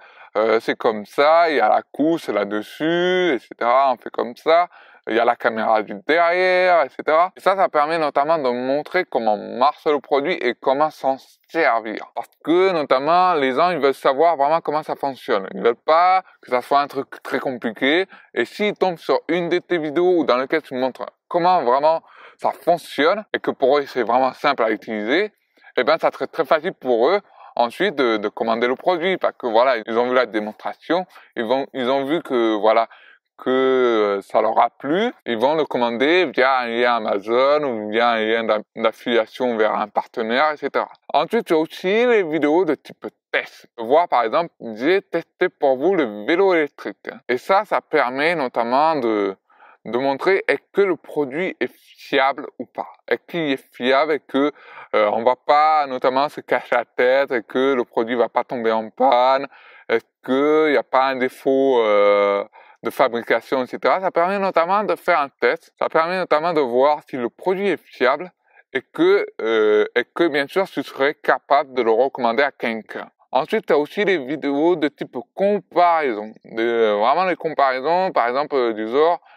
c'est 0.61 0.77
comme 0.77 1.07
ça, 1.07 1.49
il 1.49 1.57
y 1.57 1.61
a 1.61 1.69
la 1.71 1.81
couche 1.81 2.29
là-dessus, 2.29 3.33
etc. 3.33 3.49
On 3.62 3.97
fait 3.97 4.11
comme 4.11 4.37
ça. 4.37 4.69
Il 5.09 5.15
y 5.15 5.21
a 5.21 5.25
la 5.25 5.37
caméra 5.37 5.83
du 5.83 5.95
derrière, 6.07 6.83
etc. 6.83 7.29
Et 7.37 7.41
ça, 7.41 7.55
ça 7.55 7.69
permet 7.69 7.97
notamment 7.97 8.39
de 8.39 8.51
montrer 8.51 9.05
comment 9.05 9.37
marche 9.37 9.87
le 9.87 10.01
produit 10.01 10.35
et 10.35 10.55
comment 10.55 10.91
s'en 10.91 11.17
servir. 11.49 12.11
Parce 12.15 12.29
que 12.45 12.73
notamment, 12.73 13.35
les 13.35 13.53
gens, 13.53 13.71
ils 13.71 13.79
veulent 13.79 13.95
savoir 13.95 14.37
vraiment 14.37 14.61
comment 14.61 14.83
ça 14.83 14.97
fonctionne. 14.97 15.47
Ils 15.55 15.62
veulent 15.62 15.77
pas 15.77 16.25
que 16.43 16.51
ça 16.51 16.61
soit 16.61 16.81
un 16.81 16.89
truc 16.89 17.23
très 17.23 17.39
compliqué. 17.39 18.07
Et 18.35 18.45
s'ils 18.45 18.75
tombent 18.75 18.99
sur 18.99 19.21
une 19.29 19.49
de 19.49 19.59
tes 19.59 19.79
vidéos 19.79 20.25
dans 20.25 20.37
laquelle 20.37 20.62
tu 20.62 20.75
montres 20.75 21.07
comment 21.29 21.62
vraiment 21.62 22.03
ça 22.39 22.53
fonctionne 22.53 23.25
et 23.33 23.39
que 23.39 23.51
pour 23.51 23.79
eux 23.79 23.87
c'est 23.87 24.03
vraiment 24.03 24.33
simple 24.33 24.62
à 24.62 24.71
utiliser, 24.71 25.33
eh 25.77 25.85
bien 25.85 25.99
ça 25.99 26.11
serait 26.11 26.27
très 26.27 26.45
facile 26.45 26.75
pour 26.75 27.09
eux 27.09 27.21
ensuite 27.55 27.95
de, 27.95 28.19
de, 28.19 28.29
commander 28.29 28.67
le 28.67 28.77
produit 28.77 29.17
parce 29.17 29.35
que 29.39 29.47
voilà 29.47 29.77
ils 29.87 29.99
ont 29.99 30.09
vu 30.09 30.15
la 30.15 30.27
démonstration, 30.27 31.07
ils 31.37 31.45
vont 31.45 31.67
ils 31.73 31.89
ont 31.89 32.05
vu 32.05 32.23
que 32.23 32.55
voilà 32.55 32.89
que 33.37 34.21
ça 34.23 34.41
leur 34.41 34.59
a 34.59 34.71
plu, 34.71 35.12
ils 35.27 35.37
vont 35.37 35.55
le 35.55 35.65
commander 35.65 36.27
via 36.27 36.59
un 36.61 36.69
lien 36.69 36.97
Amazon 36.97 37.62
ou 37.65 37.91
via 37.91 38.11
un 38.11 38.25
lien 38.25 38.62
d'affiliation 38.75 39.57
vers 39.57 39.75
un 39.75 39.89
partenaire, 39.89 40.53
etc. 40.53 40.87
Ensuite, 41.13 41.46
tu 41.46 41.53
as 41.53 41.59
aussi 41.59 41.87
les 41.87 42.23
vidéos 42.23 42.65
de 42.65 42.75
type 42.75 43.07
test. 43.31 43.69
Voir 43.77 44.09
par 44.09 44.23
exemple, 44.25 44.53
j'ai 44.75 45.03
testé 45.03 45.48
pour 45.48 45.77
vous 45.77 45.94
le 45.94 46.25
vélo 46.27 46.55
électrique. 46.55 47.11
Et 47.29 47.38
ça, 47.38 47.65
ça 47.65 47.81
permet 47.81 48.35
notamment 48.35 48.96
de 48.96 49.37
de 49.87 49.99
montrer 49.99 50.45
est-ce 50.49 50.63
que 50.73 50.81
le 50.81 50.97
produit 50.97 51.57
est 51.61 51.73
fiable 51.73 52.47
ou 52.59 52.67
pas. 52.67 52.89
Est-ce 53.09 53.21
qu'il 53.29 53.41
est 53.41 53.75
fiable 53.75 54.13
et 54.13 54.21
que 54.21 54.53
euh, 54.95 55.11
on 55.13 55.23
va 55.23 55.37
pas 55.37 55.87
notamment 55.87 56.29
se 56.29 56.41
cacher 56.41 56.75
la 56.75 56.85
tête 56.85 57.31
et 57.31 57.43
que 57.43 57.75
le 57.75 57.85
produit 57.85 58.17
va 58.17 58.29
pas 58.29 58.43
tomber 58.43 58.73
en 58.73 58.91
panne? 58.91 59.47
Est-ce 59.89 60.05
qu'il 60.25 60.73
n'y 60.73 60.77
a 60.77 60.83
pas 60.83 61.07
un 61.07 61.17
défaut 61.17 61.81
euh, 61.81 62.45
de 62.83 62.91
fabrication, 62.91 63.63
etc. 63.63 63.79
Ça 64.01 64.11
permet 64.11 64.39
notamment 64.41 64.83
de 64.83 64.97
faire 64.97 65.21
un 65.21 65.29
test. 65.41 65.73
Ça 65.79 65.89
permet 65.89 66.19
notamment 66.19 66.53
de 66.53 66.61
voir 66.61 67.03
si 67.09 67.17
le 67.17 67.31
produit 67.31 67.69
est 67.69 67.83
fiable 67.83 68.33
et 68.73 68.83
que, 68.83 69.27
euh, 69.41 69.87
et 69.95 70.05
que 70.05 70.27
bien 70.27 70.49
sûr 70.49 70.69
tu 70.69 70.83
serais 70.83 71.15
capable 71.15 71.75
de 71.75 71.83
le 71.83 71.93
recommander 71.93 72.43
à 72.43 72.51
quelqu'un. 72.51 73.09
Ensuite, 73.33 73.67
tu 73.67 73.73
as 73.73 73.79
aussi 73.79 74.05
des 74.05 74.19
vidéos 74.19 74.77
de 74.77 74.89
type 74.89 75.17
comparaison. 75.35 76.33
De, 76.45 76.93
vraiment 76.99 77.25
les 77.25 77.37
comparaisons, 77.37 78.11
par 78.13 78.29
exemple, 78.29 78.73
du 78.75 78.89
genre, 78.89 79.21
euh, 79.21 79.36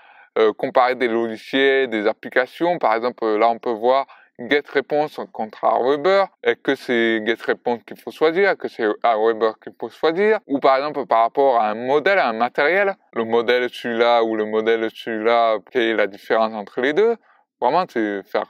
comparer 0.58 0.96
des 0.96 1.08
logiciels, 1.08 1.90
des 1.90 2.08
applications. 2.08 2.78
Par 2.78 2.96
exemple, 2.96 3.26
là, 3.38 3.50
on 3.50 3.60
peut 3.60 3.72
voir 3.72 4.08
GetResponse 4.40 5.20
contre 5.34 5.66
Aweber, 5.66 6.28
et 6.46 6.56
que 6.56 6.74
c'est 6.74 7.22
GetResponse 7.26 7.84
qu'il 7.86 8.00
faut 8.00 8.12
choisir, 8.12 8.58
que 8.58 8.70
c'est 8.70 8.86
Aweber 9.04 9.60
qu'il 9.62 9.74
faut 9.78 9.90
choisir, 9.90 10.40
ou 10.48 10.60
par 10.60 10.78
exemple 10.78 11.06
par 11.06 11.24
rapport 11.24 11.58
à 11.60 11.72
un 11.72 11.76
modèle, 11.76 12.20
à 12.20 12.30
un 12.30 12.34
matériel, 12.34 12.96
le 13.12 13.26
modèle 13.26 13.70
celui-là 13.70 14.24
ou 14.24 14.38
le 14.38 14.46
modèle 14.46 14.90
celui-là, 14.94 15.58
quelle 15.70 15.82
est 15.82 15.94
la 15.94 16.08
différence 16.08 16.54
entre 16.54 16.80
les 16.80 16.94
deux? 16.94 17.18
Vraiment, 17.60 17.84
c'est 17.90 18.24
faire, 18.24 18.46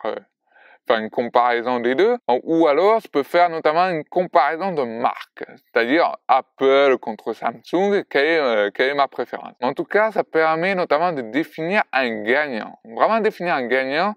faire 0.89 0.99
une 0.99 1.09
comparaison 1.09 1.79
des 1.79 1.95
deux. 1.95 2.17
Ou 2.43 2.67
alors, 2.67 2.99
je 2.99 3.07
peux 3.07 3.23
faire 3.23 3.49
notamment 3.49 3.89
une 3.89 4.03
comparaison 4.03 4.71
de 4.71 4.83
marque, 4.83 5.43
c'est-à-dire 5.55 6.15
Apple 6.27 6.97
contre 6.97 7.33
Samsung, 7.33 8.03
quelle 8.09 8.25
est, 8.25 8.39
euh, 8.39 8.71
quelle 8.73 8.89
est 8.89 8.95
ma 8.95 9.07
préférence. 9.07 9.53
En 9.61 9.73
tout 9.73 9.85
cas, 9.85 10.11
ça 10.11 10.23
permet 10.23 10.73
notamment 10.75 11.11
de 11.11 11.21
définir 11.21 11.83
un 11.93 12.23
gagnant. 12.23 12.79
Vraiment 12.83 13.19
définir 13.19 13.53
un 13.53 13.67
gagnant 13.67 14.15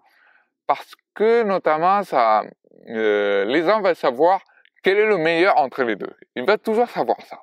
parce 0.66 0.92
que 1.14 1.42
notamment 1.42 2.02
ça, 2.02 2.42
euh, 2.88 3.44
les 3.44 3.62
gens 3.64 3.82
veulent 3.82 3.94
savoir 3.94 4.40
quel 4.82 4.98
est 4.98 5.06
le 5.06 5.18
meilleur 5.18 5.58
entre 5.58 5.82
les 5.84 5.96
deux. 5.96 6.14
Ils 6.34 6.46
veulent 6.46 6.58
toujours 6.58 6.88
savoir 6.88 7.20
ça. 7.22 7.38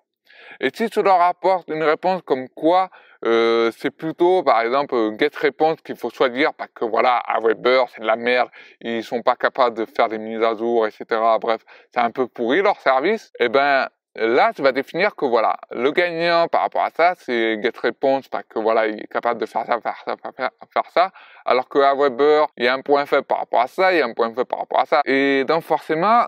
Et 0.60 0.72
si 0.74 0.90
tu 0.90 1.02
leur 1.04 1.22
apportes 1.22 1.70
une 1.70 1.84
réponse 1.84 2.22
comme 2.24 2.50
quoi 2.50 2.90
euh, 3.26 3.72
c'est 3.78 3.92
plutôt 3.92 4.44
par 4.44 4.62
exemple 4.62 4.96
get 5.20 5.32
réponse 5.36 5.82
qu'il 5.82 5.96
faut 5.96 6.10
choisir 6.10 6.54
parce 6.54 6.72
que 6.74 6.86
voilà 6.86 7.22
Weber 7.42 7.86
c'est 7.90 8.02
de 8.02 8.08
la 8.08 8.16
merde, 8.16 8.50
ils 8.82 9.04
sont 9.04 9.22
pas 9.22 9.36
capables 9.36 9.78
de 9.78 9.86
faire 9.86 10.10
des 10.10 10.18
mises 10.18 10.42
à 10.42 10.56
jour 10.56 10.88
etc. 10.88 11.06
Bref 11.42 11.62
c'est 11.94 12.00
un 12.00 12.12
peu 12.12 12.28
pourri 12.28 12.62
leur 12.62 12.80
service. 12.80 13.32
Et 13.40 13.46
eh 13.46 13.50
ben 13.50 13.88
Là, 14.16 14.52
tu 14.54 14.64
vas 14.64 14.72
définir 14.72 15.16
que 15.16 15.24
voilà, 15.26 15.56
le 15.72 15.92
gagnant 15.92 16.48
par 16.48 16.62
rapport 16.62 16.84
à 16.84 16.90
ça, 16.90 17.14
c'est 17.16 17.62
GetResponse 17.62 18.28
parce 18.28 18.44
que 18.50 18.58
voilà, 18.60 18.88
il 18.88 19.00
est 19.00 19.08
capable 19.08 19.40
de 19.40 19.46
faire 19.46 19.66
ça, 19.66 19.80
faire 19.80 19.96
ça, 20.04 20.16
faire, 20.18 20.92
ça. 20.92 21.12
Alors 21.46 21.70
que 21.70 21.78
à 21.78 21.94
Weber, 21.94 22.48
il 22.58 22.66
y 22.66 22.68
a 22.68 22.74
un 22.74 22.82
point 22.82 23.06
faible 23.06 23.24
par 23.26 23.38
rapport 23.38 23.62
à 23.62 23.68
ça, 23.68 23.94
il 23.94 24.00
y 24.00 24.02
a 24.02 24.06
un 24.06 24.14
point 24.14 24.30
faible 24.30 24.46
par 24.46 24.60
rapport 24.60 24.80
à 24.80 24.86
ça. 24.86 25.02
Et 25.06 25.46
donc 25.46 25.64
forcément, 25.64 26.26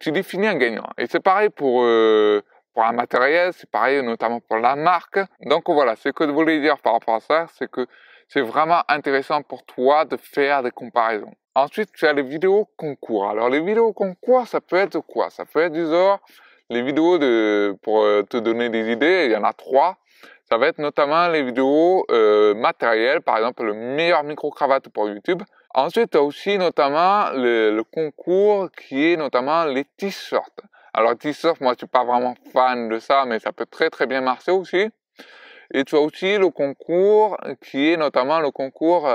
tu 0.00 0.12
définis 0.12 0.48
un 0.48 0.56
gagnant. 0.56 0.86
Et 0.98 1.06
c'est 1.06 1.20
pareil 1.20 1.48
pour 1.48 1.84
euh, 1.84 2.42
pour 2.74 2.84
un 2.84 2.92
matériel, 2.92 3.52
c'est 3.52 3.70
pareil 3.70 4.02
notamment 4.02 4.40
pour 4.40 4.58
la 4.58 4.76
marque. 4.76 5.18
Donc 5.42 5.68
voilà, 5.68 5.96
ce 5.96 6.08
que 6.08 6.26
je 6.26 6.30
voulais 6.30 6.60
dire 6.60 6.78
par 6.78 6.94
rapport 6.94 7.16
à 7.16 7.20
ça, 7.20 7.46
c'est 7.54 7.70
que 7.70 7.86
c'est 8.28 8.40
vraiment 8.40 8.82
intéressant 8.88 9.42
pour 9.42 9.64
toi 9.64 10.04
de 10.04 10.16
faire 10.16 10.62
des 10.62 10.70
comparaisons. 10.70 11.32
Ensuite, 11.54 11.92
tu 11.92 12.06
as 12.06 12.14
les 12.14 12.22
vidéos 12.22 12.68
concours. 12.76 13.28
Alors 13.28 13.50
les 13.50 13.60
vidéos 13.60 13.92
concours, 13.92 14.46
ça 14.46 14.60
peut 14.60 14.76
être 14.76 15.00
quoi? 15.00 15.28
Ça 15.30 15.44
peut 15.44 15.60
être 15.60 15.72
du 15.72 15.84
genre 15.86 16.18
les 16.72 16.82
vidéos 16.82 17.18
de, 17.18 17.76
pour 17.82 18.02
euh, 18.02 18.22
te 18.22 18.38
donner 18.38 18.70
des 18.70 18.90
idées, 18.90 19.26
il 19.26 19.32
y 19.32 19.36
en 19.36 19.44
a 19.44 19.52
trois. 19.52 19.98
Ça 20.48 20.58
va 20.58 20.68
être 20.68 20.78
notamment 20.78 21.28
les 21.28 21.42
vidéos 21.42 22.04
euh, 22.10 22.54
matérielles, 22.54 23.20
par 23.20 23.36
exemple 23.36 23.64
le 23.64 23.74
meilleur 23.74 24.22
micro-cravate 24.24 24.88
pour 24.88 25.08
YouTube. 25.08 25.42
Ensuite, 25.74 26.10
tu 26.10 26.18
as 26.18 26.22
aussi 26.22 26.58
notamment 26.58 27.30
le, 27.32 27.82
concours 27.82 28.70
qui 28.72 29.12
est 29.12 29.16
notamment 29.16 29.64
les 29.64 29.84
t-shirts. 29.84 30.60
Alors 30.94 31.16
t-shirts, 31.16 31.60
moi 31.60 31.72
je 31.72 31.78
suis 31.78 31.86
pas 31.86 32.04
vraiment 32.04 32.34
fan 32.52 32.88
de 32.88 32.98
ça, 32.98 33.24
mais 33.24 33.38
ça 33.38 33.52
peut 33.52 33.66
très 33.66 33.90
très 33.90 34.06
bien 34.06 34.20
marcher 34.20 34.52
aussi. 34.52 34.90
Et 35.72 35.84
tu 35.84 35.96
as 35.96 36.00
aussi 36.00 36.36
le 36.36 36.50
concours 36.50 37.38
qui 37.62 37.92
est 37.92 37.96
notamment 37.96 38.40
le 38.40 38.50
concours 38.50 39.08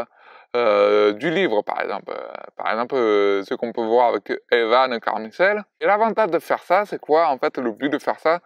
euh, 0.56 1.14
du 1.14 1.30
livre, 1.30 1.62
par 1.62 1.82
exemple. 1.82 2.14
Euh, 2.18 2.34
par 2.56 2.72
exemple, 2.72 2.96
euh, 2.96 3.44
ce 3.44 3.54
qu'on 3.54 3.74
peut 3.74 3.86
voir 3.86 4.10
avec 4.10 4.32
Evan 4.52 5.00
Carmicel. 5.00 5.64
Et 5.82 5.86
l'avantage 5.86 6.32
de 6.32 6.40
faire 6.40 6.64
ça, 6.64 6.86
c'est 6.86 7.00
quoi? 7.00 7.28
En 7.28 7.38
fait, 7.38 7.58
le 7.58 7.72
but 7.72 7.90
de 7.90 8.00
faire 8.00 8.20
ça, 8.20 8.40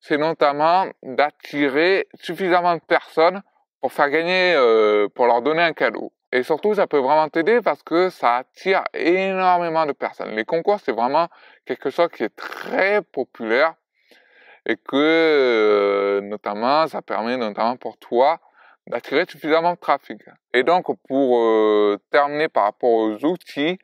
c'est 0.00 0.16
notamment 0.16 0.86
d'attirer 1.02 2.08
suffisamment 2.14 2.74
de 2.74 2.80
personnes 2.80 3.42
pour 3.80 3.92
faire 3.92 4.10
gagner, 4.10 4.56
pour 5.14 5.26
leur 5.26 5.42
donner 5.42 5.62
un 5.62 5.72
cadeau. 5.72 6.12
Et 6.32 6.42
surtout, 6.42 6.74
ça 6.74 6.86
peut 6.86 6.98
vraiment 6.98 7.28
t'aider 7.28 7.60
parce 7.60 7.82
que 7.82 8.08
ça 8.08 8.36
attire 8.36 8.84
énormément 8.94 9.84
de 9.84 9.92
personnes. 9.92 10.34
Les 10.34 10.46
concours, 10.46 10.80
c'est 10.82 10.92
vraiment 10.92 11.28
quelque 11.66 11.90
chose 11.90 12.08
qui 12.08 12.24
est 12.24 12.34
très 12.34 13.02
populaire 13.02 13.74
et 14.64 14.76
que, 14.76 16.20
notamment, 16.22 16.86
ça 16.86 17.02
permet 17.02 17.36
notamment 17.36 17.76
pour 17.76 17.98
toi 17.98 18.40
d'attirer 18.86 19.26
suffisamment 19.28 19.74
de 19.74 19.78
trafic. 19.78 20.22
Et 20.54 20.62
donc, 20.62 20.86
pour 21.06 21.38
euh, 21.38 21.98
terminer 22.10 22.48
par 22.48 22.64
rapport 22.64 22.90
aux 22.90 23.24
outils, 23.24 23.78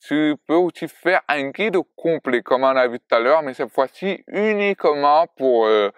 tu 0.00 0.34
peux 0.46 0.54
aussi 0.54 0.88
faire 0.88 1.20
un 1.28 1.50
guide 1.50 1.76
complet, 1.96 2.42
comme 2.42 2.64
on 2.64 2.76
a 2.76 2.88
vu 2.88 2.98
tout 2.98 3.14
à 3.14 3.20
l'heure, 3.20 3.42
mais 3.42 3.54
cette 3.54 3.70
fois-ci 3.70 4.24
uniquement 4.26 5.26
pour 5.36 5.66
euh, 5.66 5.90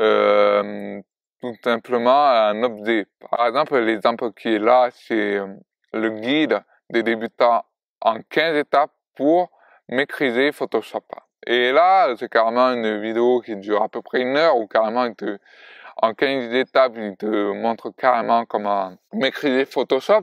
euh, 0.00 1.00
tout 1.52 1.56
simplement 1.62 2.30
un 2.30 2.62
objet. 2.62 3.06
Par 3.30 3.46
exemple, 3.46 3.78
l'exemple 3.78 4.32
qui 4.32 4.54
est 4.54 4.58
là, 4.58 4.88
c'est 4.92 5.36
euh, 5.36 5.46
le 5.92 6.08
guide 6.08 6.62
des 6.88 7.02
débutants 7.02 7.64
en 8.00 8.20
15 8.30 8.56
étapes 8.56 8.92
pour 9.14 9.50
maîtriser 9.88 10.52
Photoshop. 10.52 11.04
Et 11.46 11.72
là, 11.72 12.14
c'est 12.18 12.30
carrément 12.30 12.72
une 12.72 13.00
vidéo 13.02 13.40
qui 13.40 13.56
dure 13.56 13.82
à 13.82 13.88
peu 13.90 14.00
près 14.00 14.22
une 14.22 14.36
heure 14.36 14.56
ou 14.56 14.66
carrément 14.66 15.06
en 16.02 16.14
15 16.14 16.54
étapes, 16.54 16.94
il 16.96 17.14
te 17.16 17.52
montre 17.52 17.90
carrément 17.90 18.46
comment 18.46 18.94
maîtriser 19.12 19.66
Photoshop. 19.66 20.22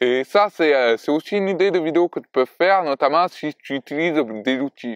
Et 0.00 0.22
ça, 0.22 0.46
euh, 0.60 0.96
c'est 0.96 1.10
aussi 1.10 1.36
une 1.36 1.48
idée 1.48 1.72
de 1.72 1.80
vidéo 1.80 2.08
que 2.08 2.20
tu 2.20 2.28
peux 2.30 2.44
faire, 2.44 2.84
notamment 2.84 3.26
si 3.26 3.52
tu 3.54 3.74
utilises 3.74 4.22
des 4.44 4.60
outils. 4.60 4.94